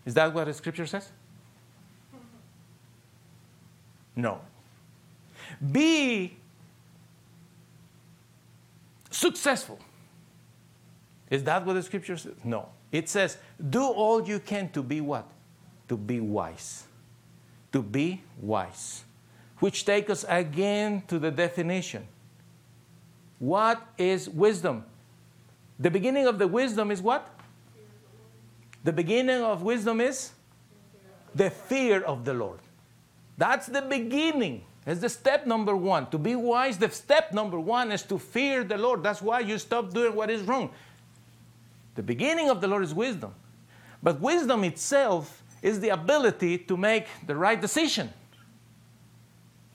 Is 0.05 0.13
that 0.15 0.33
what 0.33 0.45
the 0.45 0.53
scripture 0.53 0.85
says? 0.85 1.09
No. 4.15 4.41
Be 5.71 6.38
successful. 9.19 9.79
Is 11.29 11.43
that 11.43 11.65
what 11.65 11.73
the 11.73 11.83
scripture 11.83 12.17
says? 12.17 12.33
No. 12.43 12.69
It 12.91 13.07
says, 13.07 13.37
do 13.69 13.83
all 13.83 14.27
you 14.27 14.39
can 14.39 14.69
to 14.71 14.81
be 14.81 15.01
what? 15.01 15.29
To 15.89 15.97
be 15.97 16.19
wise. 16.19 16.85
To 17.71 17.83
be 17.83 18.23
wise. 18.41 19.03
Which 19.59 19.85
take 19.85 20.09
us 20.09 20.25
again 20.27 21.03
to 21.07 21.19
the 21.19 21.29
definition. 21.29 22.07
What 23.37 23.85
is 23.97 24.27
wisdom? 24.29 24.85
The 25.79 25.91
beginning 25.91 26.27
of 26.27 26.39
the 26.39 26.47
wisdom 26.47 26.91
is 26.91 27.01
what? 27.01 27.29
The 28.83 28.93
beginning 28.93 29.41
of 29.41 29.61
wisdom 29.61 30.01
is 30.01 30.31
the 31.35 31.49
fear 31.49 32.01
of 32.01 32.25
the 32.25 32.33
Lord. 32.33 32.59
That's 33.37 33.67
the 33.67 33.81
beginning. 33.81 34.63
It's 34.89 35.01
the 35.01 35.09
step 35.09 35.45
number 35.45 35.75
one. 35.75 36.09
To 36.09 36.17
be 36.17 36.35
wise, 36.35 36.79
the 36.79 36.89
step 36.89 37.31
number 37.31 37.59
one 37.59 37.91
is 37.91 38.01
to 38.03 38.17
fear 38.17 38.63
the 38.63 38.75
Lord. 38.75 39.03
That's 39.03 39.21
why 39.21 39.41
you 39.41 39.59
stop 39.59 39.93
doing 39.93 40.15
what 40.15 40.31
is 40.31 40.41
wrong. 40.41 40.71
The 41.93 42.01
beginning 42.01 42.49
of 42.49 42.59
the 42.59 42.67
Lord 42.67 42.83
is 42.83 42.91
wisdom. 42.91 43.35
But 44.01 44.19
wisdom 44.19 44.63
itself 44.63 45.43
is 45.61 45.79
the 45.79 45.89
ability 45.89 46.57
to 46.57 46.75
make 46.75 47.05
the 47.27 47.35
right 47.35 47.61
decision. 47.61 48.09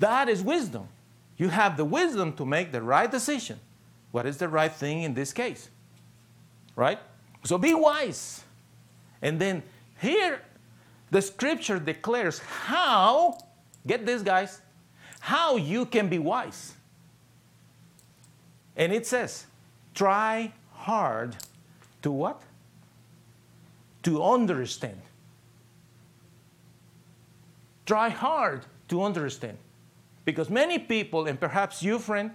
That 0.00 0.28
is 0.28 0.42
wisdom. 0.42 0.88
You 1.36 1.48
have 1.48 1.76
the 1.76 1.84
wisdom 1.84 2.32
to 2.32 2.44
make 2.44 2.72
the 2.72 2.82
right 2.82 3.08
decision. 3.08 3.60
What 4.10 4.26
is 4.26 4.38
the 4.38 4.48
right 4.48 4.72
thing 4.72 5.02
in 5.02 5.14
this 5.14 5.32
case? 5.32 5.70
Right? 6.74 6.98
So 7.44 7.56
be 7.56 7.72
wise. 7.72 8.42
And 9.22 9.40
then 9.40 9.62
here, 10.00 10.40
the 11.12 11.22
scripture 11.22 11.78
declares 11.78 12.40
how, 12.40 13.38
get 13.86 14.04
this, 14.06 14.20
guys, 14.20 14.60
how 15.24 15.56
you 15.56 15.86
can 15.86 16.10
be 16.10 16.18
wise. 16.18 16.74
And 18.76 18.92
it 18.92 19.06
says, 19.06 19.46
try 19.94 20.52
hard 20.72 21.34
to 22.02 22.10
what? 22.10 22.42
To 24.02 24.22
understand. 24.22 25.00
Try 27.86 28.10
hard 28.10 28.66
to 28.88 29.02
understand. 29.02 29.56
Because 30.26 30.50
many 30.50 30.78
people, 30.78 31.26
and 31.26 31.40
perhaps 31.40 31.82
you, 31.82 31.98
friend, 31.98 32.30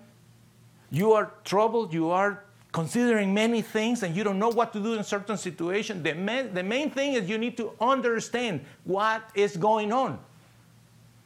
you 0.90 1.14
are 1.14 1.32
troubled, 1.44 1.94
you 1.94 2.10
are 2.10 2.44
considering 2.72 3.36
many 3.36 3.62
things, 3.62 4.02
and 4.02 4.16
you 4.16 4.24
don't 4.24 4.40
know 4.40 4.50
what 4.50 4.74
to 4.74 4.80
do 4.80 4.96
in 4.96 5.04
certain 5.04 5.38
situations. 5.38 6.02
The 6.02 6.16
main, 6.16 6.56
the 6.56 6.64
main 6.64 6.90
thing 6.90 7.14
is 7.14 7.30
you 7.30 7.38
need 7.38 7.56
to 7.58 7.72
understand 7.80 8.66
what 8.84 9.30
is 9.36 9.58
going 9.58 9.94
on. 9.94 10.18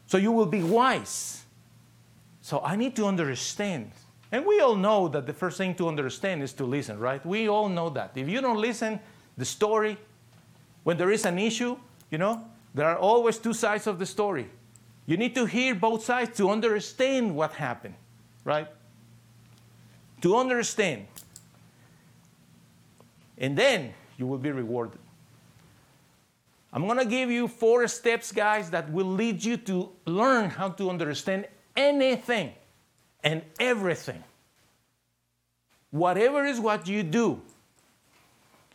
So 0.08 0.18
you 0.18 0.34
will 0.34 0.46
be 0.46 0.62
wise. 0.62 1.43
So 2.44 2.60
I 2.60 2.76
need 2.76 2.94
to 2.98 3.06
understand. 3.06 3.94
And 4.30 4.46
we 4.46 4.60
all 4.60 4.76
know 4.76 5.08
that 5.08 5.26
the 5.26 5.34
first 5.34 5.58
thing 5.58 5.76
to 5.76 5.88
understand 5.88 6.44
is 6.44 6.52
to 6.54 6.66
listen, 6.66 7.00
right? 7.00 7.26
We 7.26 7.48
all 7.48 7.70
know 7.70 7.90
that. 7.92 8.12
If 8.16 8.28
you 8.28 8.42
don't 8.42 8.60
listen, 8.60 9.00
the 9.38 9.46
story, 9.46 9.98
when 10.84 10.98
there 10.98 11.10
is 11.10 11.26
an 11.26 11.40
issue, 11.40 11.78
you 12.12 12.18
know, 12.18 12.44
There 12.74 12.88
are 12.88 12.98
always 12.98 13.38
two 13.38 13.54
sides 13.54 13.88
of 13.88 14.00
the 14.00 14.06
story. 14.06 14.50
You 15.06 15.18
need 15.18 15.36
to 15.36 15.46
hear 15.46 15.76
both 15.76 16.04
sides 16.04 16.36
to 16.38 16.50
understand 16.50 17.36
what 17.36 17.54
happened, 17.54 17.96
right? 18.44 18.68
To 20.22 20.38
understand. 20.38 21.06
And 23.38 23.58
then 23.58 23.94
you 24.18 24.26
will 24.26 24.38
be 24.38 24.52
rewarded. 24.52 25.00
I'm 26.72 26.88
going 26.88 26.98
to 26.98 27.06
give 27.06 27.30
you 27.30 27.48
four 27.48 27.88
steps, 27.88 28.32
guys, 28.32 28.72
that 28.72 28.92
will 28.92 29.06
lead 29.06 29.44
you 29.44 29.58
to 29.58 29.92
learn 30.06 30.50
how 30.50 30.70
to 30.70 30.90
understand 30.90 31.46
anything 31.76 32.54
and 33.24 33.42
everything. 33.60 34.24
Whatever 35.92 36.46
is 36.46 36.60
what 36.60 36.88
you 36.88 37.04
do, 37.04 37.42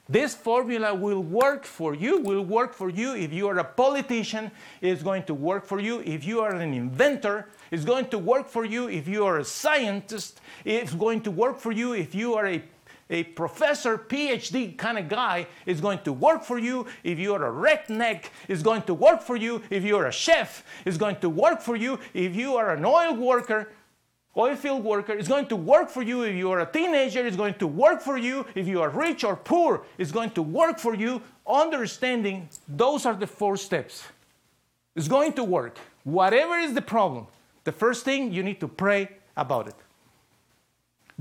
this 0.08 0.34
formula 0.34 0.94
will 0.94 1.22
work 1.22 1.64
for 1.66 1.94
you, 1.94 2.20
will 2.20 2.42
work 2.42 2.72
for 2.72 2.88
you 2.88 3.14
if 3.14 3.30
you 3.30 3.46
are 3.48 3.58
a 3.58 3.64
politician, 3.64 4.50
it's 4.80 5.02
going 5.02 5.24
to 5.24 5.34
work 5.34 5.66
for 5.66 5.80
you. 5.80 6.00
If 6.00 6.24
you 6.24 6.40
are 6.40 6.54
an 6.54 6.72
inventor, 6.72 7.46
it's 7.70 7.84
going 7.84 8.06
to 8.08 8.18
work 8.18 8.48
for 8.48 8.64
you. 8.64 8.88
If 8.88 9.06
you 9.06 9.26
are 9.26 9.38
a 9.38 9.44
scientist, 9.44 10.40
it's 10.64 10.94
going 10.94 11.20
to 11.22 11.30
work 11.30 11.58
for 11.58 11.72
you. 11.72 11.92
If 11.92 12.14
you 12.14 12.34
are 12.34 12.46
a, 12.46 12.62
a 13.10 13.24
professor, 13.24 13.96
PhD 13.96 14.76
kind 14.76 14.98
of 14.98 15.08
guy, 15.08 15.46
is 15.66 15.80
going 15.80 16.00
to 16.00 16.12
work 16.12 16.44
for 16.44 16.58
you. 16.58 16.86
If 17.02 17.18
you 17.18 17.34
are 17.34 17.46
a 17.46 17.52
redneck, 17.52 18.26
is 18.48 18.62
going 18.62 18.82
to 18.82 18.94
work 18.94 19.22
for 19.22 19.36
you. 19.36 19.62
If 19.70 19.84
you 19.84 19.96
are 19.96 20.06
a 20.06 20.12
chef, 20.12 20.64
is 20.84 20.98
going 20.98 21.16
to 21.16 21.28
work 21.28 21.60
for 21.60 21.76
you. 21.76 21.98
If 22.12 22.36
you 22.36 22.56
are 22.56 22.74
an 22.74 22.84
oil 22.84 23.14
worker, 23.14 23.72
oil 24.36 24.56
field 24.56 24.84
worker. 24.84 25.12
is 25.12 25.28
going 25.28 25.46
to 25.46 25.56
work 25.56 25.88
for 25.90 26.02
you 26.02 26.22
if 26.22 26.34
you 26.34 26.50
are 26.50 26.60
a 26.60 26.66
teenager. 26.66 27.26
is 27.26 27.36
going 27.36 27.54
to 27.54 27.66
work 27.66 28.00
for 28.00 28.16
you 28.16 28.46
if 28.54 28.66
you 28.66 28.80
are 28.82 28.90
rich 28.90 29.24
or 29.24 29.36
poor. 29.36 29.84
is 29.96 30.12
going 30.12 30.30
to 30.30 30.42
work 30.42 30.78
for 30.78 30.94
you. 30.94 31.22
Understanding 31.46 32.48
those 32.68 33.06
are 33.06 33.14
the 33.14 33.26
four 33.26 33.56
steps. 33.56 34.04
It's 34.94 35.08
going 35.08 35.32
to 35.34 35.44
work. 35.44 35.78
Whatever 36.04 36.58
is 36.58 36.74
the 36.74 36.82
problem, 36.82 37.26
the 37.64 37.72
first 37.72 38.04
thing 38.04 38.32
you 38.32 38.42
need 38.42 38.60
to 38.60 38.68
pray 38.68 39.08
about 39.36 39.68
it. 39.68 39.74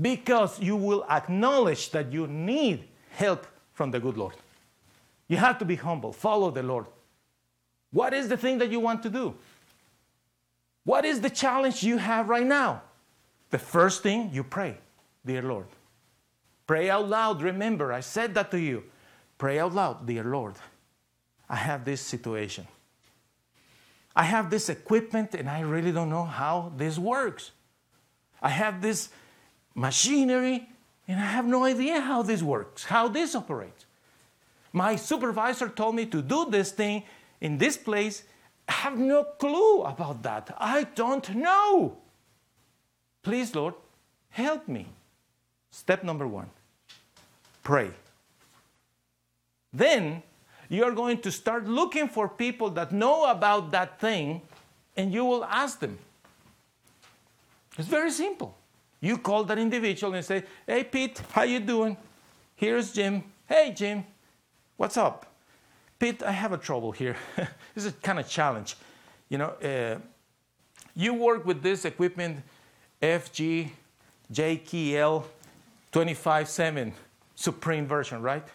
Because 0.00 0.60
you 0.60 0.76
will 0.76 1.04
acknowledge 1.10 1.90
that 1.90 2.12
you 2.12 2.26
need 2.26 2.84
help 3.10 3.46
from 3.72 3.90
the 3.90 3.98
good 3.98 4.16
Lord. 4.16 4.34
You 5.26 5.36
have 5.36 5.58
to 5.58 5.64
be 5.64 5.76
humble, 5.76 6.12
follow 6.12 6.50
the 6.50 6.62
Lord. 6.62 6.86
What 7.90 8.12
is 8.12 8.28
the 8.28 8.36
thing 8.36 8.58
that 8.58 8.70
you 8.70 8.80
want 8.80 9.02
to 9.02 9.10
do? 9.10 9.34
What 10.84 11.04
is 11.04 11.20
the 11.20 11.30
challenge 11.30 11.82
you 11.82 11.98
have 11.98 12.28
right 12.28 12.46
now? 12.46 12.82
The 13.50 13.58
first 13.58 14.02
thing 14.02 14.30
you 14.32 14.44
pray, 14.44 14.78
dear 15.24 15.42
Lord. 15.42 15.66
Pray 16.66 16.90
out 16.90 17.08
loud. 17.08 17.42
Remember, 17.42 17.92
I 17.92 18.00
said 18.00 18.34
that 18.34 18.50
to 18.50 18.60
you. 18.60 18.84
Pray 19.38 19.58
out 19.58 19.74
loud, 19.74 20.06
dear 20.06 20.24
Lord. 20.24 20.54
I 21.48 21.56
have 21.56 21.84
this 21.84 22.00
situation. 22.00 22.66
I 24.14 24.24
have 24.24 24.50
this 24.50 24.68
equipment 24.68 25.34
and 25.34 25.48
I 25.48 25.60
really 25.60 25.92
don't 25.92 26.10
know 26.10 26.24
how 26.24 26.72
this 26.76 26.98
works. 26.98 27.52
I 28.42 28.50
have 28.50 28.82
this 28.82 29.08
machinery 29.78 30.68
and 31.06 31.18
I 31.18 31.24
have 31.24 31.46
no 31.46 31.64
idea 31.64 32.00
how 32.00 32.22
this 32.22 32.42
works, 32.42 32.84
how 32.84 33.08
this 33.08 33.34
operates. 33.34 33.86
My 34.72 34.96
supervisor 34.96 35.68
told 35.68 35.94
me 35.94 36.04
to 36.06 36.20
do 36.20 36.50
this 36.50 36.72
thing 36.72 37.04
in 37.40 37.56
this 37.56 37.76
place. 37.76 38.24
I 38.68 38.72
have 38.72 38.98
no 38.98 39.24
clue 39.24 39.82
about 39.82 40.22
that. 40.24 40.54
I 40.58 40.84
don't 40.84 41.34
know. 41.34 41.96
Please, 43.22 43.54
Lord, 43.54 43.74
help 44.30 44.68
me. 44.68 44.86
Step 45.70 46.02
number 46.04 46.26
one 46.26 46.50
pray. 47.62 47.90
Then 49.72 50.22
you 50.70 50.82
are 50.84 50.92
going 50.92 51.20
to 51.20 51.30
start 51.30 51.66
looking 51.66 52.08
for 52.08 52.28
people 52.28 52.70
that 52.70 52.92
know 52.92 53.30
about 53.30 53.70
that 53.72 54.00
thing 54.00 54.40
and 54.96 55.12
you 55.12 55.24
will 55.24 55.44
ask 55.44 55.78
them. 55.78 55.98
It's 57.76 57.88
very 57.88 58.10
simple. 58.10 58.57
You 59.00 59.18
call 59.18 59.44
that 59.44 59.58
individual 59.58 60.14
and 60.14 60.24
say, 60.24 60.44
"Hey 60.66 60.84
Pete, 60.84 61.20
how 61.32 61.42
you 61.42 61.60
doing? 61.60 61.96
Here's 62.56 62.92
Jim. 62.92 63.24
Hey 63.46 63.72
Jim, 63.72 64.04
what's 64.76 64.96
up? 64.96 65.26
Pete, 65.98 66.22
I 66.22 66.32
have 66.32 66.52
a 66.52 66.58
trouble 66.58 66.92
here. 66.92 67.16
this 67.74 67.84
is 67.84 67.92
kind 68.02 68.18
of 68.18 68.28
challenge. 68.28 68.76
You 69.28 69.38
know, 69.38 69.48
uh, 69.62 69.98
you 70.94 71.14
work 71.14 71.44
with 71.44 71.62
this 71.62 71.84
equipment 71.84 72.42
FG 73.02 73.70
JKL 74.32 75.24
25.7 75.92 76.92
Supreme 77.34 77.86
version, 77.86 78.20
right? 78.20 78.46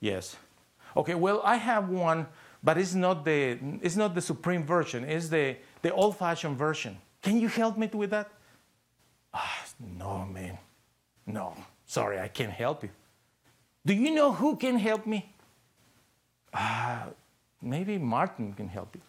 Yes. 0.00 0.36
Okay, 0.96 1.14
well, 1.14 1.40
I 1.44 1.56
have 1.56 1.88
one, 1.88 2.26
but 2.62 2.78
it's 2.78 2.94
not 2.94 3.24
the, 3.24 3.58
it's 3.82 3.96
not 3.96 4.14
the 4.14 4.20
Supreme 4.20 4.64
version, 4.64 5.04
it's 5.04 5.28
the, 5.28 5.56
the 5.82 5.92
old 5.92 6.16
fashioned 6.16 6.56
version. 6.56 6.98
Can 7.22 7.38
you 7.40 7.48
help 7.48 7.76
me 7.76 7.88
with 7.92 8.10
that? 8.10 8.30
No, 9.80 10.26
man. 10.26 10.58
No, 11.26 11.54
sorry, 11.86 12.18
I 12.20 12.28
can't 12.28 12.52
help 12.52 12.82
you. 12.82 12.90
Do 13.86 13.94
you 13.94 14.14
know 14.14 14.32
who 14.32 14.56
can 14.56 14.78
help 14.78 15.06
me? 15.06 15.32
Ah, 16.52 17.06
maybe 17.62 17.98
Martin 17.98 18.52
can 18.52 18.68
help 18.68 18.94
you. 18.94 19.00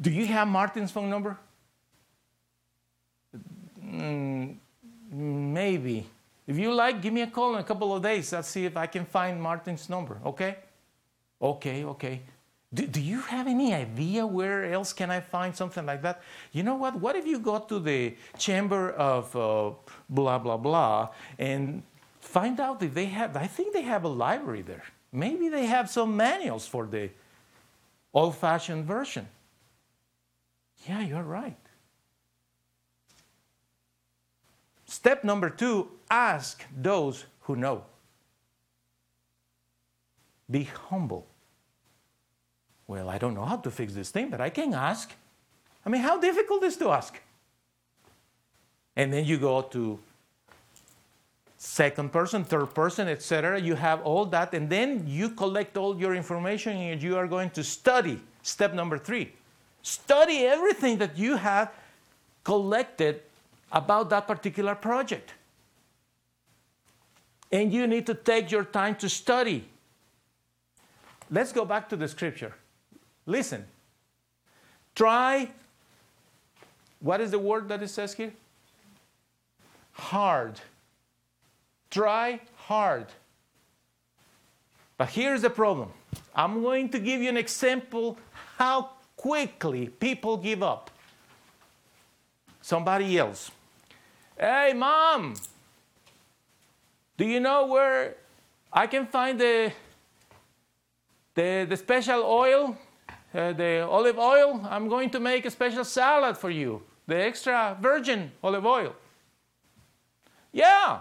Do 0.00 0.10
you 0.10 0.26
have 0.26 0.46
Martin's 0.48 0.90
phone 0.90 1.10
number? 1.10 1.36
Mm, 3.84 4.56
maybe. 5.10 6.06
If 6.46 6.58
you 6.58 6.72
like, 6.72 7.00
give 7.02 7.12
me 7.12 7.22
a 7.22 7.26
call 7.26 7.54
in 7.54 7.60
a 7.60 7.64
couple 7.64 7.94
of 7.94 8.02
days. 8.02 8.32
I'll 8.32 8.42
see 8.42 8.64
if 8.64 8.76
I 8.76 8.86
can 8.86 9.04
find 9.04 9.40
Martin's 9.40 9.88
number, 9.88 10.18
okay? 10.24 10.56
Okay, 11.40 11.84
okay. 11.84 12.20
Do, 12.72 12.86
do 12.86 13.00
you 13.00 13.20
have 13.20 13.46
any 13.46 13.72
idea 13.72 14.26
where 14.26 14.70
else 14.70 14.92
can 14.92 15.10
I 15.10 15.20
find 15.20 15.56
something 15.56 15.86
like 15.86 16.02
that? 16.02 16.22
You 16.52 16.62
know 16.62 16.74
what? 16.74 16.96
What 16.96 17.16
if 17.16 17.26
you 17.26 17.38
go 17.38 17.58
to 17.58 17.78
the 17.78 18.14
chamber 18.36 18.90
of 18.90 19.34
uh, 19.34 19.70
blah, 20.10 20.38
blah, 20.38 20.58
blah 20.58 21.08
and 21.38 21.82
find 22.20 22.60
out 22.60 22.82
if 22.82 22.92
they 22.92 23.06
have, 23.06 23.36
I 23.36 23.46
think 23.46 23.72
they 23.72 23.82
have 23.82 24.04
a 24.04 24.08
library 24.08 24.62
there. 24.62 24.84
Maybe 25.12 25.48
they 25.48 25.64
have 25.64 25.88
some 25.88 26.14
manuals 26.16 26.66
for 26.66 26.86
the 26.86 27.08
old 28.12 28.36
fashioned 28.36 28.84
version. 28.84 29.26
Yeah, 30.86 31.00
you're 31.00 31.22
right. 31.22 31.56
Step 34.86 35.24
number 35.24 35.48
two 35.48 35.88
ask 36.10 36.64
those 36.76 37.24
who 37.42 37.56
know. 37.56 37.84
Be 40.50 40.64
humble. 40.64 41.26
Well, 42.88 43.08
I 43.08 43.18
don't 43.18 43.34
know 43.34 43.44
how 43.44 43.58
to 43.58 43.70
fix 43.70 43.92
this 43.92 44.10
thing, 44.10 44.30
but 44.30 44.40
I 44.40 44.50
can 44.50 44.74
ask. 44.74 45.14
I 45.86 45.90
mean, 45.90 46.02
how 46.02 46.18
difficult 46.18 46.64
is 46.64 46.76
to 46.78 46.90
ask? 46.90 47.20
And 48.96 49.12
then 49.12 49.24
you 49.24 49.38
go 49.38 49.62
to 49.62 50.00
second 51.58 52.10
person, 52.10 52.42
third 52.42 52.74
person, 52.74 53.06
etc. 53.06 53.60
You 53.60 53.76
have 53.76 54.00
all 54.02 54.24
that, 54.26 54.54
and 54.54 54.68
then 54.68 55.04
you 55.06 55.30
collect 55.30 55.76
all 55.76 55.96
your 55.96 56.14
information 56.14 56.76
and 56.76 57.00
you 57.00 57.16
are 57.16 57.28
going 57.28 57.50
to 57.50 57.62
study. 57.62 58.20
Step 58.42 58.74
number 58.74 58.98
three 58.98 59.32
study 59.88 60.44
everything 60.44 60.98
that 60.98 61.16
you 61.16 61.36
have 61.36 61.72
collected 62.44 63.22
about 63.72 64.10
that 64.10 64.26
particular 64.26 64.74
project. 64.74 65.32
And 67.50 67.72
you 67.72 67.86
need 67.86 68.06
to 68.06 68.14
take 68.14 68.50
your 68.50 68.64
time 68.64 68.96
to 68.96 69.08
study. 69.08 69.66
Let's 71.30 71.52
go 71.52 71.64
back 71.64 71.88
to 71.90 71.96
the 71.96 72.08
scripture. 72.08 72.54
Listen. 73.28 73.66
Try, 74.94 75.50
what 76.98 77.20
is 77.20 77.30
the 77.30 77.38
word 77.38 77.68
that 77.68 77.82
it 77.82 77.88
says 77.88 78.14
here? 78.14 78.32
Hard. 79.92 80.58
Try 81.90 82.40
hard. 82.56 83.06
But 84.96 85.10
here's 85.10 85.42
the 85.42 85.50
problem. 85.50 85.90
I'm 86.34 86.62
going 86.62 86.88
to 86.88 86.98
give 86.98 87.20
you 87.20 87.28
an 87.28 87.36
example 87.36 88.18
how 88.56 88.90
quickly 89.14 89.88
people 89.88 90.38
give 90.38 90.62
up. 90.62 90.90
Somebody 92.62 93.18
else. 93.18 93.50
Hey, 94.40 94.72
mom, 94.74 95.34
do 97.18 97.26
you 97.26 97.40
know 97.40 97.66
where 97.66 98.16
I 98.72 98.86
can 98.86 99.06
find 99.06 99.38
the, 99.38 99.70
the, 101.34 101.66
the 101.68 101.76
special 101.76 102.22
oil, 102.22 102.76
uh, 103.34 103.52
the 103.52 103.86
olive 103.86 104.18
oil? 104.18 104.66
I'm 104.68 104.88
going 104.88 105.10
to 105.10 105.20
make 105.20 105.44
a 105.44 105.50
special 105.50 105.84
salad 105.84 106.36
for 106.36 106.50
you, 106.50 106.82
the 107.06 107.16
extra 107.16 107.76
virgin 107.80 108.32
olive 108.42 108.66
oil. 108.66 108.94
Yeah, 110.52 111.00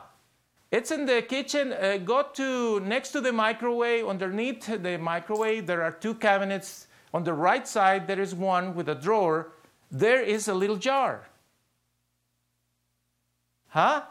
it's 0.72 0.92
in 0.92 1.06
the 1.06 1.22
kitchen. 1.22 1.74
Uh, 1.74 1.98
go 1.98 2.24
to 2.34 2.80
next 2.82 3.12
to 3.12 3.22
the 3.22 3.32
microwave, 3.32 4.08
underneath 4.08 4.66
the 4.66 4.98
microwave, 4.98 5.66
there 5.66 5.82
are 5.82 5.92
two 5.92 6.14
cabinets. 6.16 6.88
On 7.14 7.24
the 7.24 7.34
right 7.34 7.68
side, 7.68 8.08
there 8.08 8.20
is 8.20 8.36
one 8.36 8.76
with 8.76 8.90
a 8.90 8.96
drawer. 8.96 9.54
There 9.90 10.22
is 10.22 10.50
a 10.50 10.54
little 10.54 10.76
jar. 10.76 11.30
Huh? 13.70 14.04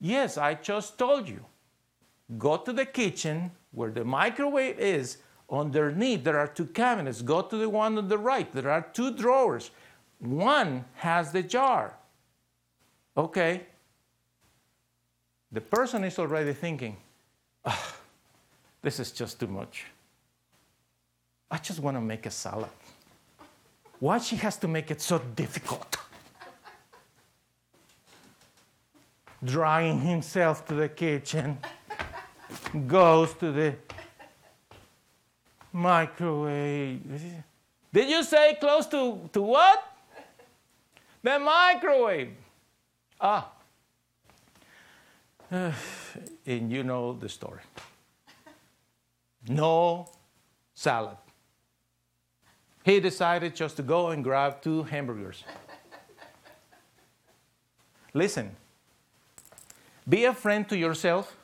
Yes, 0.00 0.38
I 0.38 0.54
just 0.54 0.98
told 0.98 1.28
you. 1.28 1.44
Go 2.38 2.56
to 2.56 2.72
the 2.72 2.86
kitchen, 2.86 3.52
where 3.72 3.90
the 3.90 4.04
microwave 4.04 4.78
is, 4.78 5.18
underneath 5.50 6.24
there 6.24 6.38
are 6.38 6.48
two 6.48 6.66
cabinets. 6.66 7.22
Go 7.22 7.42
to 7.42 7.56
the 7.56 7.68
one 7.68 7.98
on 7.98 8.08
the 8.08 8.18
right. 8.18 8.50
There 8.52 8.70
are 8.70 8.82
two 8.92 9.12
drawers. 9.12 9.70
One 10.18 10.84
has 10.94 11.32
the 11.32 11.42
jar. 11.42 11.96
Okay. 13.16 13.62
The 15.52 15.60
person 15.60 16.04
is 16.04 16.18
already 16.18 16.52
thinking, 16.52 16.96
oh, 17.64 17.94
this 18.82 18.98
is 18.98 19.12
just 19.12 19.38
too 19.40 19.46
much. 19.46 19.84
I 21.50 21.58
just 21.58 21.80
want 21.80 21.96
to 21.96 22.00
make 22.00 22.26
a 22.26 22.30
salad. 22.30 22.70
Why 24.00 24.18
she 24.18 24.36
has 24.36 24.56
to 24.58 24.68
make 24.68 24.90
it 24.90 25.00
so 25.00 25.18
difficult? 25.18 25.96
Drying 29.44 30.00
himself 30.00 30.66
to 30.66 30.74
the 30.74 30.88
kitchen, 30.88 31.58
goes 32.86 33.32
to 33.34 33.52
the 33.52 33.74
microwave. 35.76 37.42
Did 37.92 38.08
you 38.08 38.24
say 38.24 38.56
close 38.58 38.86
to, 38.86 39.28
to 39.32 39.42
what? 39.42 39.84
The 41.22 41.38
microwave. 41.38 42.32
Ah. 43.20 43.52
Uh, 45.52 45.72
and 46.46 46.72
you 46.72 46.82
know 46.82 47.12
the 47.12 47.28
story. 47.28 47.60
No 49.48 50.08
salad. 50.74 51.16
He 52.82 52.98
decided 53.00 53.54
just 53.54 53.76
to 53.76 53.82
go 53.82 54.10
and 54.10 54.24
grab 54.24 54.62
two 54.62 54.84
hamburgers. 54.84 55.44
Listen, 58.14 58.56
be 60.08 60.24
a 60.24 60.32
friend 60.32 60.66
to 60.68 60.76
yourself. 60.78 61.36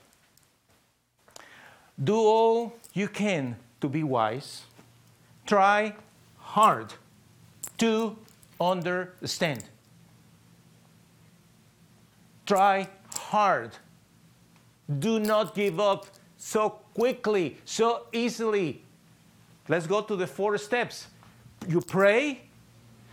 Do 2.02 2.16
all 2.16 2.72
you 2.94 3.08
can 3.08 3.56
to 3.82 3.88
be 3.88 4.02
wise. 4.02 4.62
Try 5.44 5.94
hard 6.38 6.94
to 7.78 8.16
understand. 8.60 9.64
Try 12.46 12.88
hard. 13.14 13.72
Do 14.98 15.18
not 15.20 15.54
give 15.54 15.78
up 15.80 16.06
so 16.38 16.70
quickly, 16.94 17.58
so 17.64 18.06
easily. 18.12 18.82
Let's 19.68 19.86
go 19.86 20.00
to 20.00 20.16
the 20.16 20.26
four 20.26 20.56
steps. 20.58 21.08
You 21.68 21.80
pray, 21.80 22.42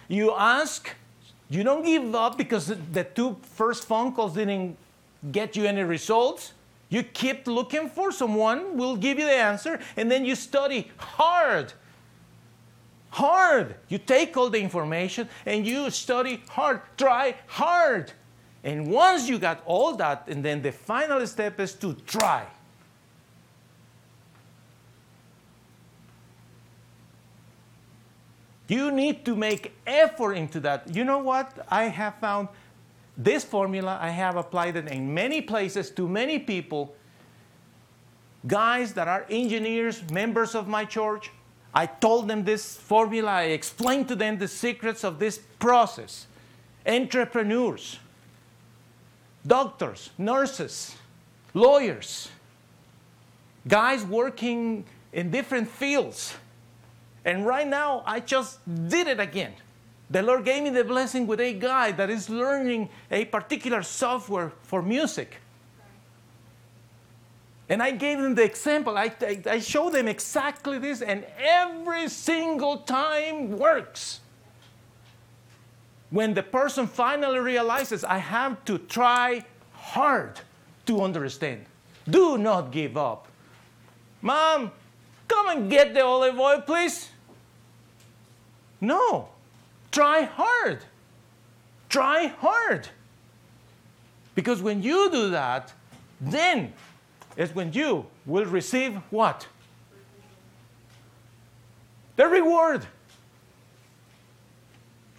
you 0.07 0.33
ask, 0.35 0.89
you 1.49 1.63
don't 1.63 1.83
give 1.83 2.13
up 2.15 2.37
because 2.37 2.67
the 2.91 3.03
two 3.03 3.37
first 3.55 3.85
phone 3.85 4.13
calls 4.13 4.33
didn't 4.33 4.77
get 5.31 5.55
you 5.55 5.65
any 5.65 5.83
results. 5.83 6.53
You 6.89 7.03
keep 7.03 7.47
looking 7.47 7.87
for 7.87 8.11
someone, 8.11 8.75
will 8.75 8.95
give 8.95 9.19
you 9.19 9.25
the 9.25 9.31
answer, 9.31 9.79
and 9.95 10.09
then 10.09 10.25
you 10.25 10.35
study 10.35 10.91
hard. 10.97 11.73
Hard. 13.11 13.75
You 13.87 13.99
take 13.99 14.35
all 14.35 14.49
the 14.49 14.59
information 14.59 15.29
and 15.45 15.65
you 15.65 15.89
study 15.89 16.43
hard. 16.49 16.81
Try 16.97 17.35
hard. 17.47 18.11
And 18.63 18.91
once 18.91 19.29
you 19.29 19.39
got 19.39 19.61
all 19.65 19.95
that, 19.95 20.27
and 20.27 20.43
then 20.43 20.61
the 20.61 20.71
final 20.71 21.25
step 21.25 21.59
is 21.59 21.73
to 21.75 21.93
try. 22.05 22.45
You 28.67 28.91
need 28.91 29.25
to 29.25 29.35
make 29.35 29.73
effort 29.87 30.33
into 30.33 30.59
that. 30.59 30.93
You 30.93 31.03
know 31.03 31.19
what? 31.19 31.65
I 31.69 31.85
have 31.85 32.15
found 32.19 32.49
this 33.19 33.43
formula, 33.43 33.99
I 34.01 34.11
have 34.11 34.37
applied 34.37 34.77
it 34.77 34.87
in 34.87 35.13
many 35.13 35.41
places 35.41 35.91
to 35.91 36.07
many 36.07 36.39
people. 36.39 36.95
Guys 38.47 38.93
that 38.93 39.09
are 39.09 39.25
engineers, 39.29 40.01
members 40.09 40.55
of 40.55 40.69
my 40.69 40.85
church, 40.85 41.29
I 41.73 41.85
told 41.85 42.29
them 42.29 42.45
this 42.45 42.77
formula, 42.77 43.29
I 43.29 43.43
explained 43.43 44.07
to 44.07 44.15
them 44.15 44.37
the 44.37 44.47
secrets 44.47 45.03
of 45.03 45.19
this 45.19 45.37
process. 45.59 46.27
Entrepreneurs, 46.85 47.99
doctors, 49.45 50.11
nurses, 50.17 50.95
lawyers, 51.53 52.29
guys 53.67 54.05
working 54.05 54.85
in 55.11 55.29
different 55.29 55.67
fields. 55.67 56.35
And 57.25 57.45
right 57.45 57.67
now, 57.67 58.01
I 58.05 58.21
just 58.21 58.59
did 58.87 59.07
it 59.07 59.19
again. 59.19 59.53
The 60.09 60.23
Lord 60.23 60.43
gave 60.43 60.63
me 60.63 60.71
the 60.71 60.83
blessing 60.83 61.27
with 61.27 61.39
a 61.39 61.53
guy 61.53 61.91
that 61.91 62.09
is 62.09 62.29
learning 62.29 62.89
a 63.11 63.25
particular 63.25 63.83
software 63.83 64.51
for 64.63 64.81
music. 64.81 65.35
And 67.69 67.83
I 67.83 67.91
gave 67.91 68.17
them 68.17 68.33
the 68.33 68.43
example. 68.43 68.97
I, 68.97 69.13
I, 69.21 69.41
I 69.45 69.59
showed 69.59 69.93
them 69.93 70.07
exactly 70.07 70.79
this, 70.79 71.03
and 71.03 71.23
every 71.37 72.09
single 72.09 72.77
time 72.77 73.59
works. 73.59 74.21
When 76.09 76.33
the 76.33 76.41
person 76.41 76.87
finally 76.87 77.37
realizes, 77.37 78.03
I 78.03 78.17
have 78.17 78.65
to 78.65 78.79
try 78.79 79.45
hard 79.73 80.39
to 80.87 81.01
understand. 81.01 81.65
Do 82.09 82.39
not 82.39 82.71
give 82.71 82.97
up. 82.97 83.27
Mom, 84.23 84.71
come 85.27 85.49
and 85.49 85.69
get 85.69 85.93
the 85.93 86.03
olive 86.03 86.39
oil, 86.39 86.61
please. 86.61 87.09
No. 88.81 89.29
Try 89.91 90.23
hard. 90.23 90.79
Try 91.89 92.27
hard. 92.27 92.89
Because 94.35 94.61
when 94.61 94.83
you 94.83 95.09
do 95.11 95.31
that, 95.31 95.73
then 96.21 96.73
is 97.35 97.53
when 97.55 97.73
you 97.73 98.05
will 98.25 98.45
receive 98.45 98.95
what? 99.09 99.47
The 102.15 102.27
reward. 102.27 102.85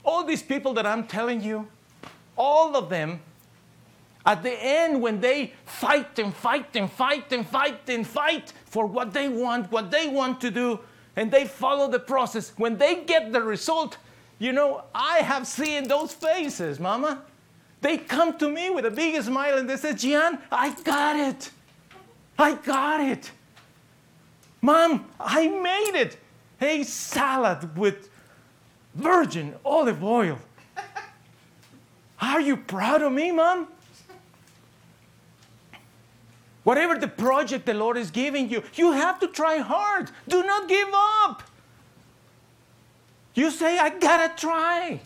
All 0.04 0.24
these 0.24 0.42
people 0.42 0.74
that 0.74 0.86
I'm 0.86 1.06
telling 1.06 1.42
you, 1.42 1.68
all 2.36 2.76
of 2.76 2.88
them, 2.88 3.20
at 4.26 4.42
the 4.42 4.52
end, 4.52 5.00
when 5.00 5.20
they 5.20 5.54
fight 5.64 6.18
and 6.18 6.34
fight 6.34 6.76
and 6.76 6.90
fight 6.90 7.32
and 7.32 7.46
fight 7.46 7.88
and 7.88 8.06
fight 8.06 8.52
for 8.66 8.86
what 8.86 9.12
they 9.12 9.28
want, 9.28 9.72
what 9.72 9.90
they 9.90 10.06
want 10.06 10.40
to 10.42 10.50
do, 10.50 10.80
and 11.16 11.30
they 11.30 11.46
follow 11.46 11.90
the 11.90 11.98
process, 11.98 12.52
when 12.56 12.76
they 12.76 13.04
get 13.04 13.32
the 13.32 13.40
result, 13.40 13.96
you 14.40 14.52
know, 14.52 14.82
I 14.94 15.18
have 15.18 15.46
seen 15.46 15.86
those 15.86 16.12
faces, 16.12 16.80
Mama. 16.80 17.22
They 17.82 17.98
come 17.98 18.36
to 18.38 18.48
me 18.48 18.70
with 18.70 18.86
a 18.86 18.90
big 18.90 19.22
smile 19.22 19.58
and 19.58 19.68
they 19.68 19.76
say, 19.76 19.94
Gian, 19.94 20.38
I 20.50 20.74
got 20.82 21.16
it. 21.16 21.50
I 22.38 22.54
got 22.54 23.00
it. 23.00 23.30
Mom, 24.62 25.06
I 25.20 25.46
made 25.46 26.00
it. 26.00 26.18
A 26.62 26.82
salad 26.82 27.76
with 27.76 28.08
virgin 28.94 29.54
olive 29.64 30.02
oil. 30.02 30.38
Are 32.20 32.40
you 32.40 32.56
proud 32.56 33.02
of 33.02 33.12
me, 33.12 33.32
Mom? 33.32 33.68
Whatever 36.64 36.96
the 36.96 37.08
project 37.08 37.66
the 37.66 37.74
Lord 37.74 37.96
is 37.96 38.10
giving 38.10 38.50
you, 38.50 38.62
you 38.74 38.92
have 38.92 39.20
to 39.20 39.28
try 39.28 39.58
hard. 39.58 40.10
Do 40.28 40.42
not 40.42 40.68
give 40.68 40.88
up. 40.92 41.42
You 43.34 43.50
say, 43.50 43.78
I 43.78 43.90
gotta 43.90 44.34
try. 44.36 45.00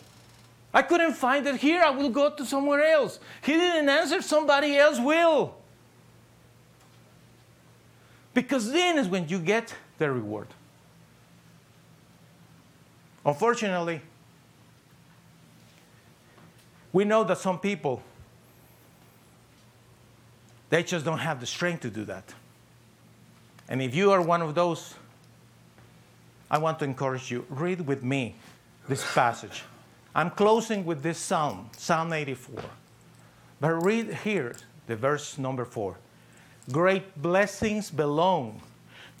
I 0.73 0.81
couldn't 0.81 1.13
find 1.13 1.47
it 1.47 1.55
here, 1.55 1.81
I 1.81 1.89
will 1.89 2.09
go 2.09 2.29
to 2.29 2.45
somewhere 2.45 2.83
else. 2.85 3.19
He 3.41 3.53
didn't 3.53 3.87
answer, 3.87 4.21
somebody 4.21 4.75
else 4.77 4.99
will. 4.99 5.55
Because 8.33 8.71
then 8.71 8.97
is 8.97 9.07
when 9.07 9.29
you 9.29 9.39
get 9.39 9.73
the 9.97 10.11
reward. 10.11 10.47
Unfortunately, 13.25 14.01
we 16.91 17.05
know 17.05 17.23
that 17.23 17.37
some 17.37 17.59
people 17.59 18.03
they 20.69 20.83
just 20.83 21.05
don't 21.05 21.19
have 21.19 21.39
the 21.39 21.45
strength 21.45 21.81
to 21.81 21.89
do 21.89 22.05
that. 22.05 22.33
And 23.69 23.81
if 23.81 23.95
you 23.95 24.11
are 24.11 24.21
one 24.21 24.41
of 24.41 24.55
those, 24.55 24.95
I 26.55 26.57
want 26.57 26.79
to 26.79 26.85
encourage 26.85 27.31
you 27.31 27.45
read 27.49 27.81
with 27.81 28.01
me 28.01 28.33
this 28.87 29.03
passage. 29.13 29.63
I'm 30.15 30.29
closing 30.29 30.85
with 30.85 31.03
this 31.03 31.17
psalm, 31.17 31.69
Psalm 31.75 32.13
84. 32.13 32.61
But 33.59 33.73
read 33.83 34.13
here 34.23 34.55
the 34.87 34.95
verse 34.95 35.37
number 35.37 35.65
4. 35.65 35.97
Great 36.71 37.21
blessings 37.21 37.91
belong 37.91 38.61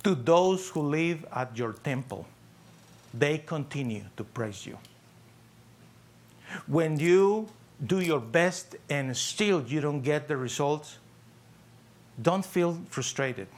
to 0.05 0.15
those 0.15 0.69
who 0.69 0.79
live 0.79 1.25
at 1.35 1.57
your 1.57 1.73
temple. 1.73 2.25
They 3.13 3.39
continue 3.39 4.05
to 4.15 4.23
praise 4.23 4.65
you. 4.65 4.77
When 6.67 6.97
you 6.97 7.49
do 7.85 7.99
your 7.99 8.21
best 8.21 8.77
and 8.89 9.11
still 9.17 9.61
you 9.63 9.81
don't 9.81 9.99
get 9.99 10.29
the 10.29 10.37
results, 10.37 10.99
don't 12.21 12.45
feel 12.45 12.79
frustrated. 12.87 13.49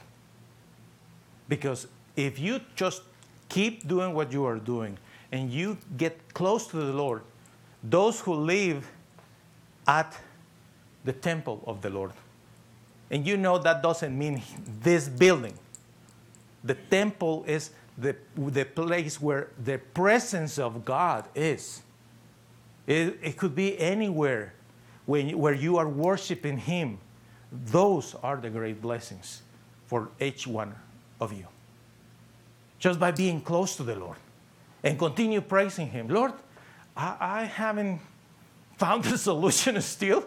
Because 1.48 1.86
if 2.16 2.40
you 2.40 2.60
just 2.74 3.02
keep 3.48 3.86
doing 3.88 4.14
what 4.14 4.32
you 4.32 4.44
are 4.44 4.58
doing 4.58 4.98
and 5.32 5.50
you 5.50 5.78
get 5.96 6.34
close 6.34 6.66
to 6.68 6.76
the 6.76 6.92
Lord, 6.92 7.22
those 7.82 8.20
who 8.20 8.34
live 8.34 8.90
at 9.86 10.16
the 11.04 11.12
temple 11.12 11.62
of 11.66 11.80
the 11.80 11.90
Lord, 11.90 12.12
and 13.10 13.26
you 13.26 13.36
know 13.36 13.58
that 13.58 13.82
doesn't 13.82 14.16
mean 14.16 14.42
this 14.82 15.08
building, 15.08 15.54
The 16.64 16.74
temple 16.74 17.44
is 17.46 17.70
the, 17.96 18.16
the 18.36 18.64
place 18.64 19.20
where 19.20 19.48
the 19.62 19.78
presence 19.78 20.58
of 20.58 20.84
God 20.84 21.26
is. 21.34 21.82
It, 22.86 23.18
it 23.22 23.36
could 23.36 23.54
be 23.54 23.78
anywhere 23.78 24.54
when, 25.06 25.36
where 25.38 25.54
you 25.54 25.78
are 25.78 25.88
worshiping 25.88 26.58
Him. 26.58 26.98
Those 27.50 28.14
are 28.22 28.36
the 28.36 28.50
great 28.50 28.82
blessings 28.82 29.42
for 29.86 30.10
each 30.20 30.46
one 30.46 30.74
of 31.20 31.32
you. 31.32 31.46
Just 32.78 33.00
by 33.00 33.10
being 33.10 33.40
close 33.40 33.76
to 33.76 33.82
the 33.82 33.96
Lord 33.96 34.16
and 34.84 34.98
continue 34.98 35.40
praising 35.40 35.88
Him. 35.88 36.08
Lord, 36.08 36.32
I, 36.96 37.16
I 37.20 37.44
haven't 37.44 38.00
found 38.76 39.04
the 39.04 39.18
solution 39.28 39.80
still. 39.80 40.24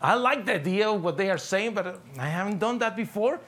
I 0.00 0.14
like 0.14 0.46
the 0.46 0.54
idea 0.54 0.88
of 0.88 1.02
what 1.02 1.16
they 1.16 1.30
are 1.30 1.38
saying, 1.38 1.74
but 1.74 2.00
I 2.18 2.26
haven't 2.26 2.58
done 2.58 2.78
that 2.78 2.96
before. 2.96 3.38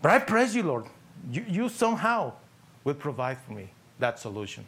But 0.00 0.12
I 0.12 0.18
praise 0.20 0.54
you, 0.54 0.62
Lord. 0.62 0.86
You, 1.30 1.44
you 1.46 1.68
somehow 1.68 2.32
will 2.84 2.94
provide 2.94 3.38
for 3.38 3.52
me 3.52 3.68
that 3.98 4.18
solution. 4.18 4.64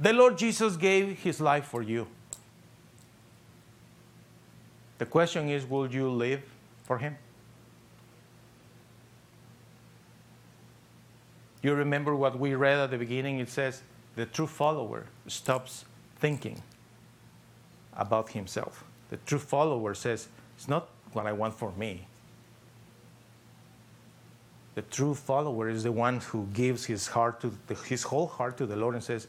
The 0.00 0.12
Lord 0.12 0.36
Jesus 0.36 0.76
gave 0.76 1.18
his 1.18 1.40
life 1.40 1.66
for 1.66 1.82
you. 1.82 2.06
The 4.98 5.06
question 5.06 5.48
is 5.48 5.64
will 5.68 5.90
you 5.90 6.10
live 6.10 6.42
for 6.84 6.98
him? 6.98 7.16
You 11.66 11.74
remember 11.74 12.14
what 12.14 12.38
we 12.38 12.54
read 12.54 12.78
at 12.78 12.92
the 12.92 12.96
beginning? 12.96 13.40
It 13.40 13.48
says, 13.48 13.82
the 14.14 14.24
true 14.24 14.46
follower 14.46 15.06
stops 15.26 15.84
thinking 16.14 16.62
about 17.96 18.30
himself. 18.30 18.84
The 19.10 19.16
true 19.26 19.40
follower 19.40 19.92
says, 19.94 20.28
It's 20.56 20.68
not 20.68 20.88
what 21.12 21.26
I 21.26 21.32
want 21.32 21.54
for 21.54 21.72
me. 21.72 22.06
The 24.76 24.82
true 24.82 25.12
follower 25.12 25.68
is 25.68 25.82
the 25.82 25.90
one 25.90 26.20
who 26.20 26.46
gives 26.54 26.84
his 26.84 27.08
heart 27.08 27.40
to 27.40 27.52
the, 27.66 27.74
his 27.74 28.04
whole 28.04 28.28
heart 28.28 28.56
to 28.58 28.66
the 28.66 28.76
Lord 28.76 28.94
and 28.94 29.02
says, 29.02 29.26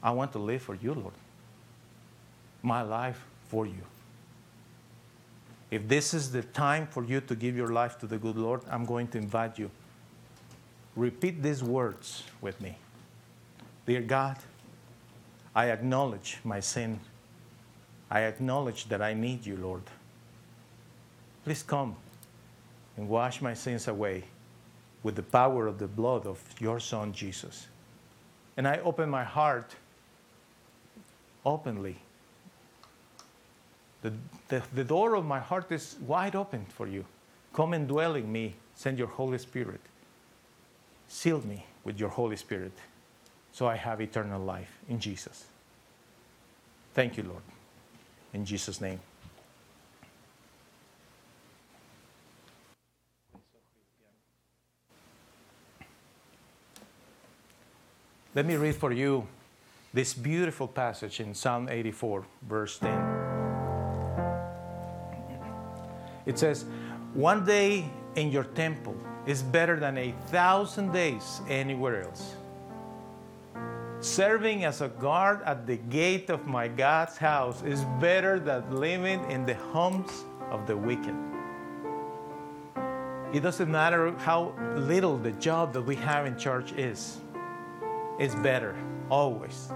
I 0.00 0.12
want 0.12 0.30
to 0.34 0.38
live 0.38 0.62
for 0.62 0.76
you, 0.76 0.94
Lord. 0.94 1.14
My 2.62 2.82
life 2.82 3.26
for 3.48 3.66
you. 3.66 3.82
If 5.72 5.88
this 5.88 6.14
is 6.14 6.30
the 6.30 6.44
time 6.44 6.86
for 6.86 7.02
you 7.02 7.20
to 7.22 7.34
give 7.34 7.56
your 7.56 7.72
life 7.72 7.98
to 7.98 8.06
the 8.06 8.18
good 8.18 8.36
Lord, 8.36 8.60
I'm 8.70 8.84
going 8.84 9.08
to 9.08 9.18
invite 9.18 9.58
you. 9.58 9.68
Repeat 10.96 11.42
these 11.42 11.62
words 11.62 12.24
with 12.40 12.58
me. 12.60 12.76
Dear 13.86 14.00
God, 14.00 14.38
I 15.54 15.70
acknowledge 15.70 16.38
my 16.42 16.58
sin. 16.60 16.98
I 18.10 18.22
acknowledge 18.22 18.88
that 18.88 19.02
I 19.02 19.12
need 19.12 19.44
you, 19.44 19.56
Lord. 19.58 19.82
Please 21.44 21.62
come 21.62 21.96
and 22.96 23.08
wash 23.08 23.42
my 23.42 23.52
sins 23.52 23.88
away 23.88 24.24
with 25.02 25.16
the 25.16 25.22
power 25.22 25.66
of 25.66 25.78
the 25.78 25.86
blood 25.86 26.26
of 26.26 26.42
your 26.58 26.80
Son, 26.80 27.12
Jesus. 27.12 27.68
And 28.56 28.66
I 28.66 28.78
open 28.78 29.10
my 29.10 29.22
heart 29.22 29.76
openly. 31.44 31.96
The, 34.02 34.12
the, 34.48 34.62
the 34.74 34.84
door 34.84 35.14
of 35.14 35.26
my 35.26 35.40
heart 35.40 35.70
is 35.70 35.96
wide 36.06 36.34
open 36.34 36.64
for 36.70 36.86
you. 36.86 37.04
Come 37.52 37.74
and 37.74 37.86
dwell 37.86 38.14
in 38.14 38.30
me. 38.30 38.54
Send 38.74 38.98
your 38.98 39.08
Holy 39.08 39.38
Spirit. 39.38 39.80
Seal 41.08 41.40
me 41.46 41.66
with 41.84 41.98
your 41.98 42.08
Holy 42.08 42.36
Spirit 42.36 42.72
so 43.52 43.66
I 43.66 43.76
have 43.76 44.00
eternal 44.00 44.42
life 44.42 44.78
in 44.88 45.00
Jesus. 45.00 45.46
Thank 46.94 47.16
you, 47.16 47.22
Lord. 47.22 47.42
In 48.32 48.44
Jesus' 48.44 48.80
name. 48.80 49.00
Let 58.34 58.44
me 58.44 58.56
read 58.56 58.74
for 58.74 58.92
you 58.92 59.26
this 59.94 60.12
beautiful 60.12 60.68
passage 60.68 61.20
in 61.20 61.32
Psalm 61.32 61.70
84, 61.70 62.26
verse 62.42 62.78
10. 62.78 63.16
It 66.26 66.38
says, 66.38 66.66
One 67.14 67.46
day 67.46 67.88
in 68.16 68.30
your 68.30 68.44
temple 68.44 68.94
is 69.26 69.42
better 69.42 69.78
than 69.78 69.98
a 69.98 70.12
thousand 70.26 70.92
days 70.92 71.40
anywhere 71.48 72.04
else. 72.04 72.36
Serving 74.00 74.64
as 74.64 74.82
a 74.82 74.88
guard 74.88 75.42
at 75.44 75.66
the 75.66 75.76
gate 75.76 76.30
of 76.30 76.46
my 76.46 76.68
God's 76.68 77.16
house 77.16 77.62
is 77.62 77.84
better 78.00 78.38
than 78.38 78.70
living 78.70 79.28
in 79.30 79.44
the 79.44 79.54
homes 79.54 80.24
of 80.50 80.66
the 80.66 80.76
wicked. 80.76 81.14
It 83.32 83.40
doesn't 83.40 83.70
matter 83.70 84.12
how 84.18 84.54
little 84.76 85.18
the 85.18 85.32
job 85.32 85.72
that 85.72 85.82
we 85.82 85.96
have 85.96 86.26
in 86.26 86.38
church 86.38 86.72
is, 86.72 87.18
it's 88.18 88.34
better 88.36 88.76
always 89.10 89.72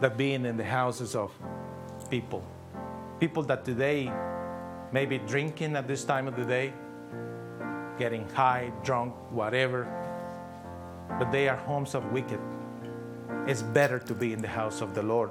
than 0.00 0.16
being 0.16 0.44
in 0.44 0.56
the 0.56 0.64
houses 0.64 1.16
of 1.16 1.32
people. 2.10 2.44
People 3.18 3.42
that 3.44 3.64
today 3.64 4.12
may 4.92 5.06
be 5.06 5.18
drinking 5.18 5.74
at 5.74 5.88
this 5.88 6.04
time 6.04 6.28
of 6.28 6.36
the 6.36 6.44
day, 6.44 6.72
getting 7.98 8.28
high, 8.30 8.72
drunk, 8.82 9.14
whatever, 9.30 9.86
but 11.18 11.30
they 11.30 11.48
are 11.48 11.56
homes 11.56 11.94
of 11.94 12.04
wicked. 12.12 12.40
It's 13.46 13.62
better 13.62 13.98
to 13.98 14.14
be 14.14 14.32
in 14.32 14.40
the 14.40 14.48
house 14.48 14.80
of 14.80 14.94
the 14.94 15.02
Lord. 15.02 15.30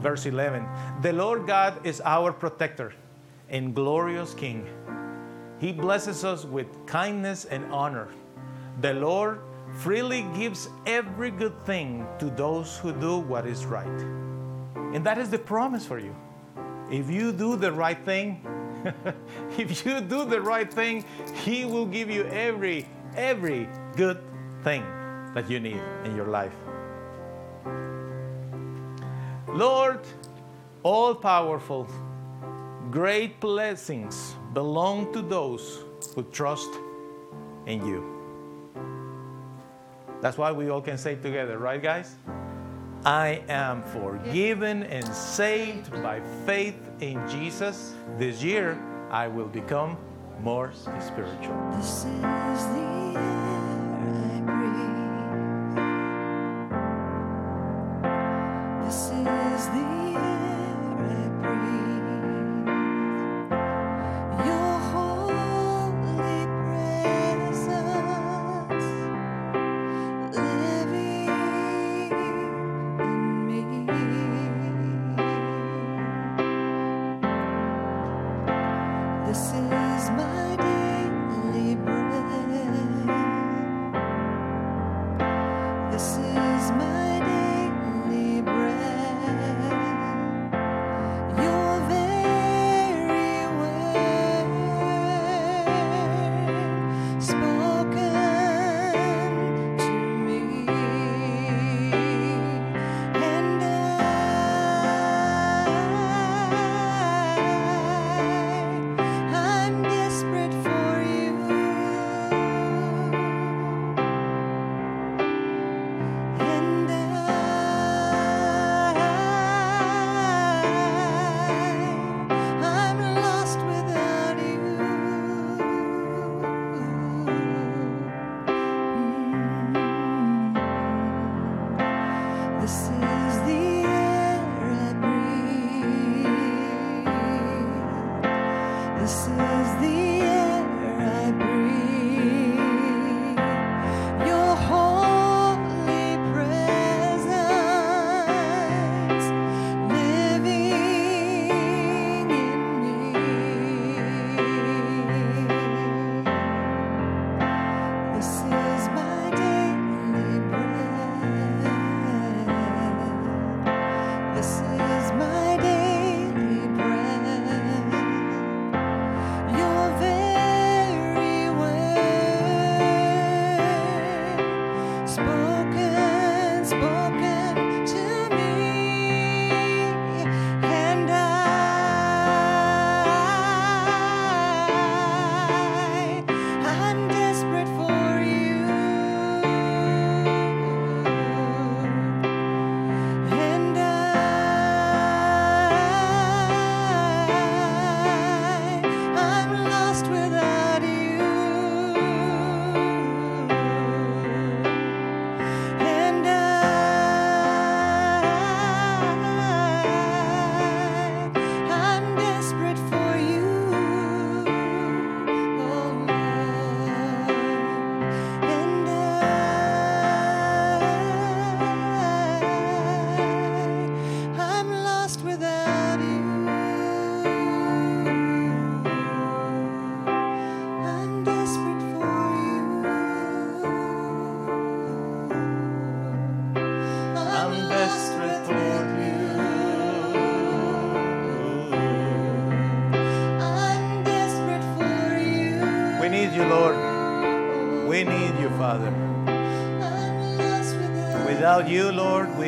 Verse 0.00 0.26
11 0.26 0.66
The 1.02 1.12
Lord 1.12 1.46
God 1.46 1.84
is 1.84 2.00
our 2.04 2.32
protector 2.32 2.92
and 3.48 3.74
glorious 3.74 4.34
King. 4.34 4.66
He 5.58 5.72
blesses 5.72 6.24
us 6.24 6.44
with 6.44 6.66
kindness 6.86 7.46
and 7.46 7.64
honor. 7.72 8.08
The 8.80 8.94
Lord 8.94 9.40
freely 9.78 10.22
gives 10.36 10.68
every 10.86 11.30
good 11.30 11.58
thing 11.64 12.06
to 12.18 12.26
those 12.26 12.78
who 12.78 12.92
do 12.92 13.18
what 13.18 13.46
is 13.46 13.64
right. 13.64 14.00
And 14.94 15.04
that 15.04 15.18
is 15.18 15.30
the 15.30 15.38
promise 15.38 15.84
for 15.84 15.98
you. 15.98 16.14
If 16.90 17.10
you 17.10 17.32
do 17.32 17.56
the 17.56 17.72
right 17.72 18.02
thing, 18.04 18.46
if 19.58 19.84
you 19.84 20.00
do 20.00 20.24
the 20.24 20.40
right 20.40 20.72
thing, 20.72 21.04
He 21.44 21.64
will 21.64 21.86
give 21.86 22.10
you 22.10 22.24
every, 22.26 22.88
every 23.16 23.68
good 23.96 24.18
thing 24.62 24.84
that 25.34 25.50
you 25.50 25.60
need 25.60 25.80
in 26.04 26.16
your 26.16 26.26
life. 26.26 26.52
Lord, 29.48 30.00
all 30.82 31.14
powerful, 31.14 31.88
great 32.90 33.40
blessings 33.40 34.34
belong 34.52 35.12
to 35.12 35.22
those 35.22 35.84
who 36.14 36.22
trust 36.24 36.70
in 37.66 37.86
you. 37.86 38.16
That's 40.20 40.38
why 40.38 40.52
we 40.52 40.70
all 40.70 40.80
can 40.80 40.98
say 40.98 41.14
together, 41.16 41.58
right, 41.58 41.82
guys? 41.82 42.16
I 43.06 43.40
am 43.48 43.84
forgiven 43.84 44.82
and 44.82 45.06
saved 45.14 45.92
by 46.02 46.20
faith 46.44 46.74
in 46.98 47.22
Jesus. 47.28 47.94
This 48.18 48.42
year, 48.42 48.76
I 49.12 49.28
will 49.28 49.46
become 49.46 49.96
more 50.42 50.72
spiritual. 50.74 51.54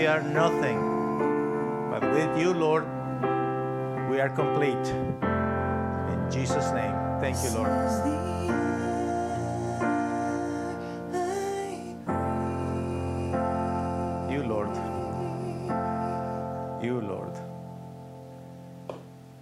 Are 0.08 0.22
nothing. 0.22 0.80
But 1.90 2.02
with 2.02 2.38
you, 2.38 2.54
Lord, 2.54 2.84
we 4.10 4.20
are 4.20 4.30
complete. 4.30 4.86
In 6.12 6.30
Jesus' 6.30 6.72
name, 6.72 6.94
thank 7.20 7.36
you, 7.44 7.50
Lord. 7.50 7.68
You, 14.32 14.42
Lord. 14.44 14.74
You, 16.82 17.00
Lord. 17.00 17.34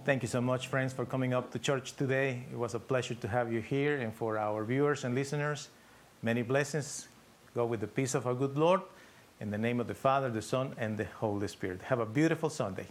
Thank 0.03 0.21
you 0.21 0.27
so 0.27 0.41
much, 0.41 0.67
friends, 0.67 0.91
for 0.91 1.05
coming 1.05 1.33
up 1.33 1.51
to 1.51 1.59
church 1.59 1.95
today. 1.95 2.43
It 2.51 2.57
was 2.57 2.73
a 2.75 2.79
pleasure 2.79 3.15
to 3.15 3.27
have 3.29 3.53
you 3.53 3.61
here, 3.61 3.97
and 3.97 4.13
for 4.13 4.37
our 4.37 4.65
viewers 4.65 5.05
and 5.05 5.15
listeners, 5.15 5.69
many 6.21 6.41
blessings. 6.41 7.07
Go 7.55 7.65
with 7.65 7.79
the 7.79 7.87
peace 7.87 8.15
of 8.15 8.27
our 8.27 8.33
good 8.33 8.57
Lord. 8.57 8.81
In 9.39 9.51
the 9.51 9.57
name 9.57 9.79
of 9.79 9.87
the 9.87 9.93
Father, 9.93 10.29
the 10.29 10.41
Son, 10.41 10.73
and 10.77 10.97
the 10.97 11.05
Holy 11.05 11.47
Spirit. 11.47 11.81
Have 11.83 11.99
a 11.99 12.05
beautiful 12.05 12.49
Sunday. 12.49 12.87